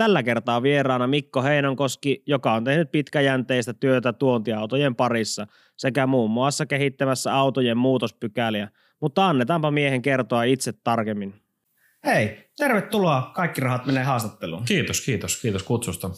[0.00, 6.66] Tällä kertaa vieraana Mikko Heinonkoski, joka on tehnyt pitkäjänteistä työtä tuontiautojen parissa sekä muun muassa
[6.66, 8.68] kehittämässä autojen muutospykäliä,
[9.00, 11.34] mutta annetaanpa miehen kertoa itse tarkemmin.
[12.06, 13.32] Hei, tervetuloa.
[13.34, 14.64] Kaikki rahat menee haastatteluun.
[14.64, 16.10] Kiitos, kiitos, kiitos kutsusta.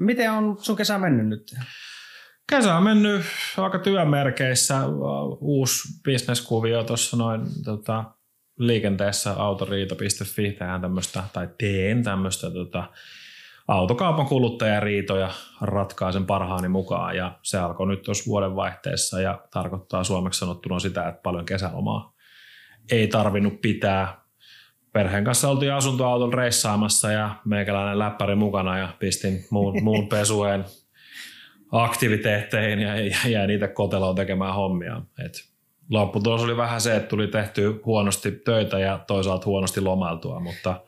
[0.00, 1.54] Miten on sun kesä mennyt nyt?
[2.50, 3.22] Kesä on mennyt
[3.56, 4.80] aika työmerkeissä.
[5.40, 8.04] Uusi bisneskuvio tuossa noin tota,
[8.66, 12.84] liikenteessä autoriita.fi tehdään tämmöistä, tai teen tämmöistä tota,
[13.68, 15.30] autokaupan kuluttajariitoja
[15.60, 21.08] ratkaisen parhaani mukaan ja se alkoi nyt tuossa vuoden vaihteessa ja tarkoittaa suomeksi sanottuna sitä,
[21.08, 22.14] että paljon kesälomaa
[22.90, 24.22] ei tarvinnut pitää.
[24.92, 30.64] Perheen kanssa oltiin asuntoauton reissaamassa ja meikäläinen läppäri mukana ja pistin muun, muun pesueen
[31.72, 32.96] aktiviteetteihin ja
[33.28, 35.02] jäi niitä koteloon tekemään hommia.
[35.24, 35.51] Et
[35.90, 40.80] lopputulos oli vähän se, että tuli tehty huonosti töitä ja toisaalta huonosti lomailtua, mutta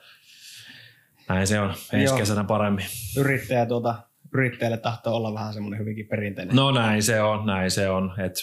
[1.28, 2.18] näin se on ensi Joo.
[2.18, 2.86] kesänä paremmin.
[3.18, 3.94] Yrittäjä tuota,
[4.34, 6.56] yrittäjälle tahtoo olla vähän semmoinen hyvinkin perinteinen.
[6.56, 8.40] No näin se on, näin se on, että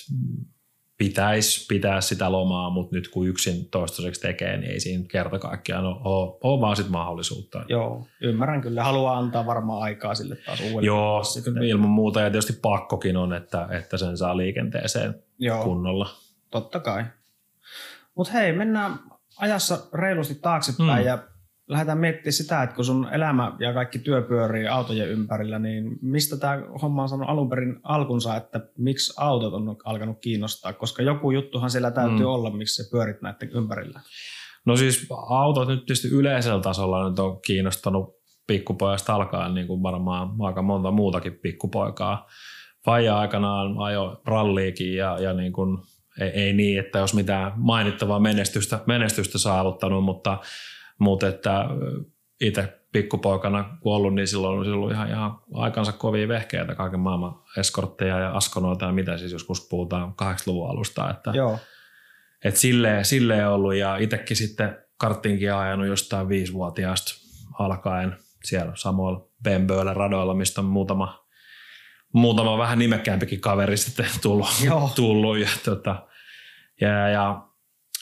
[0.98, 5.86] pitäisi pitää sitä lomaa, mutta nyt kun yksin toistaiseksi tekee, niin ei siinä kerta kaikkiaan
[5.86, 7.66] ole, ole, ole vaan sit mahdollisuutta.
[7.68, 8.84] Joo, ymmärrän kyllä.
[8.84, 10.86] Haluaa antaa varmaan aikaa sille taas uudelleen.
[10.86, 11.64] Joo, sitten.
[11.64, 16.10] ilman muuta ja tietysti pakkokin on, että, että sen saa liikenteeseen Joo, kunnolla.
[16.52, 17.04] Totta kai.
[18.16, 19.00] Mutta hei, mennään
[19.38, 21.08] ajassa reilusti taaksepäin mm.
[21.08, 21.18] ja
[21.68, 26.38] lähdetään miettimään sitä, että kun sun elämä ja kaikki työ pyörii autojen ympärillä, niin mistä
[26.38, 30.74] tämä homma on saanut alun perin alkunsa, että miksi autot on alkanut kiinnostaa?
[30.74, 32.26] Koska joku juttuhan siellä täytyy mm.
[32.26, 34.00] olla, miksi se pyörit näiden ympärillä.
[34.66, 38.16] No siis autot nyt tietysti yleisellä tasolla nyt on kiinnostanut
[38.48, 42.28] pikkupojasta alkaen, niin kuin varmaan aika monta muutakin pikkupoikaa.
[42.86, 45.78] Faija aikanaan ajo ralliikin ja, ja niin kuin,
[46.20, 50.38] ei, ei, niin, että jos mitään mainittavaa menestystä, menestystä saavuttanut, mutta
[51.00, 51.66] mutta että
[52.42, 57.40] itse pikkupoikana kun ollut, niin silloin on ollut ihan, ihan aikansa kovia vehkeitä, kaiken maailman
[57.58, 61.10] eskortteja ja askonoita ja mitä siis joskus puhutaan 80-luvun alusta.
[61.10, 61.60] Että, Joo.
[62.44, 67.14] Et silleen, silleen ollut ja itsekin sitten karttinkin ajanut jostain viisivuotiaasta
[67.60, 71.21] alkaen siellä samoilla Bemböillä radoilla, mistä on muutama,
[72.14, 74.48] muutama vähän nimekkäämpikin kaveri sitten tullut.
[74.66, 74.92] Joo.
[74.96, 76.08] tullut ja, tota,
[76.82, 77.48] ja, ja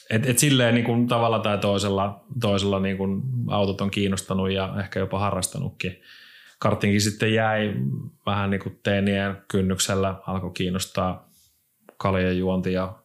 [0.09, 4.75] et, et silleen niin kuin tavalla tai toisella, toisella niin kuin autot on kiinnostanut ja
[4.79, 6.01] ehkä jopa harrastanutkin.
[6.59, 7.73] Kartinkin sitten jäi
[8.25, 11.29] vähän niin kuin teinien kynnyksellä, alkoi kiinnostaa
[11.97, 12.99] kaljan juonti ja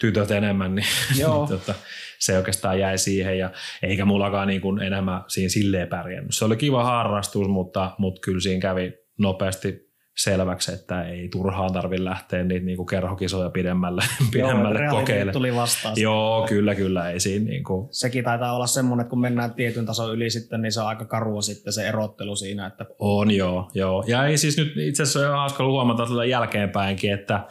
[0.00, 0.86] tytöt enemmän, niin,
[1.20, 1.38] Joo.
[1.38, 1.74] niin tota,
[2.18, 3.50] se oikeastaan jäi siihen ja
[3.82, 6.36] eikä mullakaan niin kuin enemmän siinä silleen pärjännyt.
[6.36, 12.04] Se oli kiva harrastus, mutta, mutta kyllä siinä kävi nopeasti selväksi, että ei turhaan tarvitse
[12.04, 15.32] lähteä niitä niinku kerhokisoja pidemmälle, pidemmälle Joo, kokeille.
[15.32, 15.94] tuli vastaan.
[15.98, 17.10] Joo, kyllä, kyllä.
[17.10, 17.88] Ei siinä niinku...
[17.90, 21.04] Sekin taitaa olla semmoinen, että kun mennään tietyn tason yli sitten, niin se on aika
[21.04, 22.66] karua sitten se erottelu siinä.
[22.66, 22.86] Että...
[22.98, 24.04] On joo, joo.
[24.06, 27.46] Ja ei siis nyt itse asiassa on hauska huomata tällä jälkeenpäinkin, että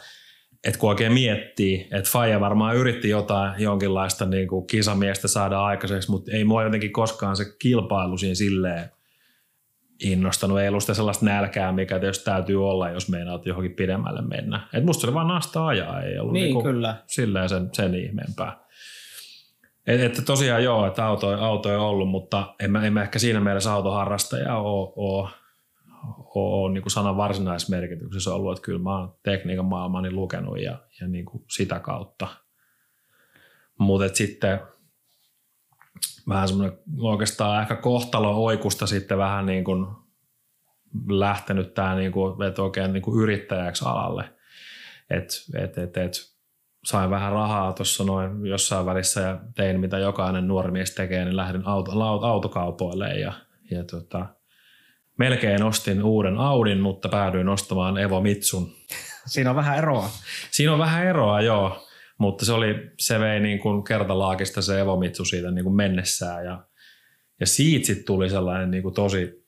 [0.64, 6.10] et kun oikein miettii, että Faija varmaan yritti jotain jonkinlaista niin kuin kisamiestä saada aikaiseksi,
[6.10, 8.90] mutta ei mua jotenkin koskaan se kilpailu siinä silleen
[10.00, 10.60] innostanut.
[10.60, 14.68] Ei ollut sitä sellaista nälkää, mikä tietysti täytyy olla, jos meinaat johonkin pidemmälle mennä.
[14.72, 16.96] Et musta oli vaan nasta ajaa, ei ollut niin, niinku kyllä.
[17.06, 18.60] silleen sen, sen ihmeempää.
[19.86, 23.18] Et, että tosiaan joo, että auto, auto on ollut, mutta en mä, en mä ehkä
[23.18, 25.28] siinä mielessä autoharrastaja ole, ole,
[26.34, 31.08] ole niin kuin sanan varsinaismerkityksessä ollut, että kyllä mä oon tekniikan maailmani lukenut ja, ja
[31.08, 32.28] niin kuin sitä kautta.
[33.78, 34.60] Mutta sitten
[36.28, 39.86] vähän semmoinen oikeastaan ehkä kohtalo oikusta sitten vähän niin kuin
[41.08, 44.24] lähtenyt tämä niin kuin, että oikein niin kuin yrittäjäksi alalle.
[45.10, 46.12] Et, et, et, et,
[46.84, 51.36] sain vähän rahaa tuossa noin jossain välissä ja tein mitä jokainen nuori mies tekee, niin
[51.36, 51.92] lähdin auto,
[52.26, 53.32] autokaupoille ja,
[53.70, 54.26] ja tota,
[55.18, 58.72] melkein ostin uuden Audin, mutta päädyin ostamaan Evo Mitsun.
[59.26, 60.10] Siinä on vähän eroa.
[60.50, 61.86] Siinä on vähän eroa, joo.
[62.20, 66.66] Mutta se, oli, se vei niin kuin kertalaakista se Evomitsu siitä niin kuin mennessään ja,
[67.40, 69.46] ja siitä sitten tuli sellainen niin kuin tosi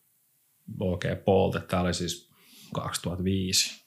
[0.81, 1.61] oikea polte.
[1.61, 2.31] Tämä oli siis
[2.75, 3.85] 2005.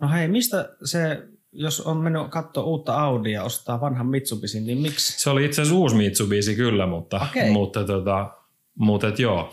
[0.00, 1.22] No hei, mistä se,
[1.52, 5.20] jos on mennyt katsoa uutta Audia ostaa vanhan Mitsubishi, niin miksi?
[5.20, 7.50] Se oli itse asiassa uusi Mitsubishi kyllä, mutta, okay.
[7.50, 8.30] mutta, tota,
[8.78, 9.52] mutta et joo,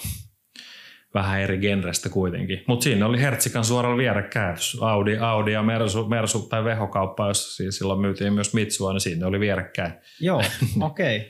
[1.13, 2.63] vähän eri genrestä kuitenkin.
[2.68, 4.58] Mutta siinä oli Hertsikan suoralla vierekkäin.
[4.81, 9.28] Audi, Audi ja Mersu, Mersu tai Vehokauppa, jossa siis silloin myytiin myös Mitsua, niin siinä
[9.28, 9.94] oli vierekkäin.
[10.19, 10.42] Joo,
[10.81, 11.18] okei.
[11.18, 11.30] Okay.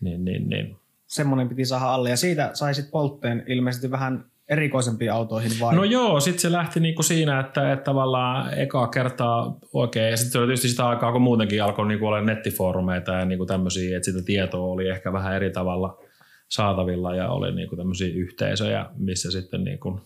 [0.00, 0.76] niin, niin, niin.
[1.06, 5.74] Semmoinen piti saada alle ja siitä saisit poltteen ilmeisesti vähän erikoisempiin autoihin vai?
[5.74, 10.32] No joo, sitten se lähti niinku siinä, että, että tavallaan ekaa kertaa oikein, ja sitten
[10.32, 14.04] se oli tietysti sitä aikaa, kun muutenkin alkoi niinku olla nettifoorumeita ja niinku tämmöisiä, että
[14.04, 15.98] sitä tietoa oli ehkä vähän eri tavalla
[16.48, 20.00] saatavilla ja oli niin kuin tämmöisiä yhteisöjä, missä sitten niin kuin,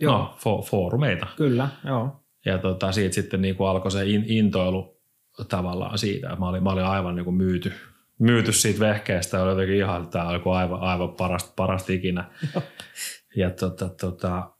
[0.00, 0.18] Joo.
[0.18, 1.26] no, fo- foorumeita.
[1.36, 2.24] Kyllä, joo.
[2.46, 5.00] Ja tota, siitä sitten niin kuin alkoi se in, intoilu
[5.48, 6.36] tavallaan siitä.
[6.36, 7.72] Mä olin, mä olin aivan niin kuin myyty,
[8.18, 9.42] myyty siitä vehkeestä.
[9.42, 12.24] Oli jotenkin ihan, että tämä oli aivan, aivan parasta, parasta ikinä.
[13.36, 14.50] ja tota, tota,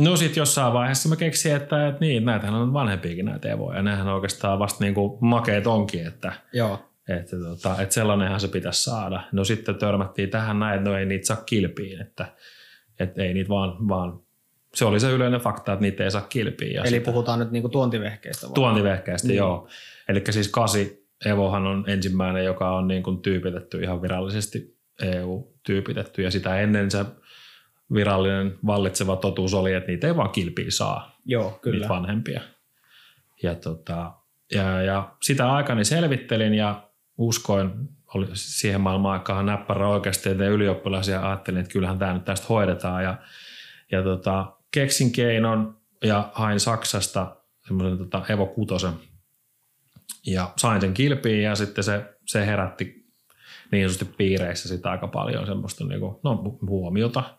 [0.00, 3.76] no sitten jossain vaiheessa mä keksin, että, että niin, näitähän on vanhempiakin näitä evoja.
[3.76, 6.91] Ja nehän oikeastaan vasta niin kuin makeet onkin, että, Joo.
[7.08, 9.22] Että, tota, että sellainenhan se pitäisi saada.
[9.32, 12.26] No sitten törmättiin tähän näin, että no ei niitä saa kilpiin, että,
[13.00, 14.20] että ei niitä vaan, vaan
[14.74, 16.72] se oli se yleinen fakta, että niitä ei saa kilpiin.
[16.74, 18.54] Ja Eli sitten- puhutaan nyt niinku tuontivehkeistä vai?
[18.54, 19.38] Tuontivehkeistä, Niin.
[19.38, 19.68] joo.
[20.08, 26.30] Eli siis kasi Evohan on ensimmäinen, joka on niin kuin tyypitetty ihan virallisesti EU-tyypitetty ja
[26.30, 27.04] sitä ennen se
[27.94, 31.58] virallinen vallitseva totuus oli, että niitä ei vaan kilpiä saa, Joo, Kyllä.
[31.60, 31.76] kyllä.
[31.76, 32.40] niitä vanhempia.
[33.42, 34.12] Ja, tota,
[34.54, 36.88] ja, ja sitä aikani selvittelin ja
[37.26, 37.70] uskoin,
[38.14, 43.04] oli siihen maailman aikaan näppärä oikeasti ylioppilas ja ajattelin, että kyllähän tämä nyt tästä hoidetaan
[43.04, 43.18] ja,
[43.92, 47.36] ja tota, keksin keinon ja hain Saksasta
[47.66, 48.92] semmoisen tota Evo Kutosen
[50.26, 53.06] ja sain sen kilpiin ja sitten se, se herätti
[53.72, 57.38] niin sanotusti piireissä sitä aika paljon semmoista niinku, no, huomiota.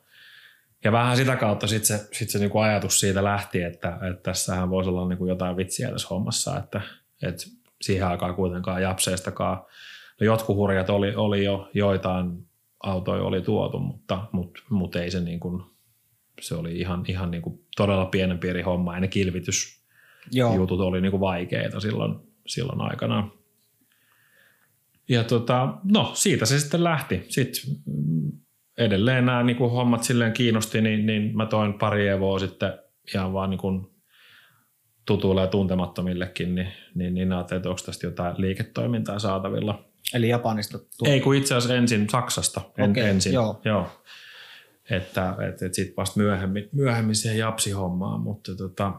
[0.83, 4.69] Ja vähän sitä kautta sitten se, sit se niinku ajatus siitä lähti, että, että tässähän
[4.69, 6.81] voisi olla niinku jotain vitsiä tässä hommassa, että,
[7.21, 7.43] että
[7.83, 9.57] siihen aikaan kuitenkaan japseistakaan,
[10.21, 12.47] no jotkut hurjat oli, oli jo, joitain
[12.83, 15.63] autoja oli tuotu, mutta, mutta, mutta ei se niin kuin,
[16.41, 21.11] se oli ihan, ihan niin kuin todella pienen pieni homma ja ne kilvitysjutut oli niin
[21.11, 22.15] kuin vaikeita silloin,
[22.47, 23.31] silloin aikanaan.
[25.09, 27.25] Ja tota, no siitä se sitten lähti.
[27.29, 27.75] Sitten
[28.77, 32.73] edelleen nämä niin kuin hommat silleen kiinnosti, niin, niin mä toin pari evoa sitten
[33.13, 33.92] ihan vaan niin kuin
[35.05, 39.83] tutuille ja tuntemattomillekin, niin, niin, niin ajattelin, että onko tästä jotain liiketoimintaa saatavilla.
[40.13, 41.07] Eli Japanista tuo.
[41.07, 43.33] Ei kun itse asiassa ensin Saksasta en, Okei, ensin.
[43.33, 43.61] joo.
[43.65, 43.87] joo.
[44.89, 48.93] Että, että, että sitten vasta myöhemmin, myöhemmin siihen japsihommaan, mutta tota,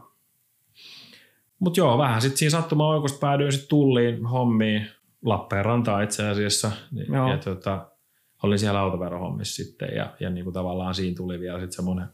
[1.59, 4.87] mut joo, vähän sitten siinä sattuma oikosta päädyin sitten tulliin hommiin
[5.25, 6.71] Lappeenrantaan itse asiassa.
[6.91, 7.31] Niin- Joo.
[7.31, 7.87] Ja tota,
[8.43, 12.07] olin siellä autoverohommissa sitten ja, ja niin kuin tavallaan siinä tuli vielä sitten semmoinen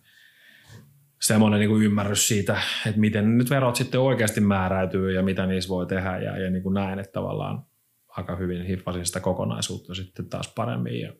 [1.21, 5.69] semmoinen niin kuin ymmärrys siitä, että miten nyt verot sitten oikeasti määräytyy ja mitä niissä
[5.69, 7.65] voi tehdä ja, ja niin kuin näin, että tavallaan
[8.07, 11.01] aika hyvin hiffasin sitä kokonaisuutta sitten taas paremmin.
[11.01, 11.13] Ja,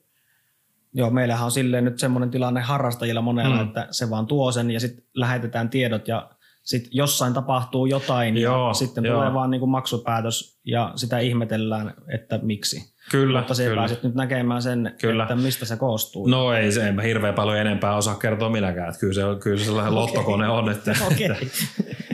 [0.94, 3.62] Joo, meillähän on silleen nyt semmoinen tilanne harrastajilla monella, Mm.
[3.62, 3.68] mm.
[3.68, 6.30] että se vaan tuo sen ja sitten lähetetään tiedot ja
[6.64, 9.16] sitten jossain tapahtuu jotain Joo, ja sitten joo.
[9.16, 12.94] tulee vaan niinku maksupäätös ja sitä ihmetellään, että miksi.
[13.12, 13.76] Kyllä, Mutta se kyllä.
[13.82, 15.24] pääset nyt näkemään sen, Kyllä.
[15.24, 16.28] että mistä se koostuu.
[16.28, 18.88] No ei se, en mä hirveän paljon enempää osaa kertoa minäkään.
[18.90, 21.26] Että kyllä se, on- kyllä se sellainen lottokone on, että, Okei.
[21.26, 21.46] että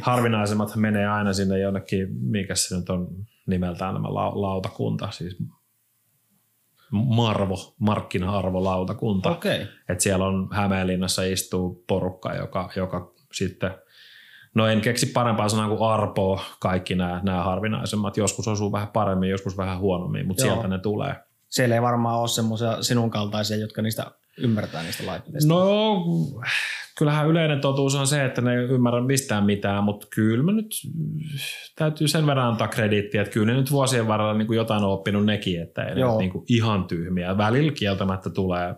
[0.01, 3.07] harvinaisemmat menee aina sinne jonnekin, mikä se nyt on
[3.47, 5.37] nimeltään nämä lau- lautakunta, siis
[6.91, 9.29] Marvo, markkina-arvolautakunta.
[9.31, 9.61] Okei.
[9.89, 13.71] että siellä on Hämeenlinnassa istuu porukka, joka, joka sitten,
[14.57, 18.17] no en keksi parempaa sanaa kuin arpoo kaikki nämä, nämä harvinaisemmat.
[18.17, 20.53] Joskus osuu vähän paremmin, joskus vähän huonommin, mutta Joo.
[20.53, 21.15] sieltä ne tulee.
[21.49, 24.05] Siellä ei varmaan ole semmoisia sinun kaltaisia, jotka niistä
[24.37, 25.53] ymmärtää niistä laitteista.
[25.53, 26.03] No
[26.97, 30.67] kyllähän yleinen totuus on se, että ne ei ymmärrä mistään mitään, mutta kyllä mä nyt
[31.75, 34.91] täytyy sen verran antaa krediittiä, että kyllä ne nyt vuosien varrella niin kuin jotain on
[34.91, 36.11] oppinut nekin, että ei ne Joo.
[36.11, 37.37] nyt niin kuin ihan tyhmiä.
[37.37, 38.75] Välillä kieltämättä tulee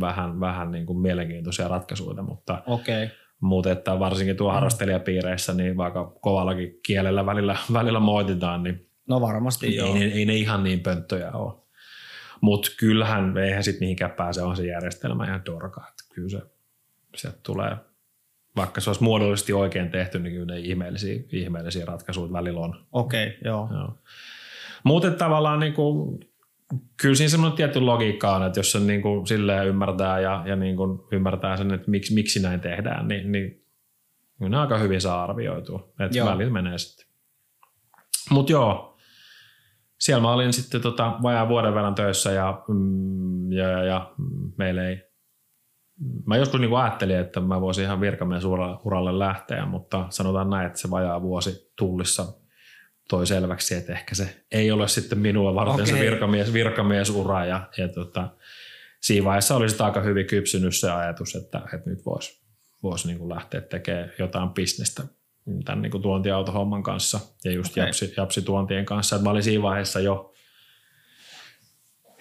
[0.00, 3.10] vähän, vähän niin kuin mielenkiintoisia ratkaisuja, mutta Okei.
[3.40, 9.76] Mutta että varsinkin tuo harrastelijapiireissä, niin vaikka kovallakin kielellä välillä, välillä moititaan, niin No varmasti
[9.76, 9.86] joo.
[9.86, 11.60] ei, ne, ei ne ihan niin pönttöjä ole.
[12.40, 15.84] Mutta kyllähän eihän sitten mihinkään pääse, on se järjestelmä ihan dorka.
[15.88, 16.40] Että kyllä se,
[17.16, 17.76] sieltä tulee,
[18.56, 22.86] vaikka se olisi muodollisesti oikein tehty, niin kyllä ne ihmeellisiä, ihmeellisiä ratkaisuja välillä on.
[22.92, 23.68] Okei, joo.
[23.72, 23.98] Joo.
[24.84, 26.20] Mutta tavallaan niin kuin,
[27.02, 30.56] kyllä siinä semmoinen tietty logiikka on, että jos se niin kuin silleen ymmärtää ja, ja
[30.56, 33.64] niin kuin ymmärtää sen, että miksi, miksi näin tehdään, niin, niin
[34.38, 35.92] ne aika hyvin saa arvioitua.
[36.00, 36.28] Että Joo.
[36.28, 37.06] välillä menee sitten.
[38.30, 38.98] Mutta joo,
[40.00, 44.14] siellä mä olin sitten tota, vajaa vuoden verran töissä ja, mm, ja, ja, ja
[44.58, 45.10] meillä ei
[46.26, 50.90] Mä joskus niin ajattelin, että mä voisin ihan virkamiesuralle lähteä, mutta sanotaan näin, että se
[50.90, 52.39] vajaa vuosi tullissa
[53.10, 56.04] toi selväksi, että ehkä se ei ole sitten minua varten se Okei.
[56.04, 57.44] virkamies, virkamiesura.
[57.44, 58.28] Ja, ja tota,
[59.00, 62.40] siinä vaiheessa oli sitä aika hyvin kypsynyt se ajatus, että, että nyt voisi
[62.82, 65.02] vois niin lähteä tekemään jotain bisnestä
[65.64, 67.84] tämän niin tuontiautohomman kanssa ja just Okei.
[67.84, 69.16] japsi, japsituontien kanssa.
[69.16, 70.32] Et mä olin siinä vaiheessa jo,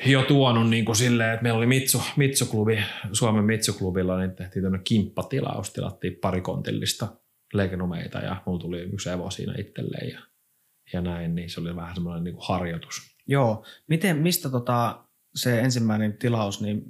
[0.06, 4.84] jo tuonut niin kuin silleen, että meillä oli Mitsu, Mitsu-klubi, Suomen Mitsu-klubilla, niin tehtiin tämmöinen
[4.84, 7.08] kimppatilaus, tilattiin parikontillista
[7.54, 10.20] legenumeita ja mulla tuli yksi Evo siinä itselleen ja,
[10.94, 13.16] ja näin, niin se oli vähän semmoinen niin kuin harjoitus.
[13.28, 13.66] Joo.
[13.88, 15.04] Miten, mistä tota,
[15.36, 16.84] se ensimmäinen tilaus, niin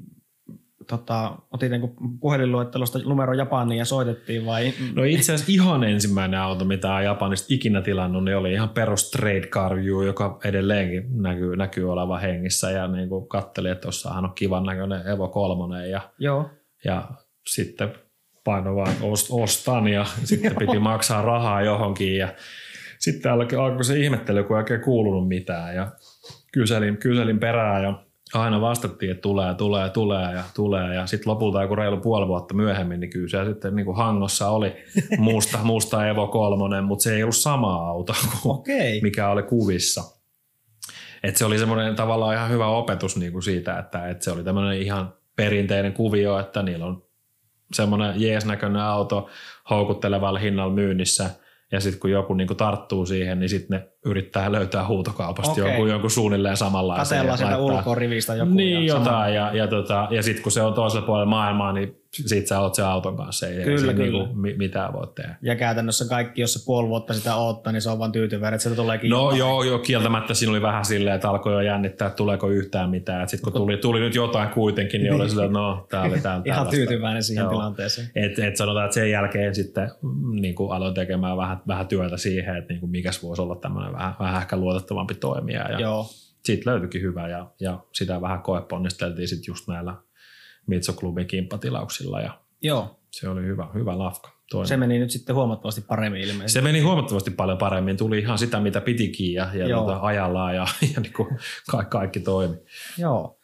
[0.90, 4.74] tota, otit niin puhelinluettelosta numero Japaniin ja soitettiin vai?
[4.96, 9.12] No itse asiassa ihan ensimmäinen auto, mitä on Japanista ikinä tilannut, niin oli ihan perus
[9.12, 14.26] Trade Car View, joka edelleenkin näkyy, näkyy olevan hengissä ja niin kuin katteli, että tuossahan
[14.26, 16.50] on kivan näköinen Evo 3 ja, Joo.
[16.86, 17.10] ja
[17.48, 17.94] sitten
[18.44, 18.96] paino vaan
[19.30, 22.34] ostan ja sitten piti maksaa rahaa johonkin ja
[23.00, 25.92] sitten alkoi se ihmettely, kun ei oikein kuulunut mitään ja
[26.52, 28.04] kyselin, kyselin perään ja
[28.34, 30.96] aina vastattiin, että tulee, tulee, tulee ja tulee.
[30.96, 34.50] Ja sitten lopulta joku reilu puoli vuotta myöhemmin, niin kyllä se sitten niin kuin Hangossa
[34.50, 34.76] oli
[35.18, 39.02] musta, musta Evo 3, mutta se ei ollut sama auto kuin okay.
[39.02, 40.04] mikä oli kuvissa.
[41.24, 44.44] Et se oli semmoinen tavallaan ihan hyvä opetus niin kuin siitä, että, että se oli
[44.44, 47.04] tämmöinen ihan perinteinen kuvio, että niillä on
[47.74, 49.30] semmoinen jeesnäköinen auto
[49.70, 51.30] houkuttelevalla hinnalla myynnissä–
[51.72, 55.66] ja sitten kun joku niinku tarttuu siihen, niin sitten ne yrittää löytää huutokaupasta okay.
[55.66, 57.18] jonkun, jonkun suunnilleen samanlaisen.
[57.18, 58.54] Katellaan sieltä ulkorivistä joku.
[58.54, 59.36] Niin, ja jotain.
[59.36, 62.76] Ja, ja, tota, ja sitten kun se on toisella puolella maailmaa, niin sit sä oot
[62.76, 63.48] se auton kanssa.
[63.48, 64.24] Ei, kyllä, ei kyllä.
[64.24, 65.36] Niinku mitään voi tehdä.
[65.42, 68.70] Ja käytännössä kaikki, jos se puoli vuotta sitä odottaa, niin se on vaan tyytyväinen, että
[68.70, 72.18] se tulee No joo, joo, kieltämättä siinä oli vähän silleen, että alkoi jo jännittää, että
[72.18, 73.30] tuleeko yhtään mitään.
[73.30, 76.42] Sitten kun tuli, tuli nyt jotain kuitenkin, niin oli silleen, että no, tää oli tää,
[76.46, 77.52] Ihan tyytyväinen siihen joo.
[77.52, 78.12] tilanteeseen.
[78.16, 79.92] Et, et sanotaan, että sen jälkeen sitten
[80.32, 83.89] niin kuin aloin tekemään vähän, vähän työtä siihen, että niin kuin mikäs voisi olla tämmöinen
[83.94, 85.72] vähän, vähän ehkä luotettavampi toimija.
[85.72, 86.06] Ja joo.
[86.46, 89.96] Siitä löytyikin hyvä ja, ja sitä vähän koeponnisteltiin sitten just näillä
[90.68, 93.00] Mitso-klubin kimppatilauksilla ja Joo.
[93.12, 94.40] Se oli hyvä, hyvä lafka.
[94.52, 94.68] Toinen.
[94.68, 96.52] Se meni nyt sitten huomattavasti paremmin ilmeisesti.
[96.54, 97.98] Se meni huomattavasti paljon paremmin.
[97.98, 101.40] Tuli ihan sitä, mitä pitikin ja, ja tota, ajallaan ja, ja niin kuin
[101.72, 102.56] kaikki, kaikki toimi.
[102.98, 103.40] Joo.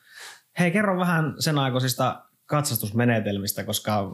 [0.59, 4.11] Hei, kerro vähän sen aikaisista katsastusmenetelmistä, koska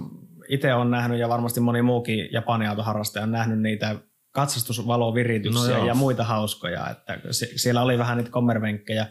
[0.48, 3.96] itse on nähnyt ja varmasti moni muukin japaniautoharrastaja on nähnyt niitä
[4.32, 6.90] katsastusvalovirityksiä no ja muita hauskoja.
[6.90, 7.20] Että
[7.56, 9.08] siellä oli vähän niitä kommervenkkejä.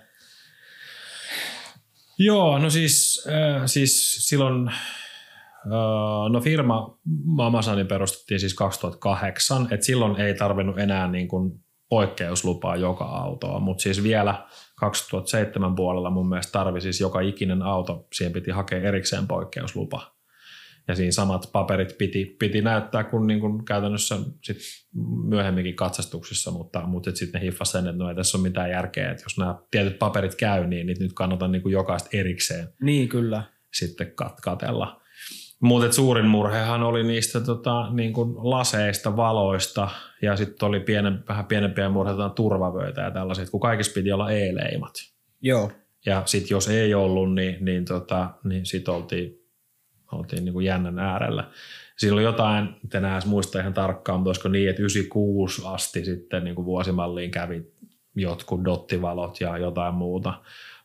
[2.18, 4.70] Joo, no siis, äh, siis silloin
[6.30, 13.04] No firma Mamasani perustettiin siis 2008, että silloin ei tarvinnut enää niin kuin poikkeuslupaa joka
[13.04, 14.46] autoa, mutta siis vielä
[14.76, 20.19] 2007 puolella mun mielestä tarvi siis joka ikinen auto, siihen piti hakea erikseen poikkeuslupa.
[20.88, 24.56] Ja siinä samat paperit piti, piti näyttää kuin, niin kuin käytännössä sit
[25.28, 29.10] myöhemminkin katsastuksissa, mutta, mutta sitten ne hiffasi sen, että no ei tässä ole mitään järkeä,
[29.10, 33.42] että jos nämä tietyt paperit käy, niin nyt kannattaa niin kuin jokaista erikseen niin, kyllä.
[33.74, 35.00] sitten kat- katella.
[35.62, 39.88] Mutta suurin murhehan oli niistä tota, niin kuin laseista, valoista
[40.22, 44.94] ja sitten oli pienen, vähän pienempiä murheita turvavöitä ja tällaiset, kun kaikissa piti olla E-leimat.
[45.42, 45.70] Joo.
[46.06, 49.39] Ja sitten jos ei ollut, niin, niin, tota, niin sitten oltiin,
[50.12, 51.44] oltiin niin kuin jännän äärellä.
[51.98, 56.44] Siinä oli jotain, en enää muista ihan tarkkaan, mutta olisiko niin, että 96 asti sitten
[56.44, 57.72] niin kuin vuosimalliin kävi
[58.14, 60.34] jotkut dottivalot ja jotain muuta.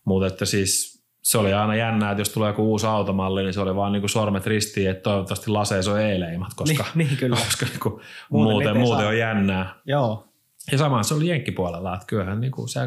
[0.06, 3.62] Mutta että siis se oli aina jännää, että jos tulee joku uusi automalli, niin se
[3.62, 7.36] oli vaan niinku sormet ristiin, että toivottavasti laseissa on e-leimat, koska, niin, niin kyllä.
[7.36, 9.76] koska niinku muuten, muuten, muuten on jännää.
[9.86, 10.28] Joo.
[10.72, 12.80] Ja sama se oli jenkkipuolella, että kyllähän niinku se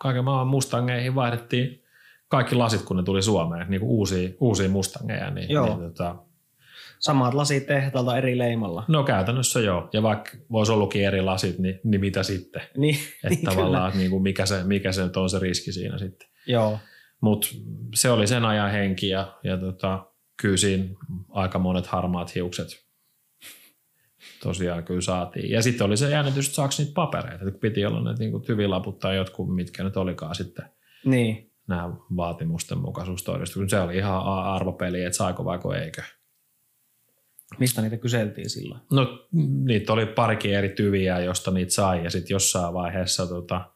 [0.00, 1.83] kaiken maailman Mustangeihin vaihdettiin
[2.36, 5.30] kaikki lasit, kun ne tuli Suomeen, niinku uusia, uusia Mustangeja.
[5.30, 5.66] Niin, joo.
[5.66, 6.16] Niin, tota,
[6.98, 8.84] Samat lasit tehtaalta eri leimalla.
[8.88, 9.88] No käytännössä joo.
[9.92, 12.62] Ja vaikka voisi ollutkin eri lasit, niin, niin mitä sitten?
[12.76, 16.28] Niin, että niin tavallaan, niin kuin mikä, se, mikä se on se riski siinä sitten.
[16.46, 16.78] Joo.
[17.20, 17.48] Mutta
[17.94, 20.06] se oli sen ajan henki ja, ja tota,
[20.42, 20.84] kyllä siinä
[21.28, 22.68] aika monet harmaat hiukset
[24.42, 25.50] tosiaan kyllä saatiin.
[25.50, 28.98] Ja sitten oli se jännitys, että saako niitä papereita, että piti olla ne niin tyvilaput
[28.98, 30.64] tai jotkut, mitkä nyt olikaan sitten
[31.04, 31.53] niin.
[31.66, 33.70] Nämä vaatimusten mukaisuustodistukset.
[33.70, 36.02] Se oli ihan arvopeli, että saiko vai eikö.
[37.58, 38.80] Mistä niitä kyseltiin silloin?
[38.92, 39.28] No
[39.64, 43.70] niitä oli parikin eri tyviä, josta niitä sai ja sitten jossain vaiheessa tota,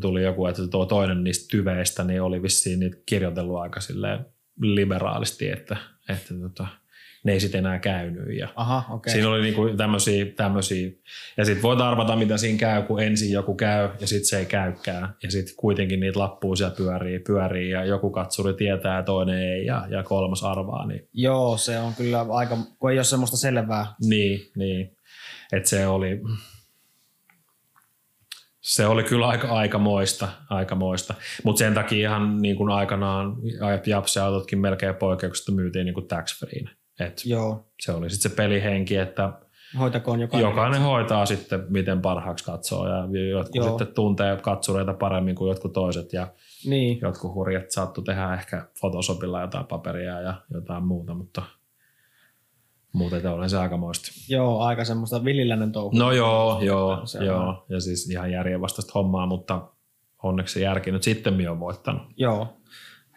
[0.00, 3.80] tuli joku, että tuo toinen niistä tyveistä niin oli vissiin niitä kirjoitellut aika
[4.60, 5.76] liberaalisti, että,
[6.08, 6.66] että tota,
[7.24, 8.36] ne ei sitten enää käynyt.
[8.38, 9.12] Ja Aha, okay.
[9.12, 10.90] Siinä oli niinku tämmöisiä, tämmöisiä.
[11.36, 14.46] Ja sitten voit arvata, mitä siinä käy, kun ensin joku käy ja sitten se ei
[14.46, 15.14] käykään.
[15.22, 19.86] Ja sitten kuitenkin niitä lappuusia pyörii, pyörii ja joku katsuri tietää ja toinen ei ja,
[19.90, 20.86] ja kolmas arvaa.
[20.86, 21.08] Niin.
[21.12, 23.86] Joo, se on kyllä aika, kun ei ole semmoista selvää.
[24.04, 24.96] Niin, niin.
[25.52, 26.20] Että se oli,
[28.60, 31.14] se oli kyllä aika, aikamoista, aikamoista.
[31.44, 33.36] mutta sen takia ihan niin kuin aikanaan
[33.86, 36.79] Japsi-autotkin melkein poikkeuksesta myytiin niin kuin tax free.
[37.00, 37.66] Et Joo.
[37.80, 39.32] Se oli sitten se pelihenki, että
[39.78, 40.48] Hoitakoon jokainen.
[40.48, 43.68] Jokainen hoitaa sitten, miten parhaaksi katsoo ja jotkut Joo.
[43.68, 46.28] sitten tuntee katsureita paremmin kuin jotkut toiset ja
[46.66, 46.98] niin.
[47.02, 51.42] jotkut hurjat saattu tehdä ehkä Photoshopilla jotain paperia ja jotain muuta, mutta–
[52.92, 54.08] Muuten on se aikamoista.
[54.28, 55.98] Joo, aika semmoista villiläinen touhu.
[55.98, 57.64] No joo, joo, se joo.
[57.68, 59.62] ja siis ihan järjenvastaista hommaa, mutta
[60.22, 62.02] onneksi järki nyt sitten on voittanut.
[62.16, 62.56] Joo.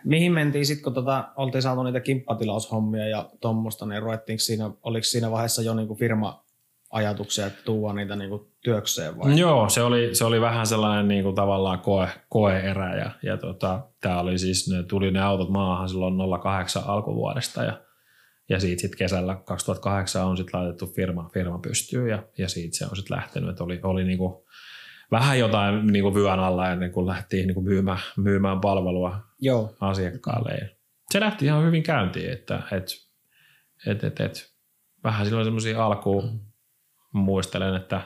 [0.05, 5.03] Mihin mentiin sitten, kun tota, oltiin saatu niitä kimppatilaushommia ja tuommoista, niin ruvettiinko siinä, oliko
[5.03, 6.43] siinä vaiheessa jo niinku firma
[6.93, 9.39] ajatuksia, että tuua niitä niinku työkseen vai?
[9.39, 14.21] Joo, se oli, se oli vähän sellainen niinku tavallaan koe, koe-erä ja, ja tota, tää
[14.21, 17.81] oli siis, ne tuli ne autot maahan silloin 08 alkuvuodesta ja,
[18.49, 22.85] ja siitä sitten kesällä 2008 on sitten laitettu firma, firma pystyyn ja, ja siitä se
[22.85, 24.45] on sitten lähtenyt, että oli, oli niinku,
[25.13, 29.75] vähän jotain niin kuin vyön alla ennen kuin lähtiin niin kuin myymään, myymään palvelua Joo.
[29.79, 30.51] asiakkaalle.
[30.51, 30.67] Ja
[31.11, 32.87] se lähti ihan hyvin käyntiin, että et,
[33.87, 34.53] et, et, et,
[35.03, 36.39] vähän silloin semmoisia alkuun mm.
[37.19, 38.01] muistelen, että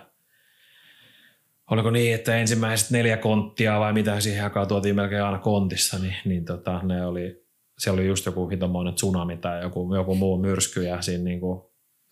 [1.71, 6.15] oliko niin, että ensimmäiset neljä konttia vai mitä siihen jakaa tuotiin melkein aina kontissa, niin,
[6.25, 7.45] niin tota, ne oli,
[7.77, 11.61] se oli just joku hitomoinen tsunami tai joku, joku muu myrsky ja siinä niin kuin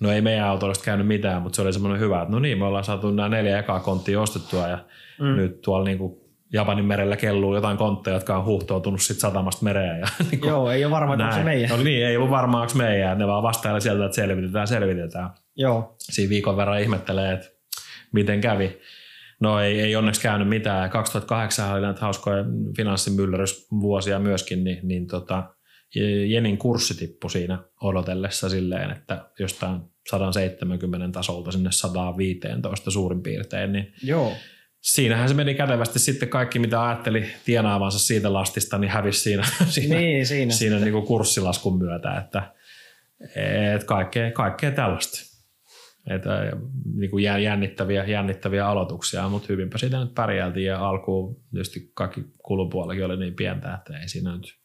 [0.02, 2.66] no ei meidän autoista käynyt mitään, mutta se oli semmoinen hyvä, että no niin, me
[2.66, 4.80] ollaan saatu nämä neljä ekaa konttia ostettua ja
[5.20, 5.36] mm.
[5.36, 10.00] nyt tuolla niin kuin Japanin merellä kelluu jotain kontteja, jotka on huhtoutunut sit satamasta mereen.
[10.00, 11.70] Ja niin kuin, Joo, ei ole varma, onko se meidän.
[11.70, 13.18] No niin, ei ollut varmaa, onko meidän.
[13.18, 15.30] Ne vaan vastailla sieltä, että selvitetään, selvitetään.
[15.56, 15.96] Joo.
[16.00, 17.48] Siinä viikon verran ihmettelee, että
[18.14, 18.80] miten kävi.
[19.40, 20.90] No ei, ei onneksi käynyt mitään.
[20.90, 22.46] 2008 oli näitä hauskoja
[22.78, 25.55] finanssimyllerysvuosia myöskin, niin, niin tota,
[26.28, 33.94] Jenin kurssi tippui siinä odotellessa silleen, että jostain 170 tasolta sinne 115 suurin piirtein, niin
[34.04, 34.34] Joo.
[34.82, 39.96] siinähän se meni kätevästi sitten kaikki, mitä ajatteli tienaavansa siitä lastista, niin hävisi siinä, siinä,
[39.96, 40.54] niin, siinä.
[40.54, 42.52] siinä niin kuin kurssilaskun myötä, että
[43.76, 45.36] et kaikkea, kaikkea tällaista.
[46.10, 46.52] Että
[46.96, 53.06] niin kuin jännittäviä, jännittäviä aloituksia, mutta hyvinpä siitä nyt pärjältiin ja alkuun tietysti kaikki kulupuolikin
[53.06, 54.65] oli niin pientä, että ei siinä nyt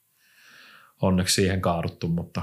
[1.03, 2.43] onneksi siihen kaaduttu, mutta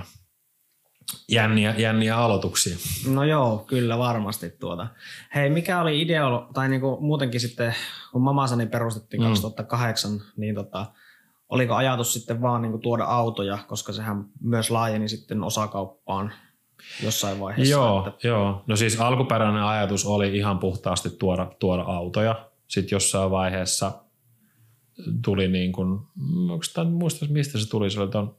[1.30, 2.78] jänniä, jänniä aloituksia.
[3.10, 4.88] No joo, kyllä varmasti tuota.
[5.36, 7.76] Hei, mikä oli idea, tai niinku muutenkin sitten,
[8.12, 9.30] kun Mamasani perustettiin mm.
[9.30, 10.86] 2008, niin tota,
[11.50, 16.34] oliko ajatus sitten vaan niinku tuoda autoja, koska sehän myös laajeni sitten osakauppaan
[17.04, 17.72] jossain vaiheessa.
[17.72, 18.28] Joo, että...
[18.28, 18.64] joo.
[18.68, 22.50] no siis alkuperäinen ajatus oli ihan puhtaasti tuoda, tuoda autoja.
[22.68, 23.92] Sitten jossain vaiheessa
[25.26, 26.00] tuli niin kuin,
[26.92, 28.36] muista mistä se tuli, se oli ton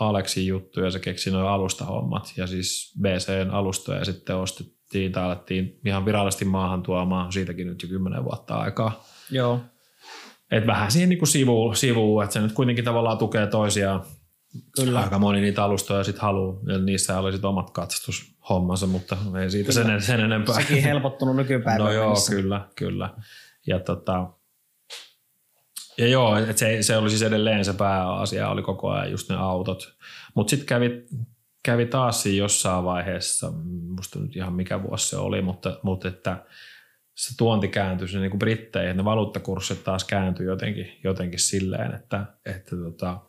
[0.00, 5.80] Aleksin juttu ja se keksi noin alustahommat ja siis BCn alustoja sitten ostettiin tai alettiin
[5.84, 9.04] ihan virallisesti maahan tuomaan siitäkin nyt jo kymmenen vuotta aikaa.
[9.30, 9.60] Joo.
[10.50, 14.02] Et vähän siihen niin sivuun, sivu, että se nyt kuitenkin tavallaan tukee toisiaan.
[14.80, 15.00] Kyllä.
[15.00, 19.72] Aika moni niitä alustoja sitten haluaa ja niissä oli sitten omat katsastushommansa, mutta ei siitä
[19.72, 20.54] sen, sen enempää.
[20.54, 21.84] Sekin helpottunut nykypäivänä.
[21.84, 23.10] No joo, kyllä, kyllä.
[23.66, 24.32] Ja tota,
[25.98, 29.36] ja joo, että se, se oli siis edelleen se pääasia, oli koko ajan just ne
[29.36, 29.96] autot.
[30.34, 31.06] Mutta sitten kävi,
[31.64, 33.52] kävi taas siinä jossain vaiheessa,
[33.96, 36.44] musta nyt ihan mikä vuosi se oli, mutta, mutta että
[37.16, 42.76] se tuonti kääntyi sinne niin Britteihin, ne valuuttakurssit taas kääntyi jotenkin, jotenkin silleen, että, että
[42.76, 43.20] tota,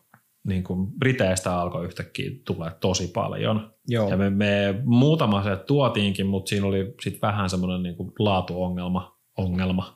[0.47, 3.73] niin kuin Briteistä alkoi yhtäkkiä tulla tosi paljon.
[3.88, 4.10] Joo.
[4.10, 9.19] Ja me, me muutama se tuotiinkin, mutta siinä oli sitten vähän semmoinen niin laatuongelma.
[9.38, 9.95] Ongelma.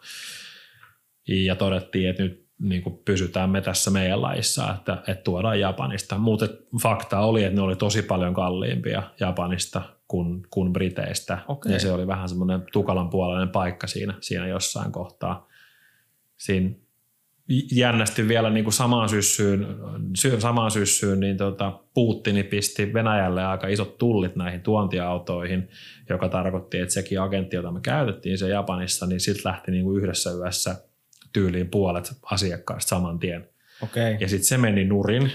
[1.27, 6.17] Ja todettiin, että nyt niin kuin pysytään me tässä meidän laissa, että, että tuodaan Japanista.
[6.17, 6.47] Mutta
[6.81, 11.39] fakta oli, että ne oli tosi paljon kalliimpia Japanista kuin, kuin Briteistä.
[11.47, 11.71] Okay.
[11.71, 15.47] Ja se oli vähän semmoinen tukalan puolinen paikka siinä, siinä jossain kohtaa.
[16.37, 16.69] Siinä
[17.71, 19.67] jännästi vielä niin kuin samaan syssyyn,
[20.39, 25.69] samaan syssyyn niin tota, Putini pisti Venäjälle aika isot tullit näihin tuontiautoihin,
[26.09, 30.03] joka tarkoitti, että sekin agentti, jota me käytettiin se Japanissa, niin sitten lähti niin kuin
[30.03, 30.75] yhdessä yössä
[31.33, 33.49] tyyliin puolet asiakkaista saman tien.
[33.83, 34.17] Okay.
[34.19, 35.31] Ja sitten se meni nurin,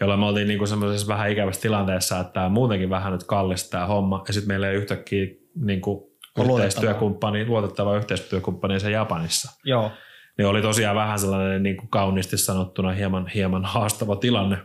[0.00, 3.86] jolloin me oltiin niinku semmoisessa vähän ikävässä tilanteessa, että tämä muutenkin vähän nyt kallista tämä
[3.86, 4.24] homma.
[4.26, 9.52] Ja sitten meillä ei yhtäkkiä niinku yhteistyökumppani, luotettava yhteistyökumppani se Japanissa.
[9.64, 9.92] Joo.
[10.38, 14.58] Niin oli tosiaan vähän sellainen niin kuin kauniisti sanottuna hieman, hieman haastava tilanne.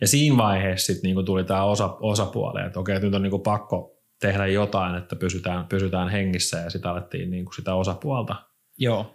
[0.00, 3.42] Ja siinä vaiheessa sitten niin tuli tämä osa, osapuoli, että okei, nyt on niin kuin
[3.42, 8.34] pakko tehdä jotain, että pysytään, pysytään hengissä ja sitten alettiin niin kuin sitä osapuolta.
[8.78, 9.14] Joo.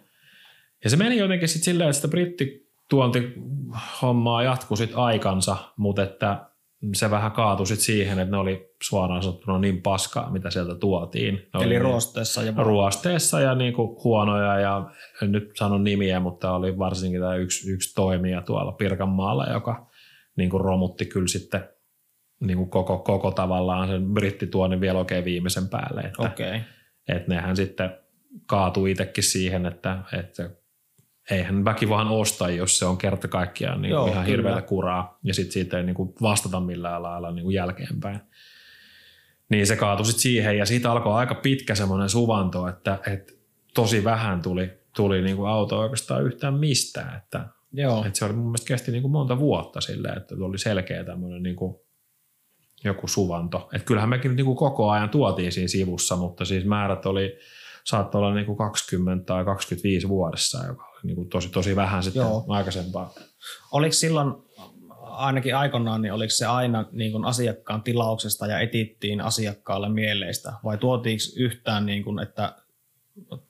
[0.84, 6.48] Ja se meni jotenkin sitten silleen, että sitä brittituonti-hommaa jatkui sitten aikansa, mutta että
[6.94, 11.34] se vähän kaatui sitten siihen, että ne oli suoraan sanottuna niin paskaa, mitä sieltä tuotiin.
[11.34, 14.90] Ne Eli oli ruosteessa ja Ruosteessa ja niinku huonoja ja
[15.22, 19.90] en nyt sano nimiä, mutta oli varsinkin tämä yksi, yksi toimija tuolla Pirkanmaalla, joka
[20.36, 21.68] niinku romutti kyllä sitten
[22.40, 26.00] niinku koko, koko tavallaan sen brittituonnin vielä oikein viimeisen päälle.
[26.00, 26.60] Että, okay.
[27.08, 27.90] että nehän sitten
[28.46, 30.50] kaatui itsekin siihen, että, että
[31.30, 34.26] eihän väki vaan osta, jos se on kerta kaikkiaan niin Joo, ihan kyllä.
[34.26, 38.20] hirveätä kuraa ja sitten siitä ei niin kuin vastata millään lailla niin kuin jälkeenpäin.
[39.48, 43.32] Niin se kaatui sitten siihen ja siitä alkoi aika pitkä semmoinen suvanto, että, että
[43.74, 47.16] tosi vähän tuli, tuli niin kuin auto oikeastaan yhtään mistään.
[47.16, 48.04] Että, Joo.
[48.04, 51.42] että se oli mun mielestä kesti niin kuin monta vuotta silleen, että oli selkeä tämmöinen
[51.42, 51.76] niin kuin
[52.84, 53.68] joku suvanto.
[53.72, 57.38] Että kyllähän mekin niin kuin koko ajan tuotiin siinä sivussa, mutta siis määrät oli,
[57.84, 62.20] saattoi olla niin kuin 20 tai 25 vuodessa, joka niin kuin tosi, tosi vähän sitten
[62.20, 62.44] Joo.
[62.48, 63.14] aikaisempaa.
[63.72, 64.34] Oliko silloin
[65.00, 70.78] ainakin aikoinaan, niin oliko se aina niin kuin asiakkaan tilauksesta ja etittiin asiakkaalle mieleistä vai
[70.78, 72.56] tuotiinko yhtään, niin kuin, että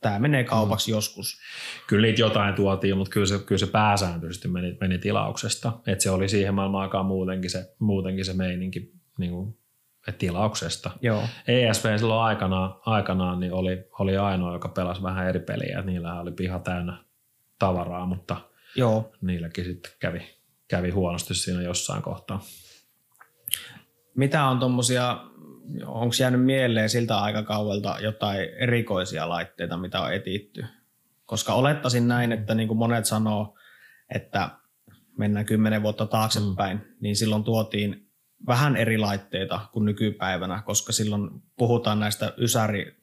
[0.00, 0.94] tämä menee kaupaksi mm.
[0.94, 1.40] joskus?
[1.87, 5.72] Kyllä niitä jotain tuotiin, mutta kyllä se, kyllä se pääsääntöisesti meni, meni tilauksesta.
[5.87, 9.58] Että se oli siihen maailman aikaan muutenkin se, muutenkin se meininki niin kuin,
[10.18, 10.90] tilauksesta.
[11.02, 11.22] Joo.
[11.48, 15.82] ESV silloin aikanaan, aikanaan niin oli, oli ainoa, joka pelasi vähän eri peliä.
[15.82, 17.04] Niillä oli piha täynnä
[17.58, 18.36] tavaraa, mutta
[18.76, 19.12] Joo.
[19.20, 20.22] niilläkin sitten kävi,
[20.68, 22.40] kävi huonosti siinä jossain kohtaa.
[24.16, 25.24] Mitä on tuommoisia,
[25.86, 30.64] onko jäänyt mieleen siltä aikakaudelta jotain erikoisia laitteita, mitä on etitty?
[31.26, 33.58] Koska olettaisin näin, että niin kuin monet sanoo,
[34.14, 34.50] että
[35.18, 36.84] mennään kymmenen vuotta taaksepäin, mm.
[37.00, 38.08] niin silloin tuotiin
[38.46, 42.96] vähän eri laitteita kuin nykypäivänä, koska silloin puhutaan näistä ysäri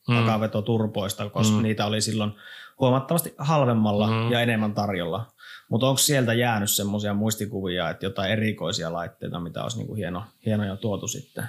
[0.65, 1.63] turpoista, koska mm.
[1.63, 2.31] niitä oli silloin
[2.79, 4.31] huomattavasti halvemmalla mm.
[4.31, 5.25] ja enemmän tarjolla.
[5.69, 10.75] Mutta onko sieltä jäänyt semmoisia muistikuvia, että jotain erikoisia laitteita, mitä olisi niinku hieno, hienoja
[10.75, 11.43] tuotu sitten?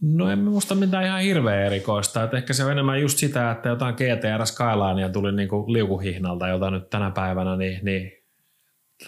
[0.00, 2.22] No en muista mitään ihan hirveän erikoista.
[2.22, 6.70] Et ehkä se on enemmän just sitä, että jotain GTR Skylinea tuli niinku liukuhihnalta, jota
[6.70, 8.12] nyt tänä päivänä, niin, niin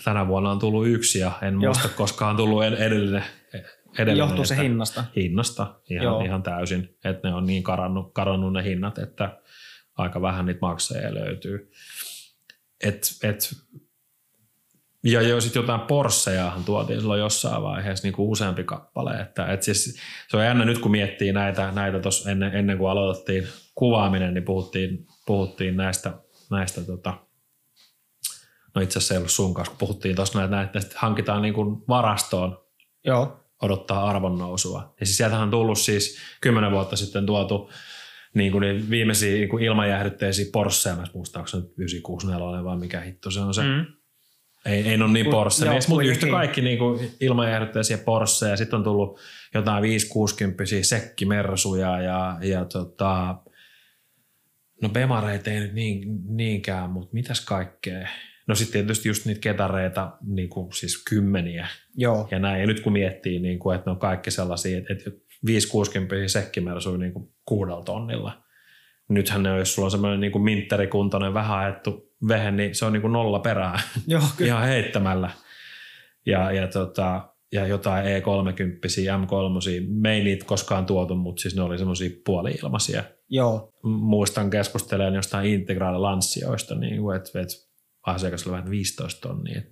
[0.05, 1.61] tänä vuonna on tullut yksi ja en Joo.
[1.61, 3.25] muista koskaan on tullut edellinen.
[3.99, 5.05] edellinen Johtuu se hinnasta.
[5.17, 6.03] Hinnasta Joo.
[6.03, 9.39] ihan, ihan täysin, että ne on niin karannut, karannut ne hinnat, että
[9.97, 11.73] aika vähän niitä maksajia löytyy.
[12.85, 13.57] Et, et,
[15.05, 19.21] ja jo sitten jotain Porschejahan tuotiin silloin jossain vaiheessa niin kuin useampi kappale.
[19.21, 22.91] Että, et siis, se on jännä nyt kun miettii näitä, näitä tos ennen, ennen kuin
[22.91, 26.13] aloitettiin kuvaaminen, niin puhuttiin, puhuttiin näistä,
[26.51, 27.19] näistä tota,
[28.75, 31.55] no itse asiassa ei ollut sun kanssa, kun puhuttiin tuossa näitä, näitä, että hankitaan niin
[31.55, 32.59] kuin varastoon
[33.05, 33.41] Joo.
[33.63, 34.95] odottaa arvonnousua.
[35.01, 37.71] Ja siis sieltähän on tullut siis kymmenen vuotta sitten tuotu
[38.37, 42.65] niin kuin niin viimeisiä niin kuin ilmanjäähdytteisiä Porscheja, mä en muista, onko se nyt 964
[42.65, 43.63] vai mikä hitto se on se.
[43.63, 43.87] Mm.
[44.67, 48.57] Ei, ei ole niin Porsche, joo, mutta yhtä kaikki niin kuin ilmanjäähdytteisiä Porscheja.
[48.57, 49.21] Sitten on tullut
[49.55, 53.37] jotain 560 sekkimersuja ja, ja tota,
[54.83, 58.09] no Bemareita ei nyt niin, niinkään, mutta mitäs kaikkea.
[58.47, 62.29] No sitten tietysti just niitä ketareita, niin kuin siis kymmeniä Joo.
[62.31, 62.61] ja näin.
[62.61, 65.11] Ja nyt kun miettii, niin kuin, että ne on kaikki sellaisia, että, että
[65.47, 68.43] 560 sekkimersui niin kuin kuudella tonnilla.
[69.09, 72.85] Nythän ne on, jos sulla on semmoinen niin kuin mintterikuntoinen, vähän ajettu vehe, niin se
[72.85, 74.49] on niin kuin nolla perää Joo, kyllä.
[74.49, 75.31] ihan heittämällä.
[76.27, 81.63] Ja, ja, tota, ja jotain E30, M3, me ei niitä koskaan tuotu, mutta siis ne
[81.63, 83.05] oli semmoisia puoli-ilmaisia.
[83.29, 83.73] Joo.
[83.83, 87.55] Muistan keskustelemaan jostain integraalilanssioista, niin kuin, että, että
[88.07, 89.63] asiakas oli vähän 15 tonnia,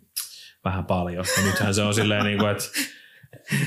[0.64, 1.24] vähän paljon.
[1.36, 2.64] Ja nythän se on silleen, niin kuin, että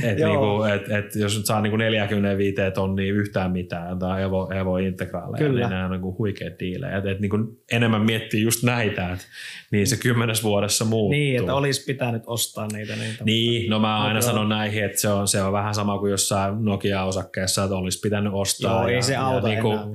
[0.04, 4.78] et niinku, et, et jos nyt saa niinku 45 tonnia yhtään mitään tai Evo, Evo
[4.78, 5.60] integraaleja, Kyllä.
[5.60, 6.98] niin nämä on niinku huikeat diilejä.
[6.98, 7.38] Et, et niinku
[7.72, 9.26] enemmän miettii just näitä, että
[9.72, 11.12] niin se kymmenes vuodessa muuttuu.
[11.12, 12.96] Niin, että olisi pitänyt ostaa niitä.
[12.96, 16.00] niitä Niin, no mä aina Mutta- sanon näihin, että se on, se on vähän sama
[16.00, 18.80] kuin jossain Nokia-osakkeessa, että olisi pitänyt ostaa.
[18.80, 19.86] Joo, ja, ei se ja auta niinku enää.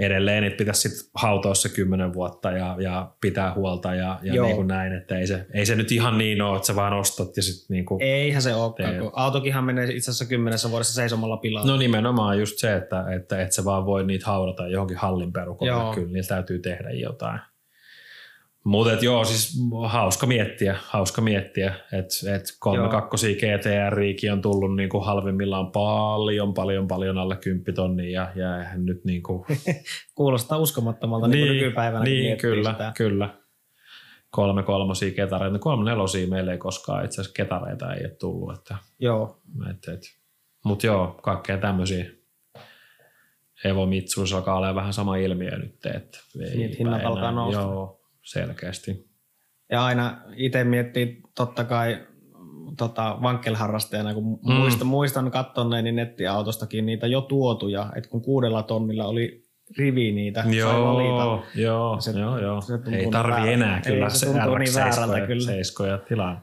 [0.00, 4.46] Edelleen, että pitäisi sit hautoa se kymmenen vuotta ja, ja pitää huolta ja, ja Joo.
[4.46, 6.92] niin kuin näin, että ei se, ei se nyt ihan niin ole, että sä vaan
[6.92, 10.94] ostat ja sitten niin kuin, Eihän se olekaan, kun autokinhan menee itse asiassa kymmenessä vuodessa
[10.94, 11.70] seisomalla pilalla.
[11.70, 15.72] No nimenomaan just se, että, että et sä vaan voi niitä haudata johonkin hallin perukolle.
[15.72, 15.94] Joo.
[15.94, 17.40] Kyllä niillä täytyy tehdä jotain.
[18.64, 22.90] Mutta joo, siis hauska miettiä, hauska miettiä, että et kolme Joo.
[22.90, 23.96] kakkosia GTR
[24.32, 29.46] on tullut niinku halvimmillaan paljon, paljon, paljon alle 10 tonnia ja, ja eihän nyt niinku,
[30.14, 32.04] Kuulostaa uskomattomalta niin, niin nykypäivänä.
[32.04, 32.92] niin kyllä, Sitä.
[32.96, 33.34] kyllä.
[34.30, 38.76] Kolme kolmosia ketareita, kolme nelosia meillä ei koskaan itse asiassa ketareita ei ole tullut, että
[38.98, 40.00] Joo, et, et.
[40.64, 42.04] Mutta joo, kaikkea tämmöisiä.
[43.64, 47.60] Evo Mitsuissa alkaa olla vähän sama ilmiö nyt, että ei Niin, että hinnat alkaa nousta.
[47.60, 49.10] Joo, selkeästi.
[49.72, 51.98] ja aina itse miettii totta kai
[52.78, 54.52] tota, vankkelharrastajana, kun Mm.
[54.52, 59.42] muistan, muistan kattonneeni nettiautostakin niitä jo tuotuja, että kun kuudella tonnilla oli
[59.78, 61.22] rivi niitä, sai valita.
[61.24, 62.60] Joo, joo, Se- joo, joo.
[62.60, 63.52] se Ei niin tarvi väärältä.
[63.52, 65.42] enää Ei, kyllä se se tuntuu niin väärältä kyllä.
[65.46, 66.40] seiskoja tilaa.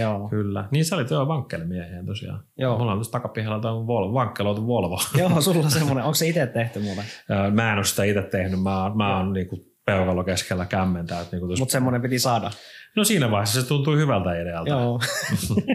[0.00, 0.28] Joo.
[0.28, 0.68] Kyllä.
[0.70, 2.44] Niin sä olit jo vankkelimiehiä tosiaan.
[2.58, 2.78] Joo.
[2.78, 4.98] Mulla on tuossa takapihalla tuo Volvo, vankkeloitu Volvo.
[5.18, 6.04] Joo, sulla semmoinen.
[6.04, 7.04] Onko se itse tehty muuten?
[7.28, 8.62] Ja Mä en ole sitä itse tehnyt.
[8.62, 9.58] Mä, mä oon niinku
[9.96, 11.20] peukalo keskellä kämmentä.
[11.20, 12.50] että Niinku tuossa- Mutta semmoinen piti saada.
[12.96, 14.70] no siinä vaiheessa se tuntui hyvältä idealta.
[14.70, 15.00] Joo.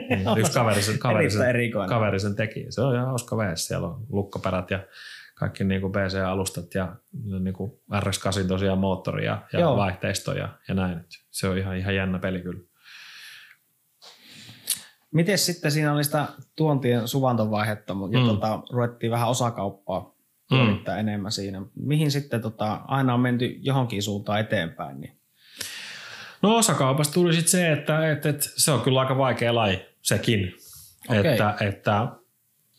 [0.09, 1.45] Niin, Yksi kaveri sen, kaveri, sen,
[1.89, 2.65] kaveri sen teki.
[2.69, 3.67] Se on ihan hauska vees.
[3.67, 4.79] Siellä on lukkoperät ja
[5.35, 6.95] kaikki niin kuin PC-alustat ja
[7.39, 9.77] niin kuin RX8 tosiaan moottori ja, ja Joo.
[9.77, 10.99] vaihteisto ja, ja näin.
[11.31, 12.59] Se on ihan, ihan jännä peli kyllä.
[15.11, 16.25] Miten sitten siinä oli sitä
[16.55, 18.25] tuontien suvantovaihetta ja Mm.
[18.27, 20.14] tota, ruvettiin vähän osakauppaa
[20.49, 21.61] pyörittää enemmän siinä.
[21.75, 25.01] Mihin sitten tota, aina on menty johonkin suuntaan eteenpäin?
[25.01, 25.17] Niin.
[26.41, 30.55] No osakaupasta tuli sitten se, että, että, että se on kyllä aika vaikea laji sekin.
[31.09, 31.31] Okei.
[31.31, 32.07] Että, että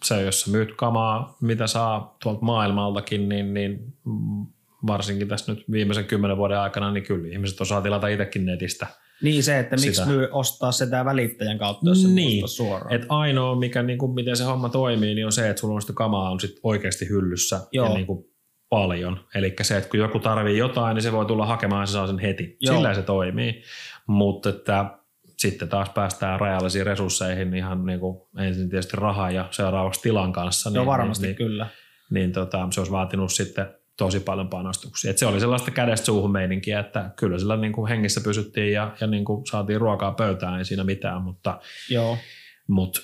[0.05, 4.47] se, jos sä myyt kamaa, mitä saa tuolta maailmaltakin, niin, niin mm,
[4.87, 8.87] varsinkin tässä nyt viimeisen kymmenen vuoden aikana, niin kyllä ihmiset osaa tilata itsekin netistä.
[9.23, 10.07] Niin se, että miksi Sitä.
[10.07, 12.15] myy ostaa sitä välittäjän kautta, jos Niin.
[12.15, 12.49] niin.
[12.49, 12.95] suoraan.
[12.95, 15.81] Et ainoa, mikä, niin kuin, miten se homma toimii, niin on se, että sulla on
[15.81, 17.89] sitä kamaa on sit oikeasti hyllyssä Joo.
[17.89, 18.25] ja niin kuin
[18.69, 19.21] paljon.
[19.35, 22.07] Eli se, että kun joku tarvii jotain, niin se voi tulla hakemaan ja se saa
[22.07, 22.57] sen heti.
[22.61, 22.75] Joo.
[22.75, 23.63] Sillä se toimii.
[24.07, 24.99] Mutta että
[25.39, 30.71] sitten taas päästään rajallisiin resursseihin ihan niin kuin ensin tietysti rahaa ja seuraavaksi tilan kanssa.
[30.75, 31.67] Joo, varmasti niin, kyllä.
[32.11, 35.11] niin tota, se olisi vaatinut sitten tosi paljon panostuksia.
[35.11, 38.97] Et se oli sellaista kädestä suuhun meininkiä, että kyllä sillä niin kuin hengissä pysyttiin ja,
[39.01, 42.19] ja niin kuin saatiin ruokaa pöytään, ei siinä mitään, mutta Joo.
[42.69, 43.01] mutta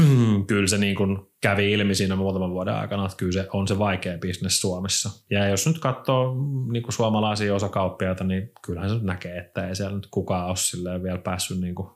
[0.48, 3.78] kyllä se niin kuin kävi ilmi siinä muutaman vuoden aikana, että kyllä se on se
[3.78, 5.10] vaikea bisnes Suomessa.
[5.30, 6.34] Ja jos nyt katsoo
[6.72, 11.02] niin kuin suomalaisia osakauppiaita, niin kyllähän se nyt näkee, että ei siellä nyt kukaan ole
[11.02, 11.88] vielä päässyt niin kuin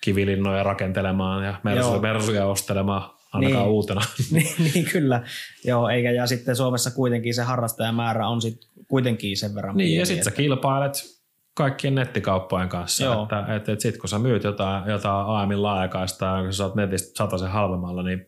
[0.00, 1.60] kivilinnoja rakentelemaan ja
[2.00, 3.72] mersuja ostelemaan ainakaan Niin.
[3.72, 4.00] uutena.
[4.30, 5.22] niin, niin, kyllä.
[5.64, 9.98] Joo, eikä, ja sitten Suomessa kuitenkin se harrastajamäärä on sit kuitenkin sen verran Niin, pieni,
[9.98, 11.20] ja sitten sä että- kilpailet
[11.54, 13.22] kaikkien nettikauppojen kanssa, Joo.
[13.22, 16.74] että et, et sitten kun sä myyt jotain, jotain AMin laajakaista ja kun sä saat
[16.74, 18.26] netistä sataisen halvemmalla, niin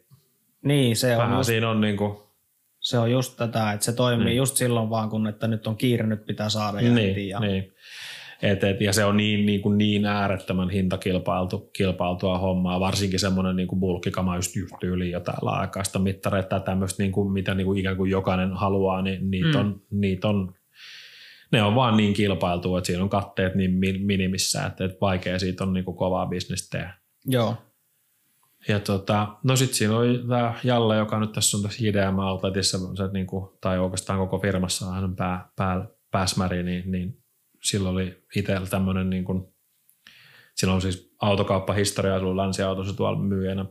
[0.65, 2.17] Niin, se on, vähän just, siinä on niin kuin,
[2.81, 4.37] se on just tätä, että se toimii Niin.
[4.37, 6.95] just silloin vaan, kun että nyt on kiire, nyt pitää saada ja heti.
[7.13, 7.73] niin, Ja, niin.
[8.43, 13.57] Et, et, ja se on niin, niin, kuin niin äärettömän hintakilpailtu kilpailtua hommaa, varsinkin semmoinen
[13.57, 17.65] niin kuin bulkkikama just, just yli jotain laajakaista mittareita tai tämmöistä, niin kuin, mitä niin
[17.65, 19.61] kuin ikään kuin jokainen haluaa, niin niitä, Mm.
[19.61, 20.55] on, niitä on,
[21.53, 25.39] ne on vaan niin kilpailtu, että siinä on katteet niin mi- minimissä, että, että vaikea
[25.39, 26.95] siitä on niin kuin kovaa bisnestä tehdä.
[27.27, 27.57] Joo,
[28.69, 32.79] Ja tota, no sitten siinä oli tämä Jalle, joka nyt tässä on tässä IDM Outletissa,
[32.79, 37.22] se, niin kuin, tai oikeastaan koko firmassa on pää, pää, pääsmäri, niin, niin
[37.65, 39.55] sillä oli itsellä tämmöinen, niin kuin,
[40.55, 43.67] sillä on siis autokauppahistoria, sulla on länsiautossa tuolla myyjänä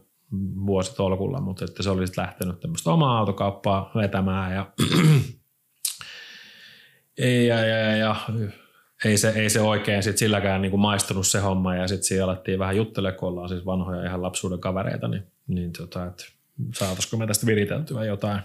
[0.66, 4.72] vuositolkulla, mutta että se oli sitten lähtenyt tämmöistä omaa autokauppaa vetämään ja
[7.18, 8.16] ei, ja, ja, ja, ja
[9.06, 12.24] ei se, ei se oikein sit silläkään niin kuin maistunut se homma ja sitten siinä
[12.24, 16.24] alettiin vähän juttelemaan, kun ollaan siis vanhoja ihan lapsuuden kavereita, niin, niin tota, että
[16.76, 18.42] saataisiko me tästä viriteltyä jotain.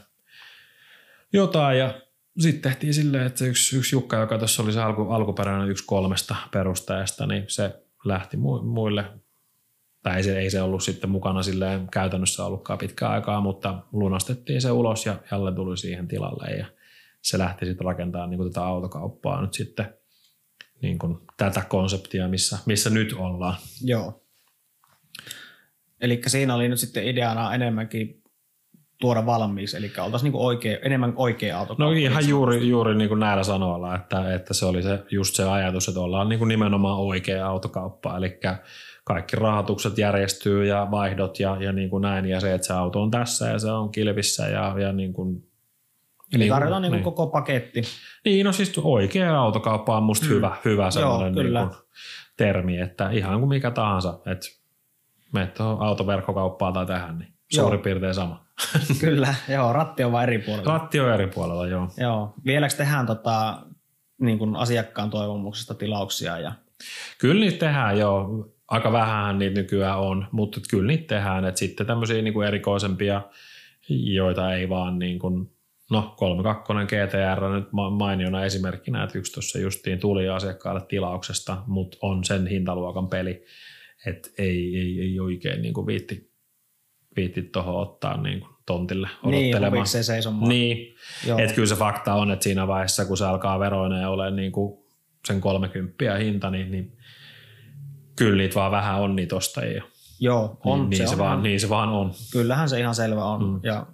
[1.33, 2.01] jotain ja
[2.38, 6.37] sitten tehtiin silleen, että yksi, yksi Jukka, joka tuossa oli se alku, alkuperäinen yksi kolmesta
[6.53, 9.05] perustajasta, niin se lähti mu, muille,
[10.03, 14.61] tai ei se, ei se ollut sitten mukana silleen käytännössä ollutkaan pitkään aikaa, mutta lunastettiin
[14.61, 16.66] se ulos ja Jalle tuli siihen tilalle ja
[17.22, 19.94] se lähti sitten rakentamaan niin kuin tätä autokauppaa nyt sitten
[20.83, 23.57] niin kuin tätä konseptia, missä, missä nyt ollaan.
[23.83, 24.22] joo.
[26.01, 28.22] Eli siinä oli nyt sitten ideana enemmänkin
[29.01, 31.75] tuoda valmiiksi, eli oltaisiin niinku oikea, enemmän oikea auto.
[31.79, 35.45] No ihan juuri, juuri niin kuin näillä sanoilla, että, että se oli se, just se
[35.45, 38.41] ajatus, että ollaan niin kuin nimenomaan oikea autokauppa, eli
[39.05, 43.03] kaikki rahoitukset järjestyy ja vaihdot ja, ja niin kuin näin, ja se, että se auto
[43.03, 45.43] on tässä ja se on kilvissä ja, ja niin kuin,
[46.33, 47.05] Eli niin tarjotaan niinku niin.
[47.05, 47.83] koko paketti.
[48.25, 50.31] Niin, no siis oikea autokauppa on musta Mm.
[50.31, 51.61] hyvä, hyvä sellainen niin kyllä.
[51.67, 51.77] kuin
[52.37, 54.47] termi, että ihan kuin mikä tahansa, että
[55.33, 57.65] menet tuohon autoverkkokauppaan tai tähän, niin Joo.
[57.65, 58.46] suurin piirtein sama.
[59.01, 60.73] Kyllä, joo, ratti on vain eri puolella.
[60.73, 61.88] Ratti on eri puolella, joo.
[61.97, 62.35] Joo.
[62.45, 63.62] Vieläkö tehdään tota,
[64.21, 66.38] niin kuin asiakkaan toivomuksesta tilauksia?
[66.38, 66.53] Ja...
[67.19, 68.49] Kyllä niitä tehdään joo.
[68.69, 71.45] Aika vähän niitä nykyään on, mutta kyllä niitä tehdään.
[71.45, 73.23] Et sitten tämmöisiä niinku erikoisempia,
[73.88, 75.51] joita ei vaan niin kuin,
[75.90, 81.99] no 32 GTR nyt ma- mainiona esimerkkinä, että yksi tuossa justiin tuli asiakkaalle tilauksesta, mutta
[82.01, 83.45] on sen hintaluokan peli,
[84.07, 86.31] että ei, ei, ei oikein niin kuin viitti,
[87.17, 89.73] viitti tuohon ottaa niin kuin tontille Niin, odottelemaan.
[89.73, 90.49] huvikseen seisomaan.
[90.49, 90.95] Niin,
[91.39, 94.79] että kyllä se fakta on, että siinä vaiheessa, kun se alkaa veroineen ole niin kuin
[95.27, 96.99] sen 30 hinta, niin, niin
[98.17, 99.83] kyllä niitä vaan vähän on niitä ostajia.
[100.21, 100.79] Joo, on.
[100.81, 102.13] niin, niin, se on vaan, ihan- niin se vaan on.
[102.33, 103.45] Kyllähän se ihan selvä on.
[103.45, 103.61] Mm.
[103.63, 103.87] Ja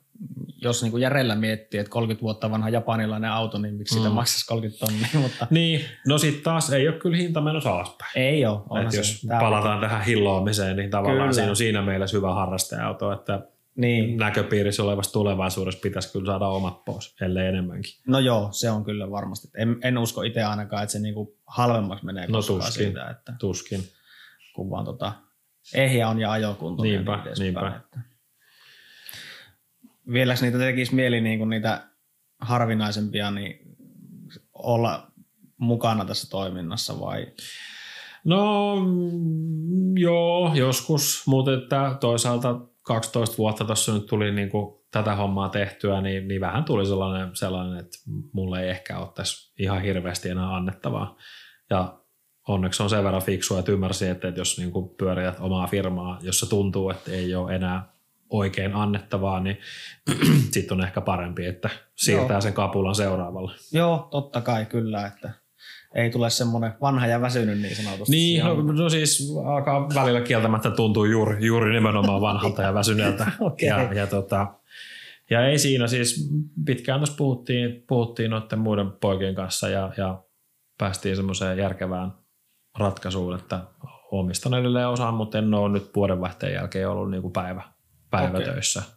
[0.63, 4.15] jos niin kuin järjellä miettii, että 30 vuotta vanha japanilainen auto, niin miksi sitä Mm.
[4.15, 8.11] maksaisi 30 tonnia, mutta Niin, no sitten taas ei ole kyllä hinta menossa alaspäin.
[8.17, 8.87] ei ole.
[8.87, 11.33] Et jos palataan tähän hilloamiseen, niin tavallaan Kyllä.
[11.33, 13.41] siinä on siinä mielessä hyvä harrastaja-auto, että
[13.77, 14.17] Niin.
[14.17, 17.93] näköpiirissä olevassa tulevaisuudessa pitäisi kyllä saada omat pois, ellei enemmänkin.
[18.07, 19.49] No joo, se on kyllä varmasti.
[19.57, 22.73] En, en usko itse ainakaan, että se niin kuin halvemmaksi menee No tuskin.
[22.73, 23.81] siitä, että Tuskin.
[24.55, 25.13] kun vaan tota,
[25.75, 26.83] ehjä on ja ajokunto.
[26.83, 27.69] Niinpä, niin niinpä.
[27.77, 28.12] Että.
[30.13, 31.89] Vieläks niitä tekisi mieli niin kuin niitä
[32.41, 33.77] harvinaisempia, niin
[34.55, 35.13] olla
[35.57, 37.27] mukana tässä toiminnassa vai?
[38.25, 45.15] No mm, joo, joskus, mutta että toisaalta 12 vuotta tuossa nyt tuli niin kuin tätä
[45.15, 47.99] hommaa tehtyä, niin, niin vähän tuli sellainen, sellainen, että
[48.33, 51.17] mulle ei ehkä ole tässä ihan hirveästi enää annettavaa.
[51.71, 51.99] Ja
[52.49, 56.19] onneksi on sen verran fiksua, että ymmärsi, että, että jos niin kuin pyöriät omaa firmaa,
[56.23, 57.92] jossa tuntuu, että ei ole enää
[58.33, 59.59] oikein annettavaa, niin
[60.53, 62.41] sitten on ehkä parempi, että siirtää Joo.
[62.41, 63.53] sen kapulan seuraavalle.
[63.73, 65.31] Joo, totta kai kyllä, että
[65.95, 68.13] ei tule semmoinen vanha ja väsynyt niin sanotusti.
[68.13, 73.33] Niin, no, no siis alkaa välillä kieltämättä tuntuu juuri, juuri nimenomaan vanhalta ja väsyneeltä.
[73.41, 73.69] okay.
[73.69, 74.47] ja, ja, tota,
[75.31, 76.31] ja ei siinä siis,
[76.65, 80.23] pitkään tuossa puhuttiin, puhuttiin noiden muiden poikien kanssa ja, ja
[80.79, 82.13] päästiin semmoiseen järkevään
[82.79, 83.61] ratkaisuun, että
[84.11, 87.63] omistan edelleen osaan, mutta en ole nyt vuodenvaihteen jälkeen ollut niin kuin päivä,
[88.13, 88.81] päivätöissä.
[88.81, 88.93] Okay.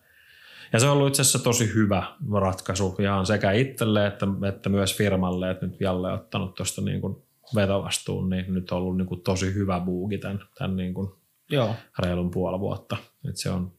[0.74, 4.98] Ja se on ollut itse asiassa tosi hyvä ratkaisu ihan sekä itselle että, että myös
[4.98, 7.16] firmalle, että nyt Jalle on ottanut tuosta niin kuin
[7.56, 11.12] vetovastuun, niin nyt on ollut niin kuin tosi hyvä buuki tämän, tämän niin kuin
[11.52, 11.76] Joo.
[12.00, 12.98] reilun puoli vuotta.
[13.30, 13.72] Että se on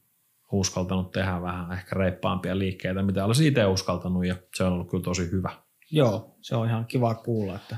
[0.51, 5.03] uskaltanut tehdä vähän ehkä reippaampia liikkeitä, mitä olisi itse uskaltanut ja se on ollut kyllä
[5.03, 5.49] tosi hyvä.
[5.91, 7.77] Joo, se on ihan kiva kuulla, että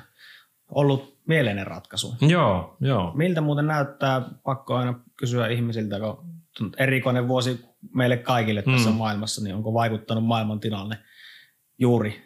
[0.72, 2.16] ollut mieleinen ratkaisu.
[2.22, 3.12] Joo, joo.
[3.16, 6.39] Miltä muuten näyttää, pakko aina kysyä ihmisiltä, kun
[6.78, 8.96] erikoinen vuosi meille kaikille tässä mm.
[8.96, 10.98] maailmassa, niin onko vaikuttanut maailman tilanne
[11.80, 12.22] juuri?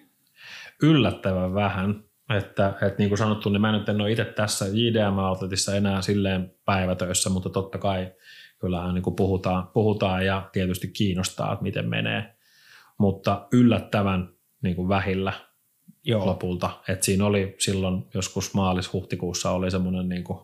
[0.81, 2.03] Yllättävän vähän.
[2.37, 6.01] Että, että niin kuin sanottu, niin mä nyt en ole itse tässä JDM Outletissa enää
[6.01, 8.11] silleen päivätöissä, mutta totta kai
[8.59, 12.35] kyllähän niin kuin puhutaan, puhutaan ja tietysti kiinnostaa, että miten menee.
[12.97, 14.29] Mutta yllättävän
[14.61, 15.33] niin kuin vähillä
[16.03, 16.25] Joo.
[16.25, 16.69] lopulta.
[16.87, 20.39] Et siinä oli silloin joskus maalis-huhtikuussa oli semmoinen niin kuin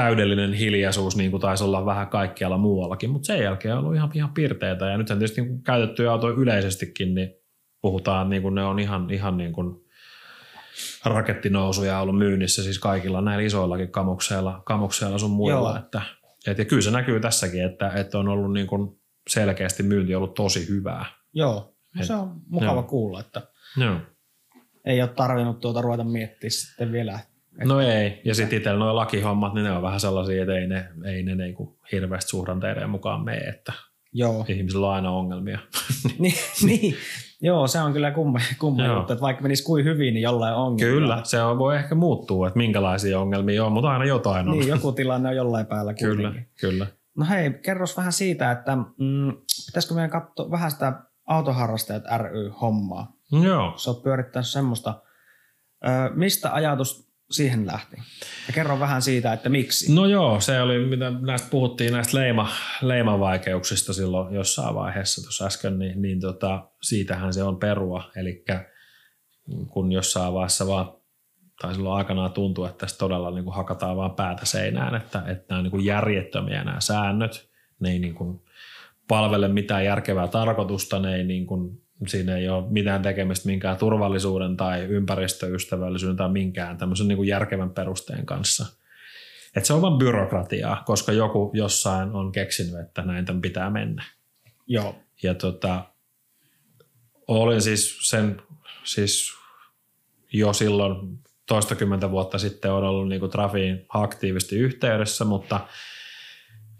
[0.00, 4.10] täydellinen hiljaisuus, niin kuin taisi olla vähän kaikkialla muuallakin, mutta sen jälkeen on ollut ihan,
[4.14, 4.86] ihan pirteitä.
[4.86, 7.30] Ja nythän tietysti niin käytettyjä autoja yleisestikin, niin
[7.80, 9.76] puhutaan, niin kuin ne on ihan, ihan niin kuin
[11.04, 15.78] rakettinousuja ollut myynnissä siis kaikilla näillä isoillakin kamukseilla, kamukseilla sun muilla.
[15.78, 16.02] Että,
[16.46, 20.34] et, ja kyllä se näkyy tässäkin, että, että on ollut niin kuin selkeästi myynti ollut
[20.34, 21.04] tosi hyvää.
[21.32, 22.82] Joo, no se on mukava joo.
[22.82, 23.42] kuulla, että
[23.76, 23.96] joo.
[24.84, 27.18] ei ole tarvinnut tuota ruveta miettiä sitten vielä,
[27.64, 30.88] No ei, ja sitten itsellä nuo lakihommat, niin ne on vähän sellaisia, että ei ne,
[31.04, 33.72] ei ne niinku hirveästi suhdanteiden mukaan mene, että
[34.12, 34.44] Joo.
[34.48, 35.58] ihmisillä on aina ongelmia.
[36.18, 36.94] niin, niin,
[37.40, 40.66] joo, se on kyllä kumma, kumma juttu, että vaikka menisi kuin hyvin, niin jollain on
[40.66, 40.94] ongelmia.
[40.94, 44.58] Kyllä, se on, voi ehkä muuttua, että minkälaisia ongelmia on, mutta aina jotain on.
[44.58, 46.86] Niin, joku tilanne on jollain päällä Kyllä, kyllä.
[47.16, 49.32] No hei, kerros vähän siitä, että mm,
[49.66, 53.12] pitäisikö meidän katsoa vähän sitä autoharrastajat ry-hommaa.
[53.42, 53.72] Joo.
[53.76, 55.02] Sä oot pyörittänyt semmoista.
[55.86, 57.96] Ö, mistä ajatus siihen lähti?
[58.46, 59.94] Ja kerro vähän siitä, että miksi.
[59.94, 62.48] No joo, se oli, mitä näistä puhuttiin näistä leima,
[62.82, 68.10] leimavaikeuksista silloin jossain vaiheessa tuossa äsken, niin, niin tota, siitähän se on perua.
[68.16, 68.44] Eli
[69.68, 70.92] kun jossain vaiheessa vaan,
[71.60, 75.44] tai silloin aikanaan tuntuu, että tässä todella niin kuin hakataan vaan päätä seinään, että, että
[75.48, 78.40] nämä on niin kuin järjettömiä nämä säännöt, ne ei niin kuin
[79.08, 84.56] palvele mitään järkevää tarkoitusta, ne ei niin kuin siinä ei ole mitään tekemistä minkään turvallisuuden
[84.56, 88.66] tai ympäristöystävällisyyden tai minkään tämmöisen niin kuin järkevän perusteen kanssa.
[89.56, 94.04] Et se on vain byrokratiaa, koska joku jossain on keksinyt, että näin tämän pitää mennä.
[94.66, 94.94] Joo.
[95.22, 95.84] Ja tota,
[97.28, 98.42] olin siis sen
[98.84, 99.32] siis
[100.32, 105.60] jo silloin toistakymmentä vuotta sitten on ollut niin kuin Trafiin aktiivisesti yhteydessä, mutta–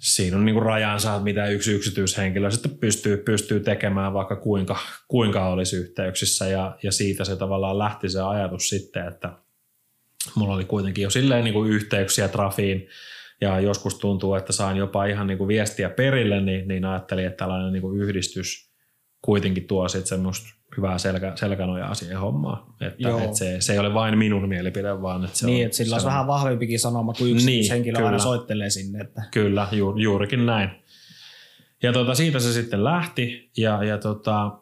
[0.01, 5.77] siinä on niinku rajansa, mitä yksi yksityishenkilö sitten pystyy, pystyy tekemään vaikka kuinka, kuinka olisi
[5.77, 6.47] yhteyksissä.
[6.47, 9.33] Ja, ja siitä se tavallaan lähti se ajatus sitten, että
[10.35, 12.89] mulla oli kuitenkin jo silleen niinku yhteyksiä Trafiin.
[13.41, 17.73] Ja joskus tuntuu, että saan jopa ihan niinku viestiä perille, niin, niin ajattelin, että tällainen
[17.73, 18.71] niinku yhdistys
[19.23, 22.75] kuitenkin tuo sitten semmoista hyvää selkä, selkänojaa siihen hommaan.
[22.81, 25.65] Että, että se, se, ei ole vain minun mielipide, vaan että se niin, on...
[25.65, 28.07] että sillä on vähän vahvempikin sanoma kuin yksi niin, henkilö kyllä.
[28.07, 29.01] aina soittelee sinne.
[29.01, 29.23] Että.
[29.31, 30.71] Kyllä, ju, juurikin näin.
[31.83, 34.59] Ja tota, siitä se sitten lähti ja, ja, tota,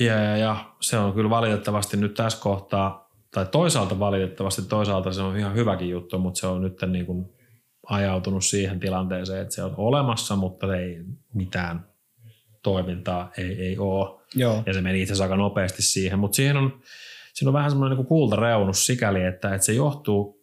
[0.00, 5.22] ja, ja, ja se on kyllä valitettavasti nyt tässä kohtaa, tai toisaalta valitettavasti, toisaalta se
[5.22, 7.32] on ihan hyväkin juttu, mutta se on nyt niin kuin
[7.86, 11.92] ajautunut siihen tilanteeseen, että se on olemassa, mutta ei mitään
[12.62, 14.21] toimintaa ei, ei ole.
[14.34, 14.62] Joo.
[14.66, 16.80] Ja se meni itse asiassa aika nopeasti siihen, mutta siihen on,
[17.34, 20.42] siinä on vähän semmoinen niin kultareunus sikäli, että, että se johtuu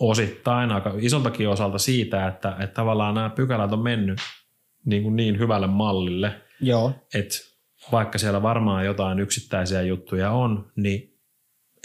[0.00, 4.18] osittain aika isoltakin osalta siitä, että, että tavallaan nämä pykälät on mennyt
[4.84, 6.92] niin, kuin niin hyvälle mallille, Joo.
[7.14, 7.34] että
[7.92, 11.16] vaikka siellä varmaan jotain yksittäisiä juttuja on, niin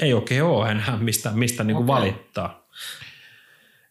[0.01, 2.01] ei oikein ole enää mistä, mistä niin kuin okay.
[2.01, 2.67] valittaa.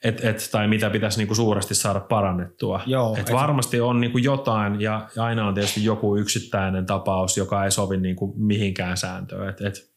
[0.04, 2.80] Et, et, tai mitä pitäisi niinku suuresti saada parannettua.
[2.86, 7.64] Joo, et et- varmasti on niinku jotain ja aina on tietysti joku yksittäinen tapaus, joka
[7.64, 9.48] ei sovi niinku mihinkään sääntöön.
[9.48, 9.90] Et, et,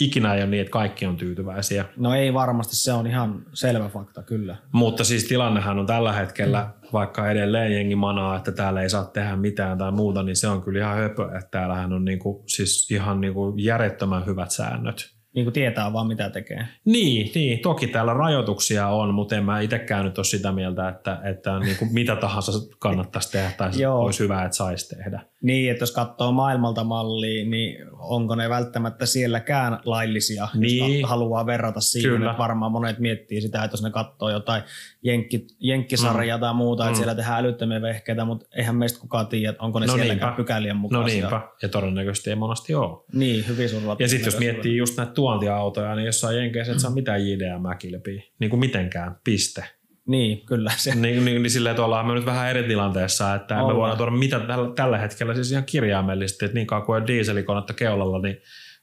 [0.00, 1.84] ikinä ei ole niin, että kaikki on tyytyväisiä.
[1.96, 4.56] No ei varmasti, se on ihan selvä fakta, kyllä.
[4.72, 9.36] Mutta siis tilannehan on tällä hetkellä, vaikka edelleen jengi manaa, että täällä ei saa tehdä
[9.36, 13.20] mitään tai muuta, niin se on kyllä ihan höpö, että täällähän on niinku, siis ihan
[13.20, 15.13] niinku järjettömän hyvät säännöt.
[15.34, 16.66] Niin kuin tietää vaan mitä tekee.
[16.84, 21.20] Niin, niin, toki täällä rajoituksia on, mutta en mä itsekään nyt ole sitä mieltä, että,
[21.24, 25.20] että niin kuin mitä tahansa kannattaisi tehdä tai olisi hyvä, että saisi tehdä.
[25.44, 31.00] Niin, että jos katsoo maailmalta mallia, niin onko ne välttämättä sielläkään laillisia, Niin.
[31.00, 32.10] jos haluaa verrata siihen.
[32.10, 32.30] Kyllä.
[32.30, 34.62] Että varmaan monet miettii sitä, että jos ne katsoo jotain
[35.02, 36.96] jenkki, jenkkisarjaa tai muuta, että Mm.
[36.96, 40.36] siellä tehdään älyttömiä vehkeitä, mutta eihän meistä kukaan tiedä, että onko ne No sielläkään niinpä.
[40.36, 41.20] pykälien No mukaisia.
[41.20, 43.04] niinpä, ja todennäköisesti ei monesti ole.
[43.12, 46.90] Niin, hyvin suurella Ja sitten jos miettii just näitä tuontiautoja, niin jossain jenkeissä et saa
[46.90, 49.64] mitään JDM-kilpiä, niin kuin mitenkään, piste.
[50.08, 50.70] Niin, kyllä.
[50.76, 53.76] Se, Niin, niin, niin silleen, että ollaan me nyt vähän eri tilanteessa, että me Ollaan.
[53.76, 57.72] voidaan tuoda mitä tällä, tällä hetkellä siis ihan kirjaimellisesti, että niin kauan kuin on dieselikonetta
[57.72, 58.36] keulalla, niin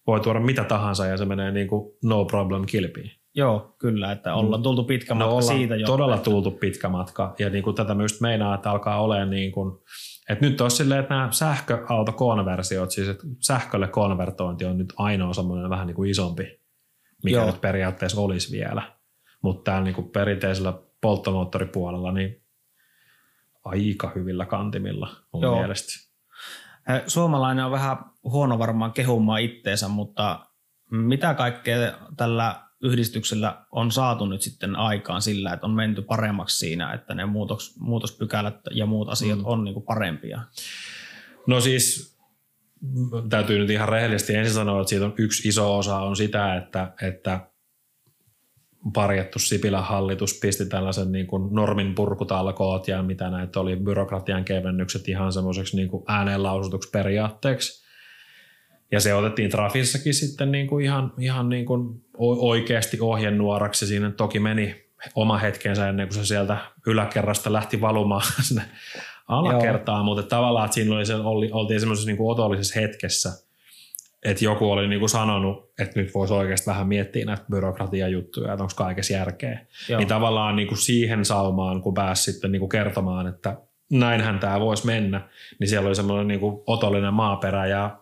[0.07, 3.11] voi tuoda mitä tahansa ja se menee niin kuin no problem kilpiin.
[3.35, 5.87] joo, kyllä, että ollaan tultu pitkä matka No ollaan siitä jo.
[5.87, 9.77] todella tultu pitkä matka ja niin kuin tätä myös meinaa, että alkaa olemaan niin kuin,
[10.29, 15.69] että nyt olisi silleen, että nämä sähköautokonversiot, siis että sähkölle konvertointi on nyt ainoa semmoinen
[15.69, 16.59] vähän niin kuin isompi,
[17.23, 17.45] mikä Joo.
[17.45, 18.81] nyt periaatteessa olisi vielä.
[19.43, 22.43] Mutta täällä niin kuin perinteisellä polttomoottoripuolella niin
[23.65, 25.57] aika hyvillä kantimilla mun Joo.
[25.57, 26.11] mielestä.
[27.07, 30.45] Suomalainen on vähän huono varmaan kehumaan itteensä, mutta
[30.91, 31.77] mitä kaikkea
[32.17, 37.25] tällä yhdistyksellä on saatu nyt sitten aikaan sillä, että on menty paremmaksi siinä, että ne
[37.25, 39.45] muutos, muutospykälät ja muut asiat Mm.
[39.45, 40.41] on niin kuin parempia.
[41.47, 42.17] No siis
[43.29, 46.93] täytyy nyt ihan rehellisesti ensin sanoa, että siitä on yksi iso osa on sitä, että,
[47.01, 47.50] että
[48.93, 55.07] parjattu Sipilän hallitus pisti tällaisen niin kuin normin purkutalkoot ja mitä näitä oli, byrokratian kevennykset
[55.07, 56.03] ihan semmoiseksi niin kuin
[56.91, 57.81] periaatteeksi.
[58.91, 63.87] Ja se otettiin Trafissakin sitten niin kuin ihan, ihan niin kuin oikeasti ohjenuoraksi.
[63.87, 66.57] Siinä toki meni oma hetkensä ennen kuin se sieltä
[66.87, 68.63] yläkerrasta lähti valumaan sinne
[69.27, 73.29] alakertaan, mutta tavallaan että siinä oli se, oli, oltiin semmoisessa niin kuin otollisessa hetkessä,
[74.25, 78.63] että joku oli niin kuin sanonut, että nyt voisi oikeasti vähän miettiä näitä byrokratiajuttuja, että
[78.63, 79.65] onko kaikessa järkeä.
[79.89, 79.97] Joo.
[79.99, 83.57] Niin tavallaan niin kuin siihen saumaan, kun pääsi sitten niin kuin kertomaan, että
[83.91, 87.97] näinhän tämä voisi mennä, niin siellä oli semmoinen niin kuin otollinen maaperä ja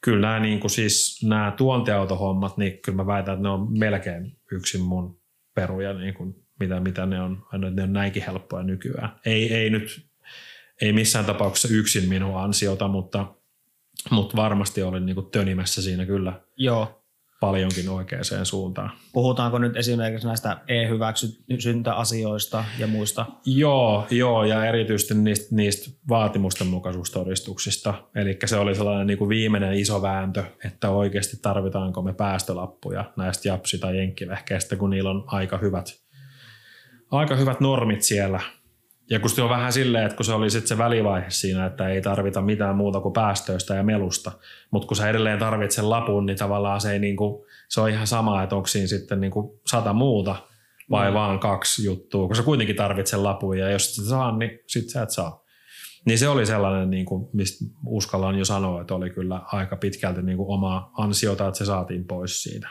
[0.00, 4.36] kyllä nämä, niin kuin siis, nämä tuontiautohommat, niin kyllä mä väitän, että ne on melkein
[4.52, 5.20] yksin mun
[5.54, 9.10] peruja, niin kuin, mitä, mitä ne on, ne on näinkin helppoja nykyään.
[9.24, 10.06] Ei, ei nyt,
[10.82, 13.26] ei missään tapauksessa yksin minun ansiota, mutta,
[14.10, 17.02] mutta varmasti olin niin kuin tönimässä siinä kyllä Joo.
[17.40, 18.90] paljonkin oikeaan suuntaan.
[19.12, 23.26] Puhutaanko nyt esimerkiksi näistä e-hyväksyntäasioista ja muista?
[23.46, 27.94] Joo, joo, ja erityisesti niistä, niistä vaatimusten mukaisuustodistuksista.
[28.14, 33.48] Eli se oli sellainen niin kuin viimeinen iso vääntö, että oikeasti tarvitaanko me päästölappuja näistä
[33.48, 35.86] japsi- tai jenkkivehkeistä, kun niillä on aika hyvät,
[37.10, 38.40] aika hyvät normit siellä.
[39.10, 41.88] Ja kun se on vähän silleen, että kun se oli sitten se välivaihe siinä, että
[41.88, 44.32] ei tarvita mitään muuta kuin päästöistä ja melusta,
[44.70, 48.06] mutta kun sä edelleen tarvitset sen lapun, niin tavallaan se, ei niinku, se on ihan
[48.06, 50.36] sama, että onko siinä sitten niinku sata muuta
[50.90, 51.14] vai Mm.
[51.14, 54.88] vaan kaksi juttua, kun sä kuitenkin tarvitset sen lapun ja jos sä saa, niin sit
[54.88, 55.42] sä et saa.
[56.06, 60.22] Niin se oli sellainen, niin kuin, mistä uskallan jo sanoa, että oli kyllä aika pitkälti
[60.22, 62.68] niin kuin omaa ansiota, että se saatiin pois siitä.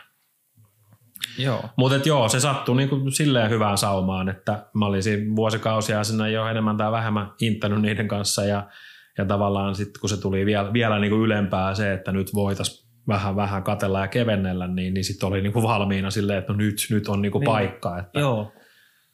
[1.38, 1.63] Joo.
[1.78, 6.32] Mutta joo, se sattui niin kuin silleen hyvään saumaan, että mä olin siinä vuosikausia sinne
[6.32, 8.68] jo enemmän tai vähemmän inttänyt niiden kanssa ja,
[9.18, 12.86] ja tavallaan sitten kun se tuli vielä, vielä niin kuin ylempää se, että nyt voitaisiin
[13.07, 16.57] vähän vähän katella ja kevennellä, niin, niin sitten oli niin kuin valmiina silleen, että no
[16.57, 17.51] nyt, nyt on niin kuin Niin.
[17.51, 18.51] paikka, että, Joo.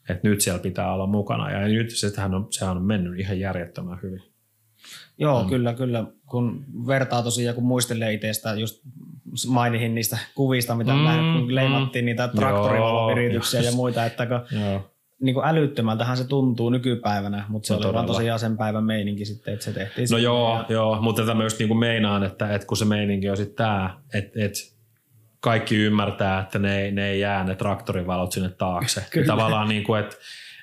[0.08, 3.98] että nyt siellä pitää olla mukana ja nyt sehän on, sehän on mennyt ihan järjettömän
[4.02, 4.22] hyvin.
[5.18, 5.48] Joo, Mm.
[5.48, 6.04] kyllä, kyllä.
[6.26, 8.82] Kun vertaa tosiaan, kun muistelee itsestä, just
[9.48, 11.54] mainihin niistä kuvista, mitä Mm, mm, kun mm.
[11.54, 13.70] leimattiin niitä traktorivalopirityksiä Joo.
[13.70, 14.40] ja muita, että kun,
[15.20, 18.14] niin kuin älyttömältähän se tuntuu nykypäivänä, mutta se No oli vaan todella.
[18.14, 20.08] tosiaan sen päivän meininki sitten, että se tehtiin.
[20.10, 23.36] No joo, ja- joo, mutta tätä myös niinku meinaan, että, että kun se meininki on
[23.36, 24.58] sitten tämä, että, että
[25.40, 29.04] kaikki ymmärtää, että ne, ei- ne ei jää ne traktorivalot sinne taakse.
[29.10, 29.26] Kyllä.
[29.26, 30.16] Tavallaan niin kuin, että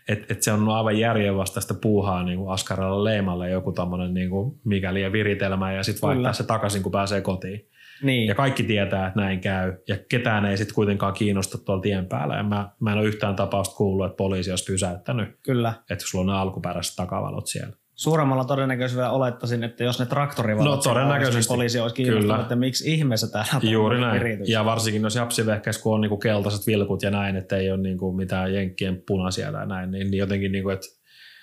[0.10, 4.60] että että se on aivan järjenvastaista puuhaa niin kuin askaralla leimalle joku tommonen niin kuin
[4.64, 7.66] mikäli ja viritelmä ja sitten vaihtaa se takaisin, kun pääsee kotiin.
[8.04, 12.06] Niin, Ja kaikki tietää, että näin käy ja ketään ei sitten kuitenkaan kiinnosta tuolla tien
[12.06, 12.36] päällä.
[12.36, 15.74] Ja mä, mä en ole yhtään tapausta kuullut, että poliisi olisi pysäyttänyt, kyllä.
[15.90, 17.74] että sulla on ne alkuperäiset takavalot siellä.
[17.96, 21.40] Suuremmalla todennäköisyydellä olettaisin, että jos ne traktorivalot No, todennäköisesti.
[21.40, 22.42] niin poliisi olisi kiinnostunut, Kyllä.
[22.42, 24.14] että miksi ihmeessä täällä on Juuri näin.
[24.20, 24.50] viritys.
[24.50, 28.12] Ja varsinkin jos japsivehkeissä, kun on niinku keltaiset vilkut ja näin, että ei ole niinku
[28.12, 30.88] mitään jenkkien punaisia tai näin, niin, niin jotenkin, niinku, että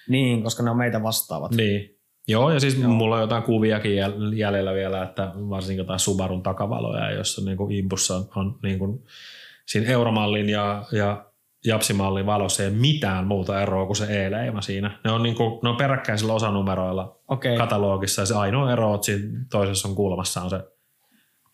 [0.09, 1.55] Niin, koska ne on meitä vastaavat.
[1.55, 1.96] niin.
[2.29, 2.91] Joo, ja siis Joo.
[2.91, 8.17] Mulla on jotain kuviakin jäl- jäljellä vielä, että varsinkin jotain Subarun takavaloja, jossa niinku impussa
[8.17, 9.05] on, on niinku,
[9.67, 11.27] siinä euromallin ja, ja
[11.65, 14.99] japsimallin valossa ei mitään muuta eroa kuin se E-leima siinä.
[15.05, 19.05] Ne on, niinku, ne on peräkkäisillä osanumeroilla Okei, katalogissa ja se ainoa ero on, että
[19.05, 20.61] siinä toisessa on kulmassa on se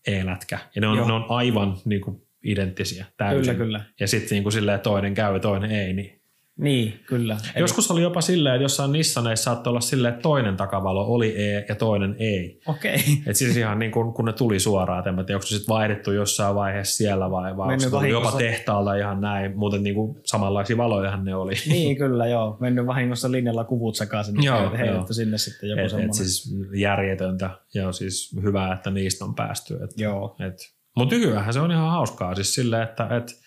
[0.06, 0.58] E-lätkä.
[0.74, 1.06] Ja ne on, Joo.
[1.06, 3.54] ne on aivan niin kuin, identtisiä täysin.
[3.54, 3.80] kyllä, kyllä.
[4.00, 5.92] Ja sitten niin kuin silleen toinen käy ja toinen ei.
[5.92, 6.21] Niin.
[6.58, 7.36] Niin, kyllä.
[7.54, 11.34] Eli, Joskus oli jopa silleen, että jossain Nissaneissa saattoi olla silleen, että toinen takavalo oli
[11.42, 12.60] E ja toinen ei.
[12.66, 12.98] Okei.
[13.26, 15.74] Et siis ihan niin kuin, kun ne tuli suoraan, että en tiedä, onko se sitten
[15.74, 19.82] vaihdettu jossain vaiheessa siellä vai, vai onko se tullut jopa vahingossa- tehtaalta ihan näin, muuten
[19.82, 21.54] niin kuin samanlaisia valojahan ne oli.
[21.68, 22.56] niin, kyllä, joo.
[22.60, 26.14] Mennyt vahingossa linjalla kuvut sekaisin, niin Joo, heitetty sinne sitten joku Et, et semmoinen.
[26.14, 29.74] siis järjetöntä ja on siis hyvä, että niistä on päästy.
[29.84, 30.36] Et, Joo.
[30.46, 30.54] Et,
[30.96, 33.41] mutta nykyään se on ihan hauskaa siis silleen, että et,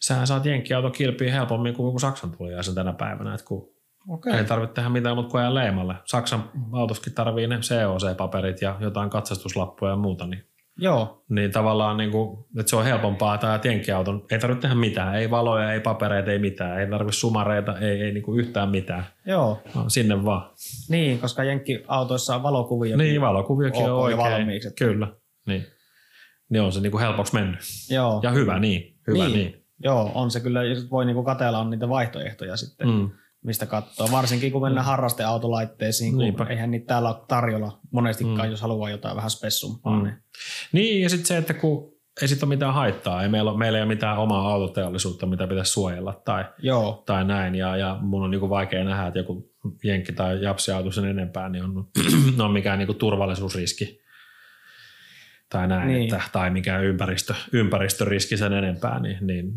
[0.00, 3.68] sähän saat jenkkiauto kilpiin helpommin kuin, kuin Saksan tulijaisen tänä päivänä, että kun
[4.08, 4.32] Okei.
[4.34, 5.94] ei tarvitse tehdä mitään muuta kuin ajaa leimalle.
[6.04, 10.44] Saksan autoskin tarvii ne COC-paperit ja jotain katsastuslappuja ja muuta, niin,
[10.78, 14.24] Joo, niin tavallaan niin kuin, että se on helpompaa, ajat jenkkiauton.
[14.30, 18.12] Ei tarvitse tehdä mitään, ei valoja, ei papereita, ei mitään, ei tarvitse sumareita, ei, ei
[18.12, 19.04] niin kuin yhtään mitään.
[19.26, 19.62] joo.
[19.74, 20.50] No, sinne vaan.
[20.88, 22.96] Niin, koska Jenkki-autoissa on valokuvia.
[22.96, 24.18] Niin, valokuviokin Ok, on oikein.
[24.18, 25.08] valmiiksi, että- Kyllä,
[25.46, 25.66] niin.
[26.50, 27.60] Niin on se niin kuin helpoksi mennyt.
[27.90, 28.20] Joo.
[28.22, 29.32] Ja hyvä niin, hyvä Niin.
[29.32, 29.65] niin.
[29.82, 30.64] Joo, on se kyllä.
[30.64, 32.94] Ja sit voi niinku katella on niitä vaihtoehtoja sitten, mm.
[32.94, 33.10] Mm.
[33.44, 34.08] mistä katsoa.
[34.12, 36.44] Varsinkin kun mennään harrasteautolaitteisiin, kun Niinpä.
[36.44, 38.50] eihän niitä täällä ole tarjolla monestikaan, Mm.
[38.50, 39.96] jos haluaa jotain vähän spessumpaa.
[39.98, 40.04] Mm.
[40.04, 40.14] Niin.
[40.72, 43.78] Niin, ja sitten se, että kun ei sit ole mitään haittaa, ei meillä, ole, meillä
[43.78, 48.22] ei ole mitään omaa autoteollisuutta, mitä pitäisi suojella tai, Joo, tai näin, ja, ja mun
[48.22, 49.50] on niinku vaikea nähdä, että joku
[49.84, 51.88] jenkki tai japsiauto sen enempää, niin on,
[52.44, 54.00] on mikään niinku turvallisuusriski
[55.48, 55.98] tai näin, Niin.
[56.00, 56.14] niin.
[56.14, 59.52] että, tai mikään ympäristö, ympäristöriski sen enempää, niin, niin,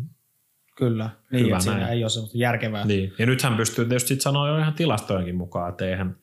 [0.76, 1.10] kyllä.
[1.32, 1.92] Niin, Hyvä että siinä näin.
[1.92, 2.84] ei ole semmoista järkevää.
[2.84, 3.12] niin.
[3.18, 6.16] Ja nythän pystyy tietysti sanoa jo ihan tilastojenkin mukaan, että eihän,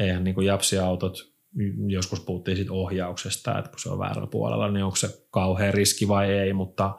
[0.00, 1.32] eihän niinku japsiautot,
[1.86, 6.08] joskus puhuttiin siitä ohjauksesta, että kun se on väärällä puolella, niin onko se kauhean riski
[6.08, 6.96] vai ei, mutta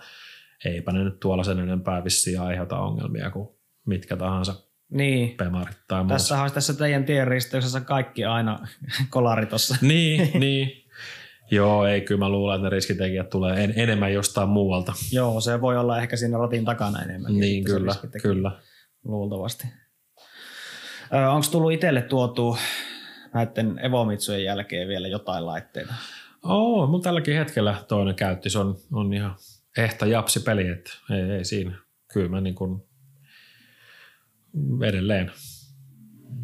[0.66, 3.50] eipä ne nyt tuolla sen enempää vissiin aiheuta ongelmia kuin
[3.86, 4.56] mitkä tahansa
[4.92, 5.38] Niin.
[5.38, 6.06] pemarit tai.
[6.08, 8.60] Tässä olisi tässä teidän tienristeyksessä kaikki aina
[9.10, 9.76] kolari tuossa.
[9.82, 10.83] Niin, niin.
[11.52, 14.94] Joo, ei kyllä mä luulen, että ne riskitekijät tulee en, enemmän jostain muualta.
[15.12, 17.40] Joo, se voi olla ehkä siinä ratin takana enemmän.
[17.40, 18.52] Niin, kyllä, kyllä.
[19.04, 19.68] Luultavasti.
[21.32, 22.58] Onko tullut itselle tuotu
[23.34, 25.94] näiden Evomitsujen jälkeen vielä jotain laitteita?
[26.44, 29.36] Oo, mun tälläkin hetkellä toinen käyttis on, on ihan
[29.78, 31.76] ehtä japsipeli, että ei, ei siinä.
[32.14, 32.84] Kyllä mä niin kuin
[34.84, 35.32] edelleen.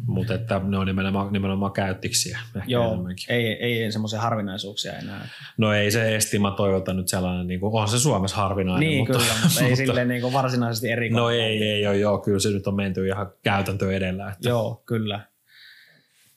[0.06, 2.38] Mutta että ne on nimenomaan, nimenomaan käyttiksiä.
[2.56, 3.26] Ehkä Joo, enemmänkin.
[3.28, 5.28] ei, ei semmoisia harvinaisuuksia enää.
[5.58, 8.88] No ei se Estima Toyota nyt sellainen, niin kuin, on se Suomessa harvinainen.
[8.88, 12.18] niin, mutta, kyllä, mutta ei silleen niin kuin varsinaisesti eri No ei, ei ole, joo,
[12.18, 14.30] kyllä se nyt on menty ihan käytäntö edellä.
[14.30, 15.20] Että, Joo, kyllä.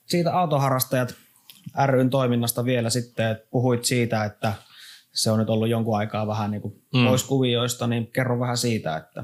[0.05, 1.15] Siitä autoharrastajat
[1.85, 4.53] ryn toiminnasta vielä sitten, että puhuit siitä, että
[5.13, 7.05] se on nyt ollut jonkun aikaa vähän niin kuin Mm.
[7.05, 9.23] pois kuvioista, niin kerro vähän siitä, että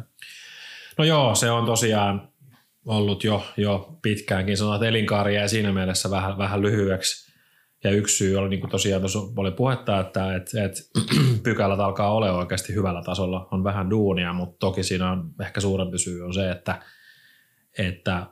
[0.97, 2.28] No joo, se on tosiaan
[2.89, 4.57] ollut jo, jo pitkäänkin.
[4.57, 7.29] Sanotaan, että elinkaari jäi siinä mielessä vähän, vähän lyhyeksi.
[7.83, 10.73] Ja yksi syy oli niin kuin tosiaan tuossa oli puhetta, että et, et,
[11.43, 13.47] pykälät alkaa olla oikeasti hyvällä tasolla.
[13.51, 16.81] On vähän duunia, mutta toki siinä on ehkä suurempi syy on se, että,
[17.77, 18.27] että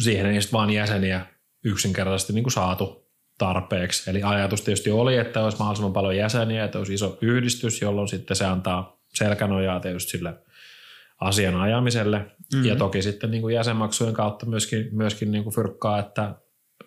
[0.00, 1.26] siihen ei sitten vaan jäseniä
[1.64, 3.08] yksinkertaisesti niin kuin saatu
[3.38, 4.10] tarpeeksi.
[4.10, 8.36] Eli ajatus tietysti oli, että olisi mahdollisimman paljon jäseniä, että olisi iso yhdistys, jolloin sitten
[8.36, 10.34] se antaa selkänojaa tietysti sille
[11.20, 12.18] asian ajamiselle.
[12.18, 12.64] Mm-hmm.
[12.64, 16.34] Ja toki sitten niin kuin jäsenmaksujen kautta myöskin, myöskin niin kuin fyrkkaa, että,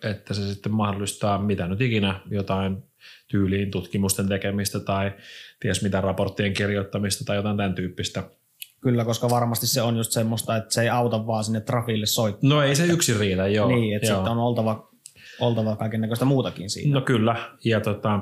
[0.04, 2.84] että se sitten mahdollistaa mitä nyt ikinä jotain
[3.28, 5.12] tyyliin tutkimusten tekemistä tai
[5.60, 8.24] ties mitä raporttien kirjoittamista tai jotain tämän tyyppistä.
[8.82, 12.50] kyllä, koska varmasti se on just semmoista, että se ei auta vaan sinne trafille soittaa.
[12.50, 13.68] No ei se yksin riitä, joo.
[13.68, 14.18] niin, että joo.
[14.18, 14.90] sitten on oltava,
[15.40, 16.94] oltava kaiken näköistä muutakin siinä.
[16.94, 18.20] No kyllä, ja tota,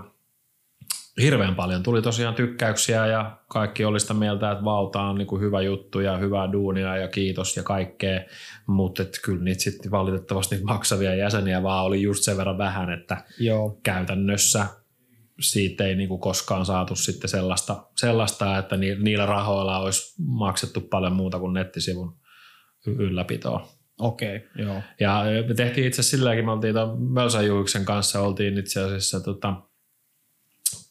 [1.22, 5.42] hirveän paljon tuli tosiaan tykkäyksiä ja kaikki oli sitä mieltä, että valta on niin kuin
[5.42, 8.22] hyvä juttu ja hyvää duunia ja kiitos ja kaikkea,
[8.68, 13.18] mutta kyllä niitä sitten valitettavasti niitä maksavia jäseniä vaan oli just sen verran vähän, että
[13.40, 14.66] Joo, käytännössä
[15.40, 20.82] siitä ei niin kuin koskaan saatu sitten sellaista, sellaista että ni- niillä rahoilla olisi maksettu
[20.82, 22.18] paljon muuta kuin nettisivun
[22.86, 23.68] ylläpitoa.
[24.00, 24.82] okei, okay, joo.
[25.00, 29.69] Ja me tehtiin itse asiassa silläkin, me oltiin tuon Mölsän kanssa, oltiin itse asiassa tota,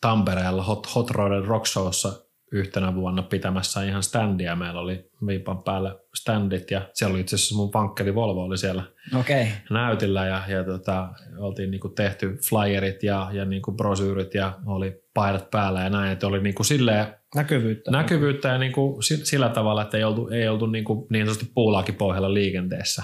[0.00, 2.12] Tampereella Hot, Hot Roden Rock Showssa
[2.52, 4.56] yhtenä vuonna pitämässä ihan standia.
[4.56, 8.82] Meillä oli viipan päällä standit ja siellä oli itse asiassa mun vankkeli Volvo oli siellä.
[9.20, 9.46] Okay.
[9.70, 15.50] näytillä ja, ja tota, oltiin niinku tehty flyerit ja, ja niinku brosyyrit ja oli paidat
[15.50, 17.90] päällä ja näin, että oli niinku silleen Näkyvyyttä.
[17.90, 23.02] näkyvyyttä ja niinku sillä tavalla, että ei oltu, ei oltu niinku niin sanotusti puulaakipohjalla liikenteessä.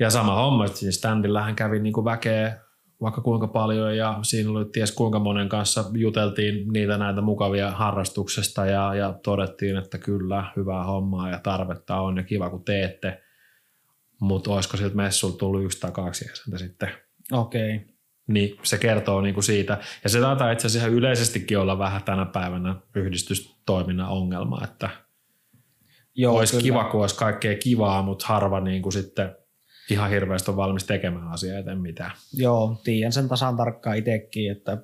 [0.00, 2.61] Ja sama homma, että siinä standillähän kävi niinku väkeä
[3.02, 8.66] vaikka kuinka paljon ja siinä oli ties kuinka monen kanssa juteltiin niitä näitä mukavia harrastuksesta
[8.66, 13.22] ja, ja todettiin, että kyllä, hyvää hommaa ja tarvetta on ja kiva kun teette.
[14.20, 16.88] Mutta olisiko siltä messulta tullut yksi tai kaksi jäsentä sitten.
[17.32, 17.76] Okei.
[17.76, 17.88] Okay.
[18.26, 19.78] Niin se kertoo niinku siitä.
[20.04, 24.90] Ja se taitaa itse asiassa yleisestikin olla vähän tänä päivänä yhdistystoiminnan ongelma, että
[26.14, 26.62] Joo, olisi kyllä.
[26.62, 29.36] kiva, kun olisi kaikkea kivaa, mutta harva niinku sitten
[29.90, 32.10] ihan hirveästi on valmis tekemään asiaa eteen mitään.
[32.34, 34.78] Joo, tiedän sen tasan tarkkaan itsekin, että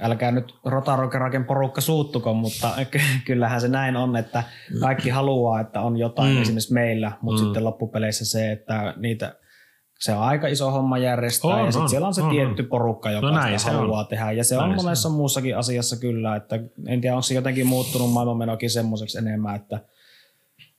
[0.00, 2.70] älkää nyt Rotarokeraken porukka suuttuko, mutta
[3.26, 4.42] kyllähän se näin on, että
[4.80, 6.42] kaikki haluaa, että on jotain mm.
[6.42, 7.44] esimerkiksi meillä, mutta mm.
[7.44, 9.34] sitten loppupeleissä se, että niitä
[10.00, 12.68] se on aika iso homma järjestää on, ja sitten siellä on se on, tietty on.
[12.68, 14.06] porukka, joka no näin, sitä haluaa on.
[14.06, 14.32] tehdä.
[14.32, 17.66] Ja se näin on monessa se muussakin asiassa kyllä, että en tiedä onko se jotenkin
[17.66, 19.80] muuttunut maailmanmenokin semmoiseksi enemmän, että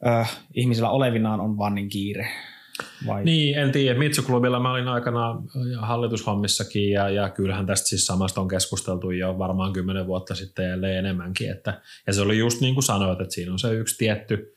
[0.05, 2.27] ö, ihmisillä olevinaan on vaan niin kiire.
[3.07, 3.23] Vai?
[3.23, 3.99] Niin, en tiedä.
[3.99, 5.41] Mitsuklubilla mä olin aikana
[5.77, 10.99] hallitushommissakin ja, ja kyllähän tästä siis samasta on keskusteltu jo varmaan kymmenen vuotta sitten ja
[10.99, 11.51] enemmänkin.
[11.51, 14.55] Että, ja se oli just niin kuin sanoit, että siinä on se yksi tietty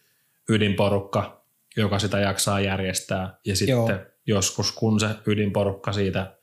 [0.49, 1.45] ydinporukka,
[1.77, 4.01] joka sitä jaksaa järjestää ja sitten Joo.
[4.27, 6.39] joskus kun se ydinporukka siitä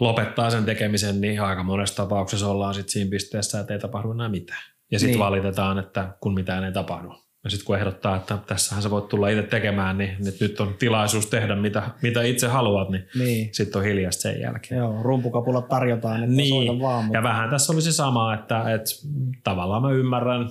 [0.00, 4.28] lopettaa sen tekemisen, niin aika monessa tapauksessa ollaan sitten siinä pisteessä, että ei tapahdu enää
[4.28, 4.62] mitään.
[4.90, 5.24] Ja sitten niin.
[5.24, 7.25] valitetaan, että kun mitään ei tapahdu.
[7.46, 11.26] Ja sitten kun ehdottaa, että tässähän sä voit tulla itse tekemään, niin nyt on tilaisuus
[11.26, 13.54] tehdä mitä, mitä itse haluat, niin, niin.
[13.54, 14.78] sitten on hiljasta sen jälkeen.
[14.78, 16.80] Joo, rumpukapulla tarjotaan, että niin.
[16.80, 17.04] vaan.
[17.04, 17.18] Mutta...
[17.18, 18.90] Ja vähän tässä oli se sama, että, että
[19.44, 20.48] tavallaan mä ymmärrän,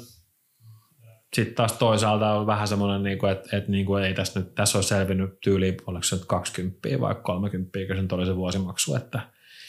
[1.34, 4.56] sitten taas toisaalta on vähän semmoinen, niin kuin, että, että niin kuin ei tässä nyt,
[4.56, 8.36] tässä olisi selvinnyt tyyli, oliko se nyt 20 vai 30, kun se nyt oli se
[8.36, 9.20] vuosimaksu, että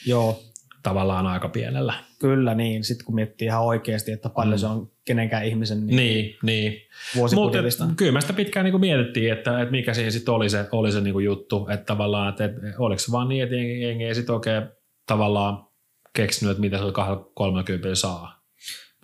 [0.05, 0.43] Joo
[0.89, 1.93] tavallaan aika pienellä.
[2.19, 4.59] Kyllä niin, sitten kun miettii ihan oikeasti, että paljon mm.
[4.59, 6.81] se on kenenkään ihmisen niin, niin, niin.
[7.15, 7.83] vuosibudjetista.
[7.83, 10.65] Mutta kyllä me sitä pitkään niin kuin mietittiin, että, että mikä siinä sitten oli se,
[10.71, 14.03] oli se niin kuin juttu, että tavallaan, että, että oliko se vaan niin, että jengi
[14.03, 14.63] ei sitten oikein
[15.07, 15.67] tavallaan
[16.15, 16.83] keksinyt, että mitä se
[17.33, 18.43] 30 saa.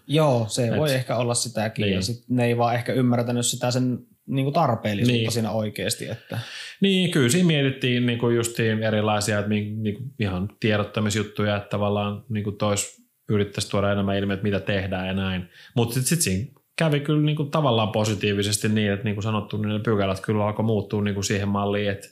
[0.08, 1.96] Joo, se Et, voi ehkä olla sitäkin niin.
[1.96, 5.32] ja sit ne ei vaan ehkä ymmärtänyt sitä sen niin kuin tarpeellisuutta niin.
[5.32, 6.10] siinä oikeasti.
[6.10, 6.40] Että.
[6.82, 12.24] Niin, kyllä siinä mietittiin niin kuin justiin erilaisia että niin kuin ihan tiedottamisjuttuja, että tavallaan
[12.30, 15.50] niin kuin tois yrittäisi tuoda enemmän ilmi, että mitä tehdään ja näin.
[15.76, 19.58] Mutta sitten sit siinä kävi kyllä niin kuin tavallaan positiivisesti niin, että niin kuin sanottu,
[19.58, 22.08] niin ne pykälät kyllä alkoi muuttua niin kuin siihen malliin, että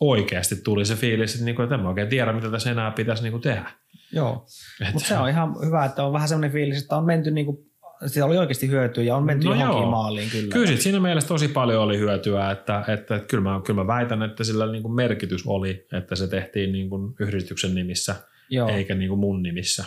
[0.00, 2.90] oikeasti tuli se fiilis, että, niin kuin, että en mä oikein tiedä, mitä tässä enää
[2.90, 3.70] pitäisi niin kuin tehdä.
[4.12, 4.46] Joo,
[4.92, 7.58] mutta se on ihan hyvä, että on vähän sellainen fiilis, että on menty niin kuin
[8.06, 9.90] siitä oli oikeasti hyötyä ja on menty no johonkin joo.
[9.90, 10.52] maaliin kyllä.
[10.52, 13.86] Kyllä sit siinä mielessä tosi paljon oli hyötyä, että, että, että kyllä, mä, kyllä mä
[13.86, 18.14] väitän, että sillä niin kuin merkitys oli, että se tehtiin niin kuin yhdistyksen nimissä
[18.50, 18.68] joo.
[18.68, 19.84] eikä niin kuin mun nimissä.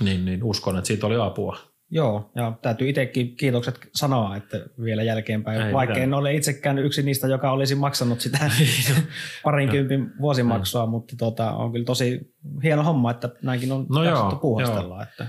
[0.00, 1.74] Niin, niin uskon, että siitä oli apua.
[1.90, 6.08] Joo, ja täytyy itsekin kiitokset sanoa, että vielä jälkeenpäin, Ei vaikka mitään.
[6.08, 8.38] en ole itsekään yksi niistä, joka olisi maksanut sitä
[9.44, 14.94] parinkympin vuosimaksua, mutta tota, on kyllä tosi hieno homma, että näinkin on no joo, puuhastella.
[14.94, 15.02] Joo.
[15.02, 15.26] Että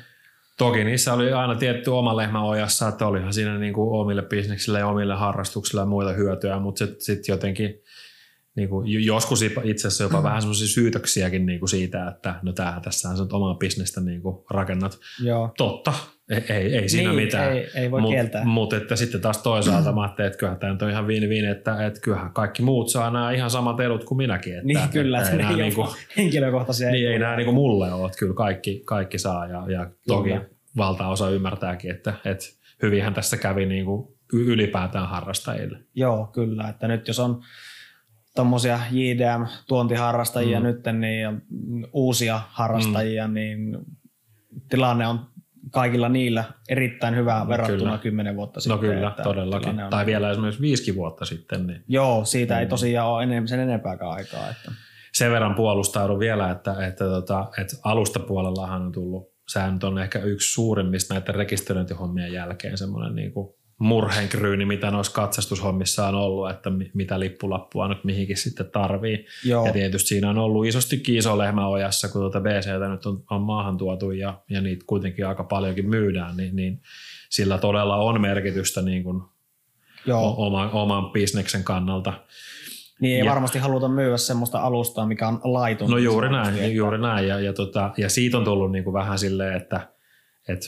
[0.58, 4.80] Toki niissä oli aina tietty oma lehmä ojassa, että olihan siinä niin kuin omille bisneksille
[4.80, 7.82] ja omille harrastuksille ja muita hyötyä, mutta sitten sit jotenkin
[8.56, 10.24] niin kuin joskus itse asiassa jopa mm.
[10.24, 14.38] vähän semmoisia syytöksiäkin niin kuin siitä, että no tää, tässä on omaa bisnestä niin kuin
[14.49, 14.99] rakennat.
[15.24, 15.53] Joo.
[15.58, 15.93] Totta,
[16.30, 17.53] ei, ei, ei siinä niin, mitään.
[17.53, 18.45] Ei, ei voi Mut, kieltää.
[18.45, 21.86] Mutta että sitten taas toisaalta mä ajattelin, että kyllähän tämä on ihan viini viini, että,
[21.86, 24.53] että kyllähän kaikki muut saa nämä ihan samat edut kuin minäkin.
[24.53, 26.91] Että, niin kyllä, että, että ei niin kuin, henkilökohtaisia.
[26.91, 30.30] Niin ei nämä niin kuin mulle ole, että kyllä kaikki, kaikki saa ja, ja toki
[30.30, 30.45] kyllä
[30.78, 32.45] valtaosa ymmärtääkin, että, että
[32.82, 35.80] hyvinhän tässä kävi niin kuin ylipäätään harrastajille.
[35.95, 36.69] Joo, kyllä.
[36.69, 37.41] Että nyt jos on
[38.36, 40.65] tuommoisia JDM-tuontiharrastajia mm.
[40.65, 41.34] nyt, niin ja
[41.93, 43.34] uusia harrastajia, mm.
[43.34, 43.78] niin
[44.69, 45.19] tilanne on
[45.72, 48.76] kaikilla niillä erittäin hyvä no, verrattuna kymmenen vuotta sitten.
[48.76, 49.76] No kyllä, että todellakin.
[49.76, 51.68] Tai niin vielä esimerkiksi viisikin vuotta sitten.
[51.68, 51.84] Niin.
[51.88, 52.59] Joo, siitä mm.
[52.59, 54.49] ei tosiaan ole enemmän, sen enempääkään aikaa.
[54.49, 54.72] Että.
[55.13, 60.53] Sen verran puolustaudun vielä, että, että, tota, että alustapuolellahan on tullut sehän on ehkä yksi
[60.53, 67.19] suurimmista näiden rekisteröintihommien jälkeen semmoinen niin kuin murhenkryyni, mitä noissa katsastushommissa on ollut, että mitä
[67.19, 69.26] lippulappua nyt mihinkin sitten tarvii.
[69.45, 69.65] Joo.
[69.65, 73.41] Ja tietysti siinä on ollut isosti iso lehmä ojassa, kun tuota BCtä nyt on, on
[73.41, 76.82] maahan tuotu ja, ja niitä kuitenkin aika paljonkin myydään, niin, niin
[77.30, 79.21] sillä todella on merkitystä niin kuin
[80.05, 80.36] Joo.
[80.38, 82.13] Oma, oman bisneksen kannalta.
[82.99, 85.89] Niin ei ja, varmasti haluta myydä semmoista alustaa, mikä on laiton.
[85.89, 87.28] No juuri näin, juuri näin.
[87.28, 89.88] Ja, ja, tota, ja siitä on tullut niin kuin vähän silleen, että,
[90.47, 90.67] että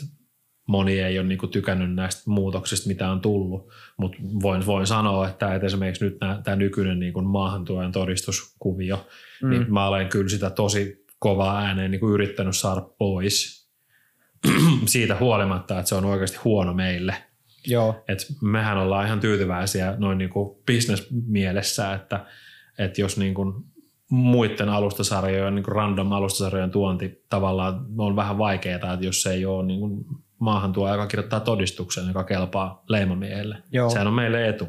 [0.67, 5.55] moni ei ole niinku tykännyt näistä muutoksista, mitä on tullut, mutta voin, voin sanoa, että,
[5.55, 9.07] että esimerkiksi nyt tämä nykyinen niinku maahantuojan todistuskuvio,
[9.41, 9.49] mm.
[9.49, 13.67] niin mä olen kyllä sitä tosi kovaa ääneen niinku yrittänyt saada pois
[14.85, 17.15] siitä huolimatta, että se on oikeasti huono meille.
[17.67, 18.03] Joo.
[18.07, 22.25] Et mehän ollaan ihan tyytyväisiä noin niinku bisnesmielessä, että,
[22.77, 23.65] että jos niinku
[24.09, 29.65] muiden alustasarjojen, niin random alustasarjojen tuonti tavallaan on vähän vaikeaa, että jos se ei ole
[29.65, 30.05] niin kuin
[30.39, 33.57] maahan tuo, joka kirjoittaa todistuksen, joka kelpaa leimamiehelle.
[33.71, 33.89] Joo.
[33.89, 34.67] Sehän on meille etu.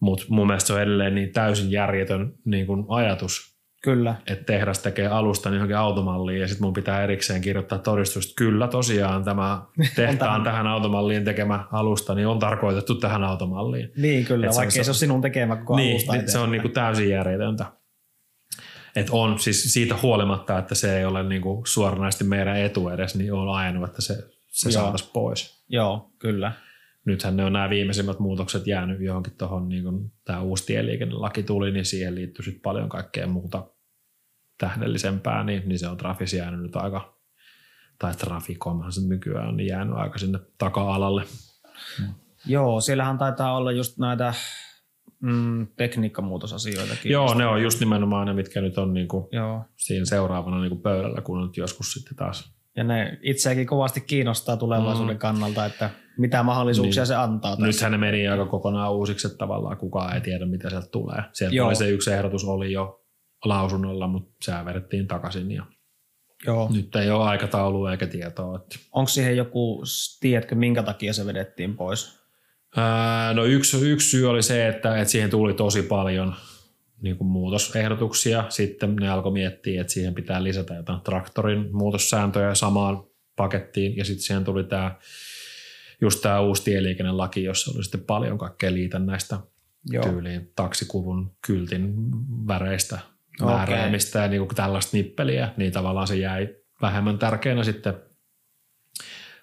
[0.00, 4.14] Mutta mun mielestä se on edelleen niin täysin järjetön niin kuin ajatus, Kyllä.
[4.26, 8.32] että tehdas tekee alustan johonkin automalliin ja sitten mun pitää erikseen kirjoittaa todistusta.
[8.36, 9.62] Kyllä tosiaan tämä
[9.96, 13.92] tehtaan tähän automalliin tekemä alusta niin on tarkoitettu tähän automalliin.
[13.96, 16.12] Niin kyllä, Et vaikka se, ei se ole sinun tekemä koko niin, alusta.
[16.12, 17.66] Niin, se on niinku täysin järjetöntä.
[18.96, 23.32] Et on siis siitä huolimatta, että se ei ole niinku suoranaisesti meidän etu edes, niin
[23.32, 24.14] on ajanut, että se,
[24.54, 25.64] se saataisiin pois.
[25.68, 26.52] Joo, kyllä.
[27.04, 31.70] Nythän ne on nämä viimeisimmät muutokset jäänyt johonkin tuohon, niin kun tämä uusi tieliikennelaki tuli,
[31.70, 33.66] niin siihen liittyy sitten paljon kaikkea muuta
[34.58, 37.18] tähdellisempää, niin, niin se on Trafis jäänyt nyt aika,
[37.98, 41.24] tai Traficomhan se nykyään on niin jäänyt aika sinne taka-alalle.
[42.46, 44.34] Joo, siellähän taitaa olla just näitä
[45.20, 47.12] mm, tekniikkamuutosasioitakin.
[47.12, 49.64] Joo, ne on just nimenomaan ne, mitkä nyt on niinku Joo.
[49.76, 52.53] siinä seuraavana niinku pöydällä, kun nyt joskus sitten taas.
[52.76, 55.20] Ja ne itseäkin kovasti kiinnostaa tulevaisuuden mm.
[55.20, 57.06] kannalta, että mitä mahdollisuuksia niin.
[57.06, 57.50] se antaa.
[57.50, 57.66] Tässä.
[57.66, 61.22] Nythän ne meni aika kokonaan uusiksi, että tavallaan kukaan ei tiedä, mitä sieltä tulee.
[61.32, 61.66] Sieltä Joo.
[61.66, 63.04] oli se yksi ehdotus oli jo
[63.44, 65.66] lausunnolla, mutta se vedettiin takaisin ja
[66.46, 66.70] Joo.
[66.72, 68.56] nyt ei ole aikataulua eikä tietoa.
[68.56, 68.76] Että...
[68.92, 69.82] Onko siihen joku,
[70.20, 72.24] tiedätkö minkä takia se vedettiin pois?
[73.34, 76.34] no yksi, yksi syy oli se, että, että siihen tuli tosi paljon
[77.04, 78.44] niin kuin muutosehdotuksia.
[78.48, 83.04] Sitten ne alkoi miettiä, että siihen pitää lisätä jotain traktorin muutossääntöjä samaan
[83.36, 83.96] pakettiin.
[83.96, 84.98] Ja sitten siihen tuli tämä,
[86.00, 89.38] just tämä uusi tieliikennelaki, jossa oli sitten paljon kaikkea liitännäistä
[89.90, 90.04] Joo.
[90.04, 91.94] tyyliin taksikuvun kyltin
[92.48, 92.98] väreistä
[93.40, 94.26] määräämistä okay.
[94.26, 95.48] ja niin kuin tällaista nippeliä.
[95.56, 96.48] Niin tavallaan se jäi
[96.82, 97.94] vähemmän tärkeänä sitten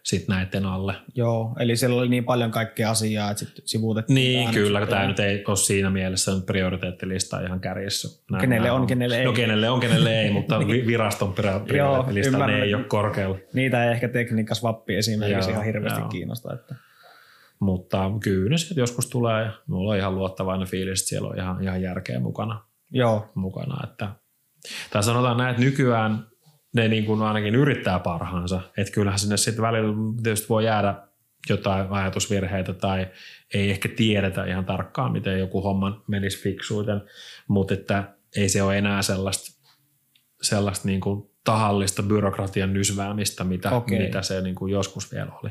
[0.03, 0.93] sit näiden alle.
[1.15, 4.15] Joo, eli siellä oli niin paljon kaikkea asiaa, että sit sivuutettiin.
[4.15, 8.21] Niin, kyllä, kun tämä nyt ei ole siinä mielessä nyt prioriteettilista ihan kärjessä.
[8.31, 9.25] Näin, kenelle näin on, on, kenelle ei.
[9.25, 11.33] No kenelle on, kenelle ei, mutta viraston
[11.67, 13.37] prioriteettilista ne ei ole korkealla.
[13.53, 16.09] Niitä ei ehkä tekniikkasvappi esimerkiksi joo, ihan hirveästi joo.
[16.09, 16.53] kiinnosta.
[16.53, 16.75] Että.
[17.59, 21.63] Mutta kyllä se joskus tulee ja mulla on ihan luottavainen fiilis, että siellä on ihan,
[21.63, 22.63] ihan järkeä mukana.
[22.91, 23.31] Joo.
[23.35, 23.83] mukana.
[23.83, 24.09] Että,
[24.91, 26.30] tai sanotaan näin, että nykyään
[26.73, 28.61] ne niin kuin ainakin yrittää parhaansa.
[28.77, 29.93] Että kyllähän sinne sitten välillä
[30.23, 30.95] tietysti voi jäädä
[31.49, 33.07] jotain ajatusvirheitä tai
[33.53, 37.01] ei ehkä tiedetä ihan tarkkaan, miten joku homma menisi fiksuiten,
[37.47, 39.61] mutta että ei se ole enää sellaista,
[40.41, 43.97] sellaista niin kuin tahallista byrokratian nysväämistä, mitä, okay.
[43.97, 45.49] mitä se niin kuin joskus vielä oli.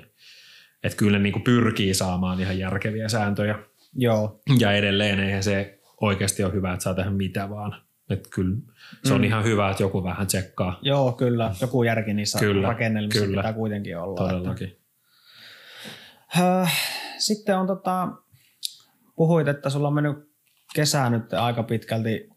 [0.84, 3.58] Että kyllä ne niin kuin pyrkii saamaan ihan järkeviä sääntöjä.
[3.94, 4.40] Joo.
[4.58, 7.82] Ja edelleen eihän se oikeasti ole hyvä, että saa tehdä mitä vaan.
[8.10, 8.56] Että kyllä
[9.04, 9.24] se on mm.
[9.24, 10.78] ihan hyvä, että joku vähän tsekkaa.
[10.82, 11.54] Joo, kyllä.
[11.60, 13.42] Joku järki niissä kyllä, rakennelmissa kyllä.
[13.42, 14.16] pitää kuitenkin olla.
[14.16, 14.68] Todellakin.
[14.68, 14.80] Että.
[17.18, 18.08] Sitten on tota,
[19.16, 20.30] puhuit, että sulla on mennyt
[20.74, 22.28] kesää nyt aika pitkälti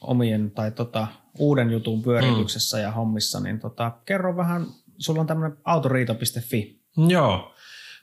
[0.00, 1.06] omien tai tota,
[1.38, 2.82] uuden jutun pyörityksessä mm.
[2.82, 4.66] ja hommissa, niin tota, kerro vähän,
[4.98, 6.80] sulla on tämmöinen autoriito.fi.
[7.08, 7.54] Joo,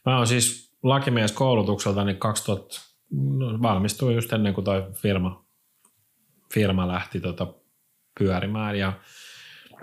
[0.05, 2.75] mä oon siis lakimies koulutukselta niin 2000,
[3.11, 5.44] no, valmistuin just ennen kuin toi firma,
[6.53, 7.53] firma lähti tota
[8.19, 8.93] pyörimään ja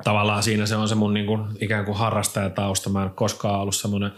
[0.04, 2.90] tavallaan siinä se on se mun niin kuin, ikään kuin harrastajatausta.
[2.90, 4.12] Mä en koskaan ollut semmoinen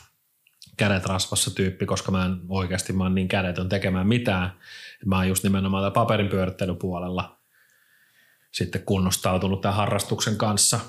[0.76, 4.52] kädet rasvassa tyyppi, koska mä en oikeasti mä oon niin kädetön tekemään mitään.
[5.06, 7.40] Mä oon just nimenomaan paperin pyörittelypuolella
[8.52, 10.80] sitten kunnostautunut tämän harrastuksen kanssa.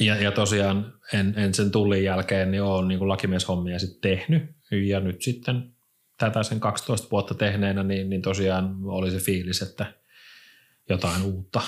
[0.00, 4.42] Ja, ja tosiaan en, en sen tullin jälkeen niin oon niin lakimieshommia sitten tehnyt.
[4.70, 5.72] Ja nyt sitten
[6.18, 9.94] tätä sen 12 vuotta tehneenä, niin, niin tosiaan oli se fiilis, että
[10.88, 11.60] jotain uutta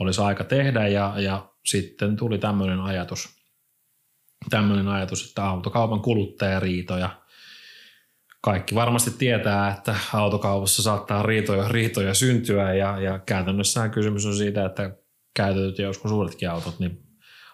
[0.00, 3.28] olisi aika tehdä ja, ja sitten tuli tämmöinen ajatus,
[4.50, 7.26] tämmöinen ajatus, että autokaupan kuluttajariitoja
[8.46, 14.64] kaikki varmasti tietää, että autokaupassa saattaa riitoja, riitoja syntyä ja, ja käytännössä kysymys on siitä,
[14.64, 14.96] että
[15.36, 17.02] käytetyt ja joskus uudetkin autot niin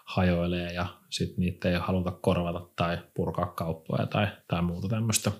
[0.05, 5.31] hajoilee ja sitten niitä ei haluta korvata tai purkaa kauppoja tai, tai muuta tämmöistä.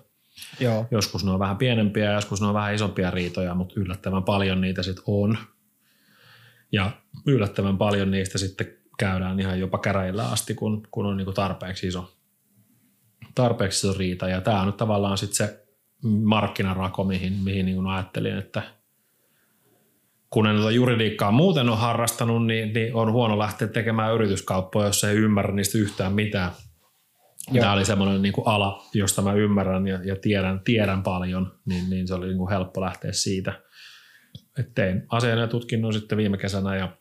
[0.60, 0.86] Joo.
[0.90, 4.60] Joskus ne on vähän pienempiä ja joskus ne on vähän isompia riitoja, mutta yllättävän paljon
[4.60, 5.38] niitä sitten on.
[6.72, 6.90] Ja
[7.26, 8.66] yllättävän paljon niistä sitten
[8.98, 12.12] käydään ihan jopa käräjillä asti, kun, kun on niin kuin tarpeeksi iso,
[13.34, 14.28] tarpeeksi iso riita.
[14.28, 15.66] Ja tämä on nyt tavallaan sitten se
[16.22, 18.62] markkinarako, mihin, mihin niin kuin ajattelin, että
[20.30, 25.04] kun en tuota juridiikkaa muuten ole harrastanut, niin, niin on huono lähteä tekemään yrityskauppoja, jos
[25.04, 26.52] ei ymmärrä niistä yhtään mitään.
[27.52, 27.62] Joo.
[27.62, 31.90] Tämä oli semmoinen niin kuin ala, josta mä ymmärrän ja, ja tiedän, tiedän paljon, niin,
[31.90, 33.62] niin se oli niin kuin helppo lähteä siitä.
[34.58, 36.96] Et tein aseen ja tutkinnon sitten viime kesänä ja,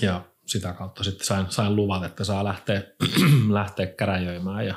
[0.00, 2.82] ja sitä kautta sitten sain, sain luvat, että saa lähteä,
[3.50, 4.66] lähteä käräjöimään.
[4.66, 4.74] Ja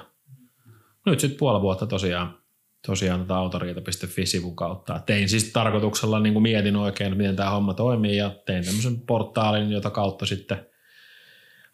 [1.06, 2.38] nyt sitten puoli vuotta tosiaan,
[2.86, 5.00] tosiaan tätä autoriita.fi-sivun kautta.
[5.06, 9.72] Tein siis tarkoituksella, niin kuin mietin oikein, miten tämä homma toimii ja tein tämmöisen portaalin,
[9.72, 10.68] jota kautta sitten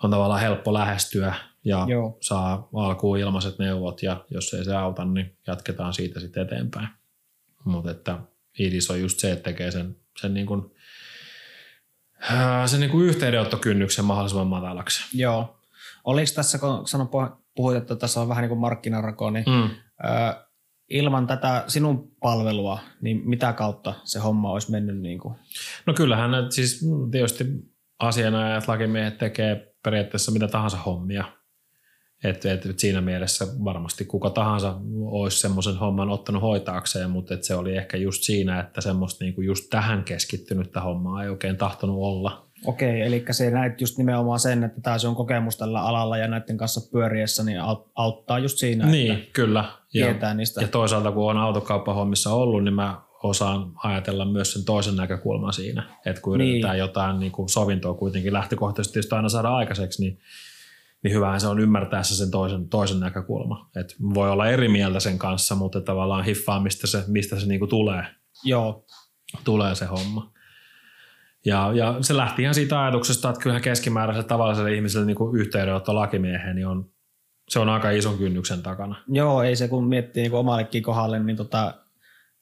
[0.04, 1.36] on tavallaan helppo lähestyä
[1.66, 2.18] ja Joo.
[2.22, 6.88] saa alkuun ilmaiset neuvot ja jos ei se auta, niin jatketaan siitä sitten eteenpäin.
[7.66, 8.20] Mutta että
[8.60, 10.76] idis on just se, että tekee sen, sen, niin kuin,
[12.66, 15.18] sen niin kuin yhteydenottokynnyksen mahdollisimman matalaksi.
[15.18, 15.58] Joo.
[16.04, 17.10] Oliko tässä, kun sanon,
[17.56, 19.64] puhuit, että tässä on vähän niin kuin markkinarako, niin mm.
[19.64, 20.46] ö,
[20.90, 24.98] ilman tätä sinun palvelua, niin mitä kautta se homma olisi mennyt?
[25.00, 25.36] Niin kuin?
[25.86, 27.46] No kyllähän siis tietysti
[28.00, 31.26] asianajat, lakimiehet tekee periaatteessa mitä tahansa hommia–
[32.24, 37.44] et, et, et siinä mielessä varmasti kuka tahansa olisi semmoisen homman ottanut hoitaakseen, mutta et
[37.44, 41.98] se oli ehkä just siinä, että semmoista niinku just tähän keskittynyttä hommaa ei oikein tahtonut
[42.00, 42.48] olla.
[42.66, 46.58] Okei, eli se näit just nimenomaan sen, että tämä on kokemus tällä alalla ja näiden
[46.58, 47.58] kanssa pyöriessä, niin
[47.96, 49.66] auttaa just siinä, niin, että kyllä.
[49.94, 50.62] Ja, niistä.
[50.62, 55.84] Ja toisaalta kun on autokauppahommissa ollut, niin mä osaan ajatella myös sen toisen näkökulman siinä,
[56.06, 56.50] että kun niin.
[56.50, 60.20] yritetään jotain niin kuin sovintoa kuitenkin lähtökohtaisesti aina saada aikaiseksi, niin
[61.04, 63.70] niin hyvähän se on ymmärtäessä sen toisen, toisen näkökulma.
[63.76, 67.68] Et voi olla eri mieltä sen kanssa, mutta tavallaan hiffaa, mistä se, mistä se niinku
[67.68, 68.06] tulee.
[68.44, 68.86] Joo.
[69.44, 70.32] Tulee se homma.
[71.46, 76.56] Ja, ja se lähti ihan siitä ajatuksesta, että kyllähän keskimääräiselle tavalliselle ihmiselle niin yhteydenotto lakimieheen
[76.56, 76.90] niin on,
[77.50, 78.96] se on aika ison kynnyksen takana.
[79.08, 81.81] Joo, ei se kun miettii niin omallekin kohdalle, niin tota,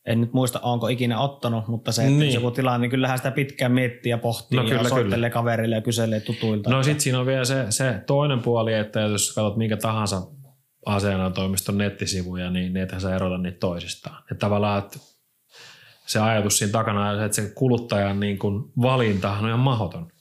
[0.05, 2.33] en nyt muista, onko ikinä ottanut, mutta se, että niin.
[2.33, 5.29] joku tilanne, niin kyllähän sitä pitkään miettii ja pohtii no, kyllä, ja soittelee kyllä.
[5.29, 6.69] kaverille ja kyselee tutuilta.
[6.69, 10.21] No sitten siinä on vielä se, se toinen puoli, että jos katsot minkä tahansa
[11.33, 14.23] toimiston nettisivuja, niin niitä sä erota niitä toisistaan.
[14.31, 14.99] Että tavallaan, että
[16.05, 20.11] se ajatus siinä takana että se kuluttajan niin kuin valinta on ihan mahdoton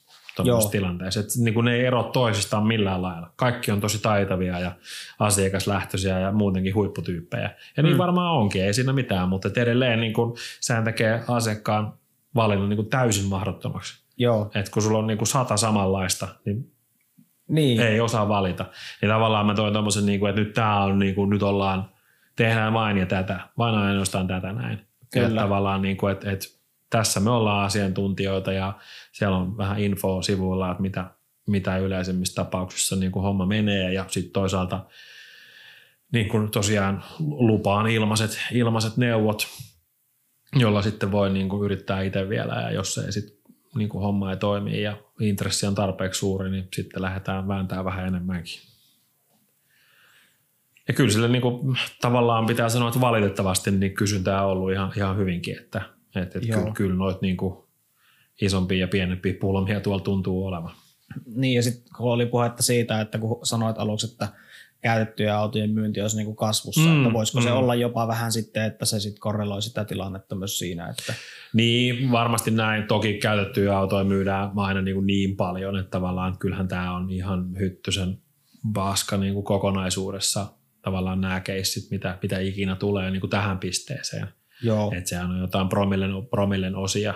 [0.43, 1.19] tuollaisessa tilanteessa.
[1.19, 3.31] Että niin kuin ne ei ero toisistaan millään lailla.
[3.35, 4.71] Kaikki on tosi taitavia ja
[5.19, 7.55] asiakaslähtöisiä ja muutenkin huipputyyppejä.
[7.77, 7.97] Ja niin mm.
[7.97, 11.93] varmaan onkin, ei siinä mitään, mutta edelleen niin kuin, sehän tekee asiakkaan
[12.35, 14.03] valinnan niin kuin täysin mahdottomaksi.
[14.17, 14.51] Joo.
[14.55, 16.71] Et kun sulla on niin kuin sata samanlaista, niin
[17.49, 17.81] niin.
[17.81, 18.65] ei osaa valita.
[19.01, 21.89] Niin tavallaan mä toin tommosen, niin kuin, että nyt tää on, niin kuin, nyt ollaan,
[22.35, 24.81] tehdään vain ja tätä, vain ainoastaan tätä näin.
[25.13, 25.27] Kyllä.
[25.27, 26.45] Ja tavallaan, niin kuin, että, että
[26.89, 28.73] tässä me ollaan asiantuntijoita ja
[29.19, 31.11] siellä on vähän infoa sivuilla, että mitä,
[31.47, 33.93] mitä yleisemmissä tapauksissa niin kuin homma menee.
[33.93, 34.85] Ja sitten toisaalta
[36.13, 39.47] niin kuin tosiaan lupaan ilmaiset, ilmaiset neuvot,
[40.55, 42.53] jolla sitten voi niin kuin yrittää itse vielä.
[42.53, 43.39] Ja jos ei sitten
[43.75, 48.07] niin kuin homma ei toimi ja intressi on tarpeeksi suuri, niin sitten lähdetään vääntämään vähän
[48.07, 48.59] enemmänkin.
[50.87, 54.91] Ja kyllä sille niin kuin, tavallaan pitää sanoa, että valitettavasti niin kysyntää on ollut ihan,
[54.97, 55.81] ihan hyvinkin, että,
[56.15, 57.68] että, että kyllä, kyllä noit niin kuin
[58.41, 60.71] isompia ja pienempiä pulmia tuolla tuntuu olevan.
[61.35, 64.27] Niin ja sitten kun oli puhetta siitä, että kun sanoit aluksi, että
[64.81, 67.43] käytettyjä autojen myynti olisi niin kuin kasvussa, mm, että voisiko mm.
[67.43, 71.13] se olla jopa vähän sitten, että se sitten korreloi sitä tilannetta myös siinä, että
[71.53, 72.87] niin, varmasti näin.
[72.87, 77.59] Toki käytettyjä autoja myydään aina niin, kuin niin paljon, että tavallaan kyllähän tämä on ihan
[77.59, 78.17] hyttysen
[78.73, 80.47] paska niin kuin kokonaisuudessa
[80.81, 84.27] tavallaan nämä keissit, mitä, mitä ikinä tulee niin kuin tähän pisteeseen.
[84.63, 84.91] Joo.
[84.97, 87.13] Että sehän on jotain promillen, promillen osia.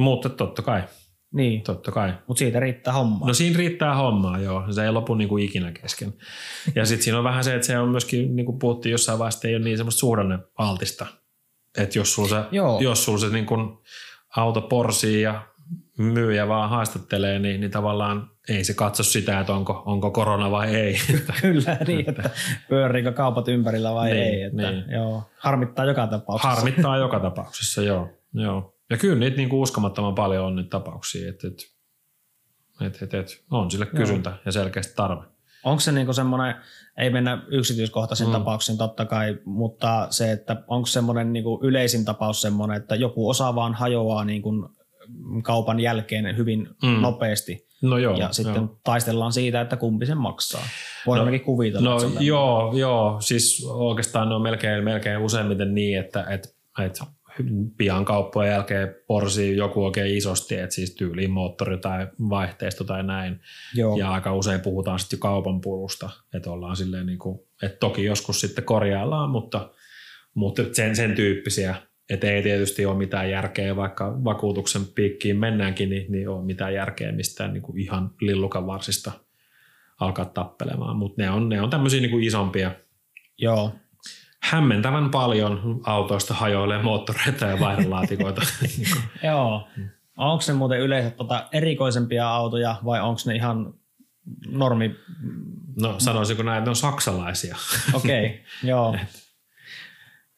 [0.00, 0.82] Mutta totta kai.
[1.32, 1.62] Niin.
[1.62, 2.12] Totta kai.
[2.26, 3.28] Mutta siitä riittää hommaa.
[3.28, 4.72] No siinä riittää hommaa, joo.
[4.72, 6.14] Se ei lopu niinku ikinä kesken.
[6.74, 9.48] Ja sitten siinä on vähän se, että se on myöskin, niin kuin puhuttiin jossain vaiheessa,
[9.48, 11.06] ei ole niin semmoista suhdanne altista.
[11.78, 12.36] Että jos sulla se,
[12.80, 13.78] jos sulla se niin kuin
[14.36, 15.42] auto porsii ja
[15.98, 20.74] myyjä vaan haastattelee, niin, niin tavallaan ei se katso sitä, että onko, onko korona vai
[20.74, 20.96] ei.
[21.42, 22.30] Kyllä, niin, että
[22.68, 24.42] pyöriikö kaupat ympärillä vai niin, ei.
[24.42, 24.84] Että, niin.
[24.90, 26.54] joo, harmittaa joka tapauksessa.
[26.54, 28.08] Harmittaa joka tapauksessa, joo.
[28.34, 28.79] joo.
[28.90, 31.56] Ja kyllä niitä niinku uskomattoman paljon on niitä tapauksia, että et,
[32.80, 34.38] et, et, et, on sille kysyntä joo.
[34.44, 35.24] ja selkeästi tarve.
[35.64, 36.54] Onko se niinku semmoinen,
[36.96, 38.32] ei mennä yksityiskohtaisiin mm.
[38.32, 43.54] tapauksiin totta kai, mutta se, että onko semmoinen niinku yleisin tapaus semmoinen, että joku osa
[43.54, 44.70] vaan hajoaa niinku
[45.42, 47.00] kaupan jälkeen hyvin mm.
[47.00, 47.66] nopeasti.
[47.82, 48.80] No joo, ja sitten joo.
[48.84, 50.62] taistellaan siitä, että kumpi sen maksaa.
[51.06, 51.90] Voin no, kuvitella.
[51.90, 57.00] No joo, joo, siis oikeastaan ne on melkein, melkein useimmiten niin, että et, et
[57.76, 63.40] pian kauppojen jälkeen porsii joku oikein isosti, että siis tyyliin moottori tai vaihteisto tai näin.
[63.74, 63.96] Joo.
[63.96, 68.04] Ja aika usein puhutaan sitten jo kaupan pulusta, että ollaan silleen niin kuin, että toki
[68.04, 69.70] joskus sitten korjaillaan, mutta,
[70.34, 71.74] mutta sen, sen tyyppisiä
[72.10, 77.12] et ei tietysti ole mitään järkeä, vaikka vakuutuksen piikkiin mennäänkin, niin, niin on mitään järkeä
[77.12, 79.12] mistään niin kuin ihan lillukan varsista
[80.00, 80.96] alkaa tappelemaan.
[80.96, 82.72] Mutta ne on, ne on tämmöisiä niin kuin isompia.
[83.38, 83.74] Joo.
[84.42, 88.42] Hämmentävän paljon autoista hajoilee moottoreita ja vaihdonlaatikoita.
[89.24, 89.68] Joo.
[90.16, 93.74] Onko ne muuten yleensä tota erikoisempia autoja vai onko ne ihan
[94.48, 94.96] normi?
[95.80, 97.56] no sanoisinko näin, että ne on saksalaisia.
[97.94, 98.38] Okei, okay.
[98.64, 98.96] joo.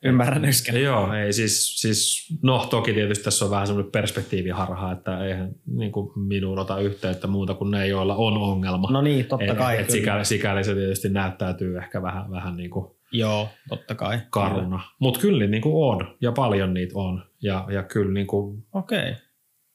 [0.04, 0.82] Ymmärrän ysken.
[0.82, 5.92] Joo, ei siis, siis, no toki tietysti tässä on vähän semmoinen perspektiiviharha, että eihän niin
[5.92, 8.90] kuin minuun ota yhteyttä muuta kuin ne, joilla on ongelma.
[8.90, 9.74] No niin, totta kai.
[9.74, 14.20] Et, et sikäli, sikäli, se tietysti näyttäytyy ehkä vähän, vähän niin kuin Joo, totta kai.
[14.30, 14.80] karuna.
[14.98, 18.98] Mutta kyllä niin kuin on ja paljon niitä on ja, ja kyllä niin kuin Okei,
[18.98, 19.14] okay.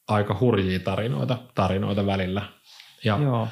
[0.08, 2.42] aika hurjia tarinoita, tarinoita välillä.
[3.04, 3.48] Ja joo.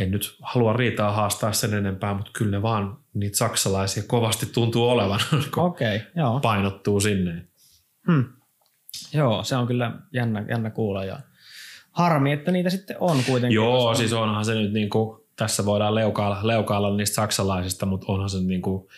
[0.00, 4.88] en nyt halua riitaa haastaa sen enempää, mutta kyllä ne vaan niitä saksalaisia kovasti tuntuu
[4.88, 5.20] olevan,
[5.54, 6.40] kun okay, joo.
[6.40, 7.46] painottuu sinne.
[8.06, 8.24] Hmm.
[9.14, 11.18] Joo, se on kyllä jännä, jännä kuulla ja
[11.90, 13.54] harmi, että niitä sitten on kuitenkin.
[13.54, 13.96] Joo, on.
[13.96, 18.40] siis onhan se nyt niin kuin, tässä voidaan leukailla, leukailla niistä saksalaisista, mutta onhan se
[18.40, 18.88] niin kuin,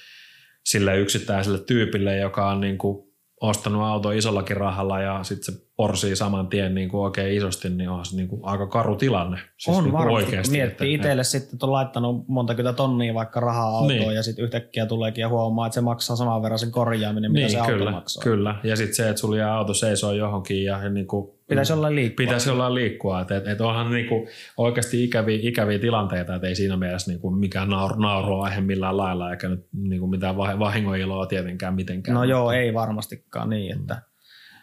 [0.66, 3.06] sille yksittäiselle tyypille, joka on niin kuin,
[3.40, 7.88] ostanut auto isollakin rahalla ja sitten se porsii saman tien niin kuin oikein isosti, niin
[7.90, 9.38] onhan se niin kuin, aika karu tilanne.
[9.58, 13.14] Siis on niin varmasti, oikeasti, miettii että- itselle sitten, että on laittanut monta kymmentä tonnia
[13.14, 14.14] vaikka rahaa autoon Niin.
[14.14, 17.50] ja sitten yhtäkkiä tuleekin ja huomaa, että se maksaa saman verran sen korjaaminen, mitä Niin,
[17.50, 18.22] se auto kyllä, maksaa.
[18.22, 18.54] kyllä.
[18.64, 22.26] Ja sitten se, että sulla jää auto seisoo johonkin ja niin kuin, Pitäisi olla liikkua.
[22.26, 23.20] Pitäisi olla liikkua.
[23.20, 27.68] Että et, et onhan niinku oikeasti ikäviä, ikäviä tilanteita, että ei siinä mielessä niinku mikään
[27.68, 32.14] naur, nauruaihe millään lailla, eikä nyt niinku mitään vah- vahingoiloa tietenkään mitenkään.
[32.14, 34.02] No joo, ei varmastikaan niin, että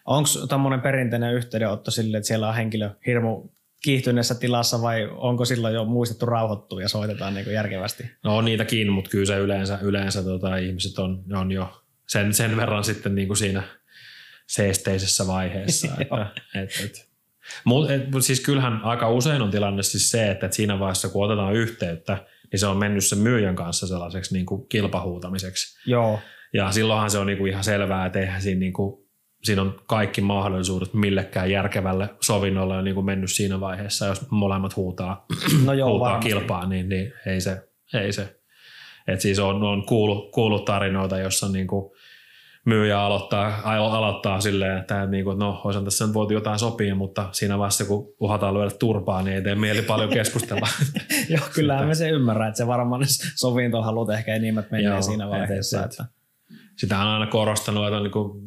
[0.05, 3.49] onko tämmöinen perinteinen yhteydenotto sille, että siellä on henkilö hirmu
[3.83, 8.11] kiihtyneessä tilassa vai onko silloin jo muistettu rauhoittua ja soitetaan niin kuin järkevästi?
[8.23, 12.57] No on niitäkin, mutta kyllä se yleensä, yleensä tota, ihmiset on, on jo sen, sen
[12.57, 13.63] verran sitten niinku siinä
[14.47, 15.87] seesteisessä vaiheessa.
[16.01, 17.09] että, et, et.
[17.63, 21.09] Mut, et, mut siis kyllähän aika usein on tilanne siis se, että, et siinä vaiheessa
[21.09, 22.17] kun otetaan yhteyttä,
[22.51, 25.79] niin se on mennyt sen myyjän kanssa sellaiseksi niin kuin kilpahuutamiseksi.
[25.89, 26.19] Joo,
[26.53, 29.07] Ja silloinhan se on niinku ihan selvää, että eihän siinä, niinku,
[29.43, 35.25] siinä on kaikki mahdollisuudet millekään järkevälle sovinnolle on niinku mennyt siinä vaiheessa, jos molemmat huutaa,
[35.65, 36.29] no joo, huutaa varmasti.
[36.29, 37.69] kilpaa, niin, niin ei se.
[37.93, 38.39] Ei se.
[39.07, 41.95] Et siis on, on kuullut, kuullut tarinoita, jossa niinku
[42.65, 47.29] myyjä aloittaa, alo- aloittaa silleen, että niinku, no olisin tässä nyt voitu jotain sopia, mutta
[47.31, 50.67] siinä vaiheessa kun uhataan lyödä turpaa, niin ei tee mieli paljon keskustella.
[51.29, 53.01] Joo, kyllähän me se ymmärrän, että se varmaan
[53.35, 55.79] sovintohalut ehkä enimmät menee Joo, siinä vaiheessa.
[55.79, 56.05] et- Että,
[56.77, 58.41] sitä on aina korostanut, että on niinku,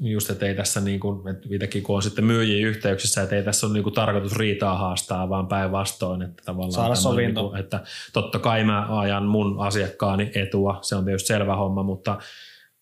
[0.00, 3.66] just, että ei tässä niinku, että itsekin kun on sitten myyjiä yhteyksissä, että ei tässä
[3.66, 7.40] ole niinku tarkoitus riitaa haastaa, vaan päinvastoin, että tavallaan Saada sovinto.
[7.42, 7.80] Niinku, että
[8.12, 12.18] totta kai mä ajan mun asiakkaani etua, se on tietysti selvä homma, mutta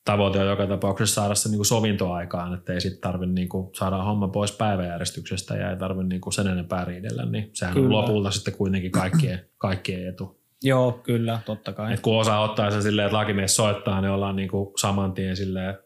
[0.05, 4.29] tavoite on joka tapauksessa saada se niinku sovintoaikaan, että ei sitten tarvitse niinku saada homma
[4.29, 7.87] pois päiväjärjestyksestä ja ei tarvitse niinku sen enempää riidellä, niin sehän Kyllä.
[7.87, 10.41] on lopulta sitten kuitenkin kaikkien, kaikkien etu.
[10.63, 11.95] joo, kyllä, totta kai.
[11.95, 15.79] Et kun osa ottaa sen silleen, että lakimies soittaa, niin ollaan niinku saman tien silleen,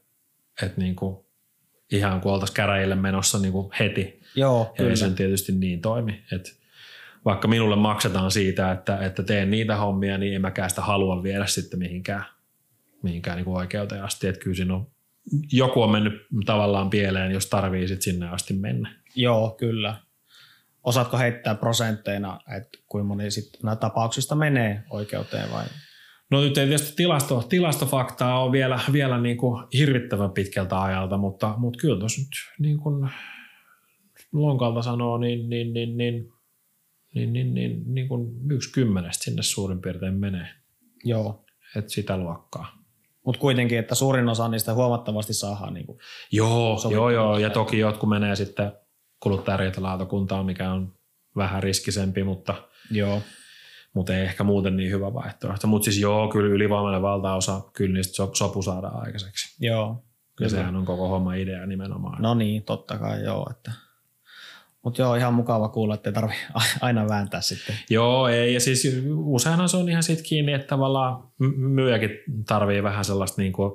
[0.63, 1.27] että niinku
[1.93, 4.21] ihan kuin oltaisiin käräjille menossa niinku heti.
[4.35, 4.91] joo, Ja kyllä.
[4.91, 6.23] ei se tietysti niin toimi.
[6.33, 6.59] Et
[7.25, 11.47] vaikka minulle maksetaan siitä, että, että teen niitä hommia, niin en mäkään sitä halua viedä
[11.47, 12.25] sitten mihinkään,
[13.03, 14.27] mihinkään niinku oikeuteen asti.
[14.27, 14.87] Että kyllä siinä on,
[15.53, 18.95] joku on mennyt tavallaan pieleen, jos tarvii sit sinne asti mennä.
[19.15, 19.97] Joo, kyllä.
[20.85, 25.65] Osaatko heittää prosentteina, että kuinka moni sitten tapauksista menee oikeuteen vai?
[26.31, 31.55] No nyt ei tietysti tilasto, tilastofaktaa on vielä, vielä niin kuin hirvittävän pitkältä ajalta, mutta,
[31.57, 32.29] mutta kyllä tuossa nyt
[32.59, 33.11] niin kuin
[34.33, 36.29] lonkalta sanoo, niin, niin, niin, niin,
[37.15, 40.49] niin, niin, niin, niin kuin yksi kymmenestä sinne suurin piirtein menee.
[41.05, 41.45] Joo.
[41.77, 42.78] Että sitä luokkaa.
[43.29, 45.75] Mutta kuitenkin, että suurin osa niistä huomattavasti saadaan.
[45.75, 45.99] Niin kuin,
[46.33, 48.73] Joo, joo, joo, ja toki jotkut menee sitten
[49.21, 50.95] kuluttajariitalautakuntaan, mikä on
[51.37, 52.55] vähän riskisempi, mutta,
[52.91, 53.23] joo.
[53.95, 55.67] mutta ei ehkä muuten niin hyvä vaihtoehto.
[55.67, 59.57] Mutta siis joo, kyllä ylivoimainen valtaosa, kyllä niistä so- sopu saadaan aikaiseksi.
[59.67, 59.89] Joo.
[59.89, 60.51] Ja Kyllä.
[60.51, 62.23] sehän on koko homma idea nimenomaan.
[62.23, 63.47] No niin, totta kai joo.
[63.51, 63.73] Että.
[64.85, 66.35] Mutta joo, ihan mukava kuulla, että ei tarvi
[66.81, 67.75] aina vääntää sitten.
[67.91, 68.55] Joo, ei.
[68.55, 71.23] Ja siis useinhan se on ihan siitä kiinni, että tavallaan
[71.57, 72.11] myyjäkin
[72.49, 73.73] tarvii vähän sellaista, niin kuin,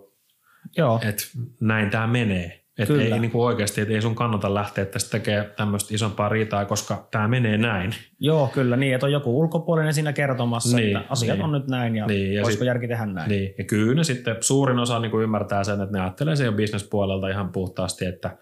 [0.78, 1.24] Joo, että
[1.62, 2.60] näin tämä menee.
[2.80, 3.16] Että Kyllä.
[3.16, 7.08] ei niin kuin oikeasti, että ei sun kannata lähteä tästä tekemään tämmöistä isompaa riitaa, koska
[7.12, 7.92] tämä menee näin.
[8.20, 11.46] joo, kyllä niin, että on joku ulkopuolinen siinä kertomassa, Niin, että asiat niin.
[11.46, 13.30] on nyt näin ja, Niin, ja olisiko sit- järki tehdä näin.
[13.30, 13.54] Niin.
[13.58, 16.52] Ja kyllä ne sitten suurin osa niin kuin ymmärtää sen, että ne ajattelee sen jo
[16.52, 18.38] bisnespuolelta ihan puhtaasti, että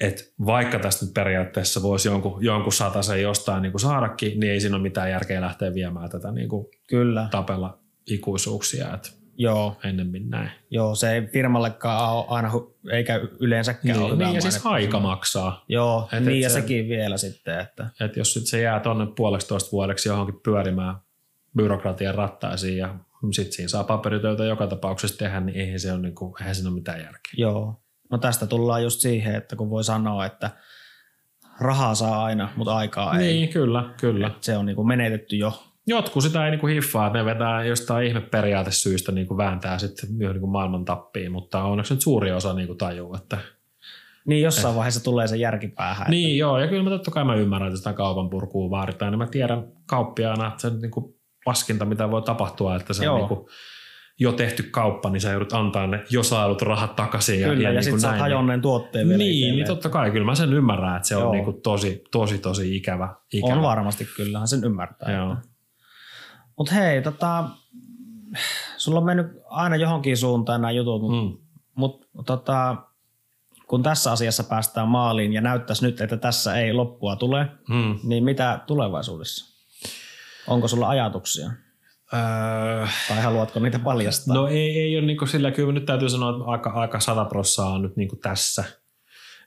[0.00, 4.60] että vaikka tästä nyt periaatteessa voisi jonkun, jonkun sen jostain niin kuin saadakin, niin ei
[4.60, 8.94] siinä ole mitään järkeä lähteä viemään tätä niin kuin Kyllä, tapella ikuisuuksia.
[8.94, 10.50] Et Joo, ennemmin näin.
[10.70, 12.50] joo, se ei firmallekaan ole aina,
[12.92, 15.64] eikä yleensäkään ole Niin, hyvä niin ja siis aika maksaa.
[15.68, 18.80] Joo, Et- niin et ja se- sekin vielä sitten, että Et jos sit se jää
[18.80, 20.96] tonne puolestoista vuodeksi johonkin pyörimään
[21.56, 22.94] byrokratian rattaisiin ja
[23.32, 26.74] sitten siinä saa paperitöitä joka tapauksessa tehdä, niin eihän se ole, niinku, eihän siinä ole
[26.74, 27.32] mitään järkeä.
[27.36, 27.80] joo.
[28.10, 30.50] No tästä tullaan just siihen, että kun voi sanoa, että
[31.60, 33.32] rahaa saa aina, mutta aikaa ei.
[33.32, 34.30] Niin, kyllä, kyllä.
[34.40, 35.62] Se on niin kuin menetetty jo.
[35.86, 40.46] Jotkut sitä ei niinku hiffaa, että ne vetää jostain ihme periaatesyistä niinku vääntää sitten niinku
[40.46, 43.38] maailman tappiin, mutta onneksi nyt suuri osa niinku tajuu, että
[44.26, 46.10] Niin jossain vaiheessa tulee se järki päähän.
[46.10, 49.18] Niin joo, ja kyllä mä totta kai mä ymmärrän, että sitä kaupan purkua vaaditaan, niin
[49.18, 53.14] mä tiedän kauppiaana, että se on niinku paskinta, mitä voi tapahtua, että se Joo.
[53.14, 53.48] on niinku
[54.18, 57.38] jo tehty kauppa, niin sä joudut antaa ne jo saadut rahat takaisin.
[57.38, 58.20] Kyllä, ja, ja niinku sitten saat näin.
[58.20, 59.56] hajonneen tuotteen vielä Niin, itselleen.
[59.56, 61.32] niin totta kai, kyllä mä sen ymmärrän, että se on Joo.
[61.32, 63.14] niinku tosi, tosi, tosi ikävä.
[63.32, 63.54] ikävä.
[63.54, 65.12] On varmasti, kyllähän sen ymmärtää.
[65.12, 65.36] Joo.
[66.58, 67.44] Mutta hei, tota,
[68.76, 71.38] sulla on mennyt aina johonkin suuntaan nämä jutut, mutta Mm.
[71.74, 72.76] mut, tota,
[73.68, 77.98] kun tässä asiassa päästään maaliin ja näyttäisi nyt, että tässä ei loppua tule, Mm.
[78.02, 79.56] niin mitä tulevaisuudessa?
[80.48, 81.50] Onko sulla ajatuksia?
[82.14, 84.34] Öö, Tai haluatko niitä paljastaa?
[84.34, 87.70] No ei, ei ole niinku sillä, kyllä nyt täytyy sanoa, että aika, aika sata prossaa
[87.70, 88.64] on nyt niinku tässä,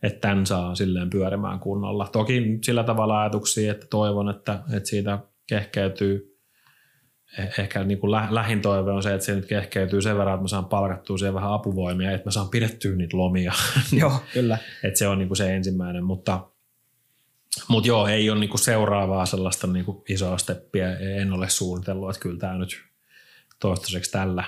[0.04, 2.08] että tämän saa silleen pyörimään kunnolla.
[2.12, 6.38] Toki nyt sillä tavalla ajatuksia, että toivon, että, että siitä kehkeytyy,
[7.40, 10.44] eh- ehkä niinku lä, lähin toive on se, että se nyt kehkeytyy sen verran, että
[10.44, 13.54] mä saan palkattua siihen vähän apuvoimia, että mä saan pidettyä niitä lomia.
[14.00, 14.58] Joo, kyllä.
[14.84, 16.40] että se on niinku se ensimmäinen, mutta
[17.68, 22.40] mut joo, ei ole niinku seuraavaa sellaista niinku isoa steppiä, en ole suunnitellut, että kyllä
[22.40, 22.70] tämä nyt
[23.60, 24.44] toistaiseksi tällä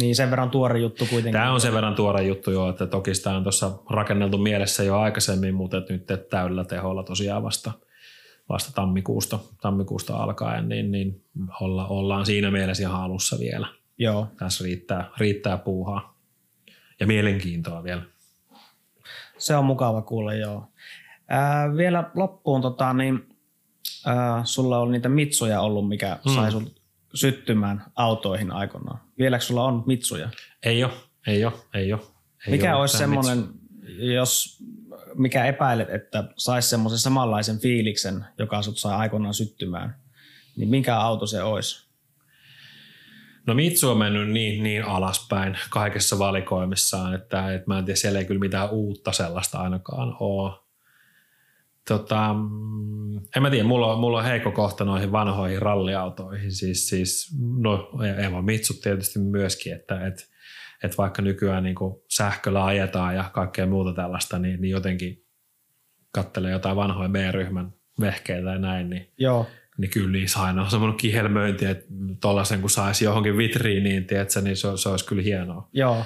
[0.00, 1.32] Niin sen verran tuore juttu kuitenkin.
[1.32, 4.98] Tämä on sen verran tuore juttu jo, että toki sitä on tuossa rakenneltu mielessä jo
[4.98, 7.72] aikaisemmin, mutta et nyt et täydellä teholla tosiaan vasta,
[8.48, 11.24] vasta tammikuusta, tammikuusta alkaen, niin, niin
[11.60, 13.68] olla, ollaan siinä mielessä ihan alussa vielä.
[13.98, 14.26] Joo.
[14.38, 16.18] Tässä riittää, riittää puuhaa
[17.00, 18.02] ja mielenkiintoa vielä.
[19.38, 20.69] Se on mukava kuulla, joo.
[21.30, 23.28] Ää, vielä loppuun, tota, niin,
[24.06, 26.34] ää, sulla on niitä mitsuja ollut, mikä Mm.
[26.34, 26.80] sai sut
[27.14, 29.00] syttymään autoihin aikoinaan.
[29.18, 30.28] Vieläkö sulla on mitsuja?
[30.62, 30.92] Ei ole,
[31.26, 32.00] ei ole, ei ole.
[32.46, 33.48] Ei mikä ole olisi semmoinen,
[33.98, 34.62] jos
[35.14, 39.96] mikä epäilet, että saisi semmoisen samanlaisen fiiliksen, joka sut sai aikoinaan syttymään,
[40.56, 41.90] niin minkä auto se olisi?
[43.46, 48.18] No Mitsu on mennyt niin, niin alaspäin kaikessa valikoimissaan, että, että mä en tiedä, siellä
[48.18, 50.52] ei kyllä mitään uutta sellaista ainakaan ole.
[51.90, 56.88] Tota, mm, en mä tiedä, mulla on, mulla on heikko kohta noihin vanhoihin ralliautoihin, siis,
[56.88, 57.90] siis no
[58.26, 60.30] Eva Mitsut tietysti myöskin, että et,
[60.84, 61.76] et vaikka nykyään niin
[62.08, 65.24] sähköllä ajetaan ja kaikkea muuta tällaista, niin, niin jotenkin
[66.12, 69.46] kattelee jotain vanhoja B-ryhmän vehkeitä ja näin, niin Joo,
[69.78, 71.86] niin kyllä niissä aina on semmoinen kihelmöinti, että
[72.20, 75.68] tollasen kun saisi johonkin vitriiniin, tiedätkö, niin se, se olisi kyllä hienoa.
[75.72, 76.04] joo,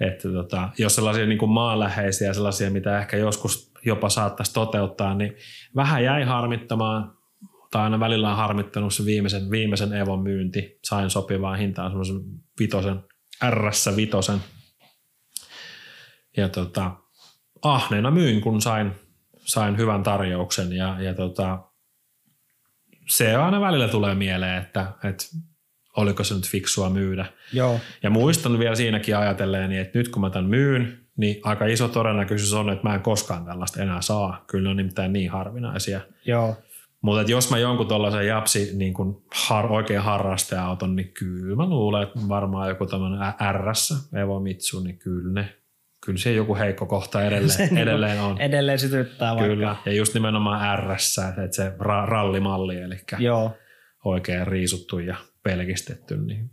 [0.00, 5.36] Että tota, jos sellaisia niin kuin maanläheisiä, sellaisia, mitä ehkä joskus jopa saattaisi toteuttaa, niin
[5.76, 7.18] vähän jäi harmittamaan,
[7.70, 10.78] tai aina välillä on harmittanut se viimeisen, viimeisen Evon myynti.
[10.84, 12.20] Sain sopivaan hintaan semmoisen
[12.60, 13.00] vitosen,
[13.50, 14.38] RS vitosen.
[16.36, 16.92] Ja tota,
[17.62, 18.92] ahneena myin, kun sain,
[19.38, 21.58] sain hyvän tarjouksen ja, ja tota,
[23.08, 25.24] se aina välillä tulee mieleen, että, että
[25.96, 27.26] oliko se nyt fiksua myydä.
[27.52, 31.88] joo, Ja muistan vielä siinäkin ajatelleeni, että nyt kun mä tämän myyn, niin aika iso
[31.88, 34.44] todennäköisyys on, että mä en koskaan tällaista enää saa.
[34.46, 36.00] Kyllä ne on nimittäin niin harvinaisia.
[36.24, 36.56] joo,
[37.00, 42.02] Mutta jos mä jonkun tuollaisen japsi niin kun har, oikein harrasteauton, niin kyllä mä luulen,
[42.02, 43.18] että varmaan joku tämmöinen
[43.52, 45.54] RS, Evo Mitsu, niin kyllä ne,
[46.06, 48.40] kyllä se joku heikko kohta edelleen, edelleen on.
[48.40, 49.48] edelleen sytyttää vaikka.
[49.54, 53.56] Kyllä, ja just nimenomaan RS, että se ra- rallimalli, eli Joo,
[54.04, 56.50] oikein riisuttu ja pelkistetty, niin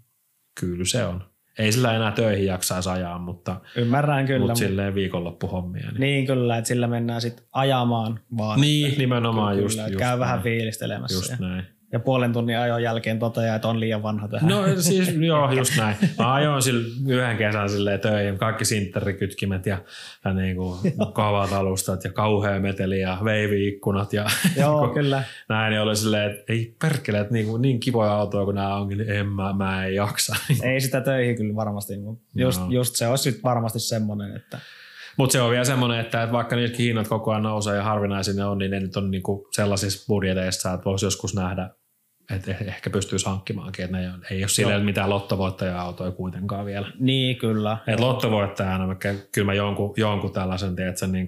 [0.59, 1.23] kyllä se on.
[1.59, 4.39] Ei sillä enää töihin jaksaisi ajaa, mutta, ymmärrän kyllä.
[4.39, 5.91] mutta silleen viikonloppuhommia.
[5.91, 8.61] Niin, niin kyllä, että sillä mennään sitten ajamaan vaan.
[8.61, 10.19] niin nimenomaan Kyllä, just, just käy näin.
[10.19, 11.17] vähän fiilistelemässä.
[11.17, 11.74] Just ja, näin.
[11.95, 14.49] Ja puolen tunnin ajon jälkeen toteaa, että on liian vanha tähän.
[14.49, 15.95] No siis joo, just näin.
[16.19, 19.77] Mä ajoin sillä yhden kesän silleen töihin, kaikki sintterikytkimet ja,
[20.25, 20.77] ja niinku
[21.13, 24.25] kavat alustat ja kauhea meteli ja veiviikkunat ja
[24.61, 25.23] Joo, kyllä.
[25.49, 25.73] näin.
[25.73, 29.09] Ja oli silleen, että ei perkele, että niinku, niin kivoja autoja kuin nämä onkin, niin
[29.09, 30.35] en mä, mä en jaksa.
[30.63, 32.69] Ei sitä töihin kyllä varmasti, mutta just, Joo.
[32.69, 34.59] just se olisi varmasti semmoinen, että
[35.17, 38.33] Mutta se on vielä semmoinen, että, että vaikka niitäkin hinnat koko ajan nousee ja harvinaisia
[38.33, 41.69] ne on, niin ne nyt on niinku sellaisissa budjeteissa, että voisi joskus nähdä
[42.29, 46.87] että ehkä pystyisi hankkimaankin, että ne ei, ole- silleen mitään lottovoittaja-autoja kuitenkaan vielä.
[46.99, 47.77] Niin, kyllä.
[47.87, 48.95] Et lottovoittajana mä,
[49.31, 51.27] kyllä mä jonkun, jonkun tällaisen, tiedät sen niin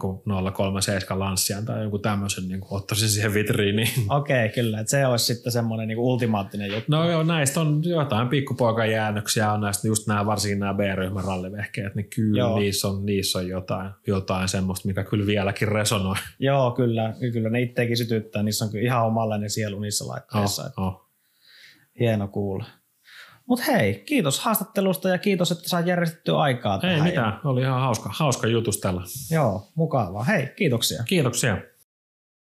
[0.53, 3.90] 037 Lancian tai jonkun tämmöisen niin ottaisin siihen vitriiniin.
[4.10, 4.80] Okei, okay, kyllä.
[4.80, 6.86] Et se olisi sitten semmoinen niin ultimaattinen juttu.
[6.88, 11.95] No joo, näistä on jotain pikkupoikan jäännöksiä, on näistä just nämä, varsinkin nämä B-ryhmän rallivehkeet,
[11.95, 12.60] niin kyllä Joo.
[12.60, 16.15] niissä on, niissä on jotain, jotain semmoista, mikä kyllä vieläkin resonoi.
[16.40, 17.14] Joo, kyllä.
[17.34, 18.44] Kyllä ne itseäkin sytyttää.
[18.44, 20.72] Niissä on kyllä ihan omanlainen sielu niissä laitteissa.
[20.78, 20.97] Oh, oh.
[21.99, 22.65] Hieno kuulla.
[23.45, 27.03] Mutta hei, kiitos haastattelusta ja kiitos, että saat järjestettyä aikaa Ei tähän.
[27.03, 29.03] mitään, oli ihan hauska, hauska jutustella.
[29.32, 30.24] Joo, mukavaa.
[30.24, 31.03] Hei, kiitoksia.
[31.03, 31.57] Kiitoksia.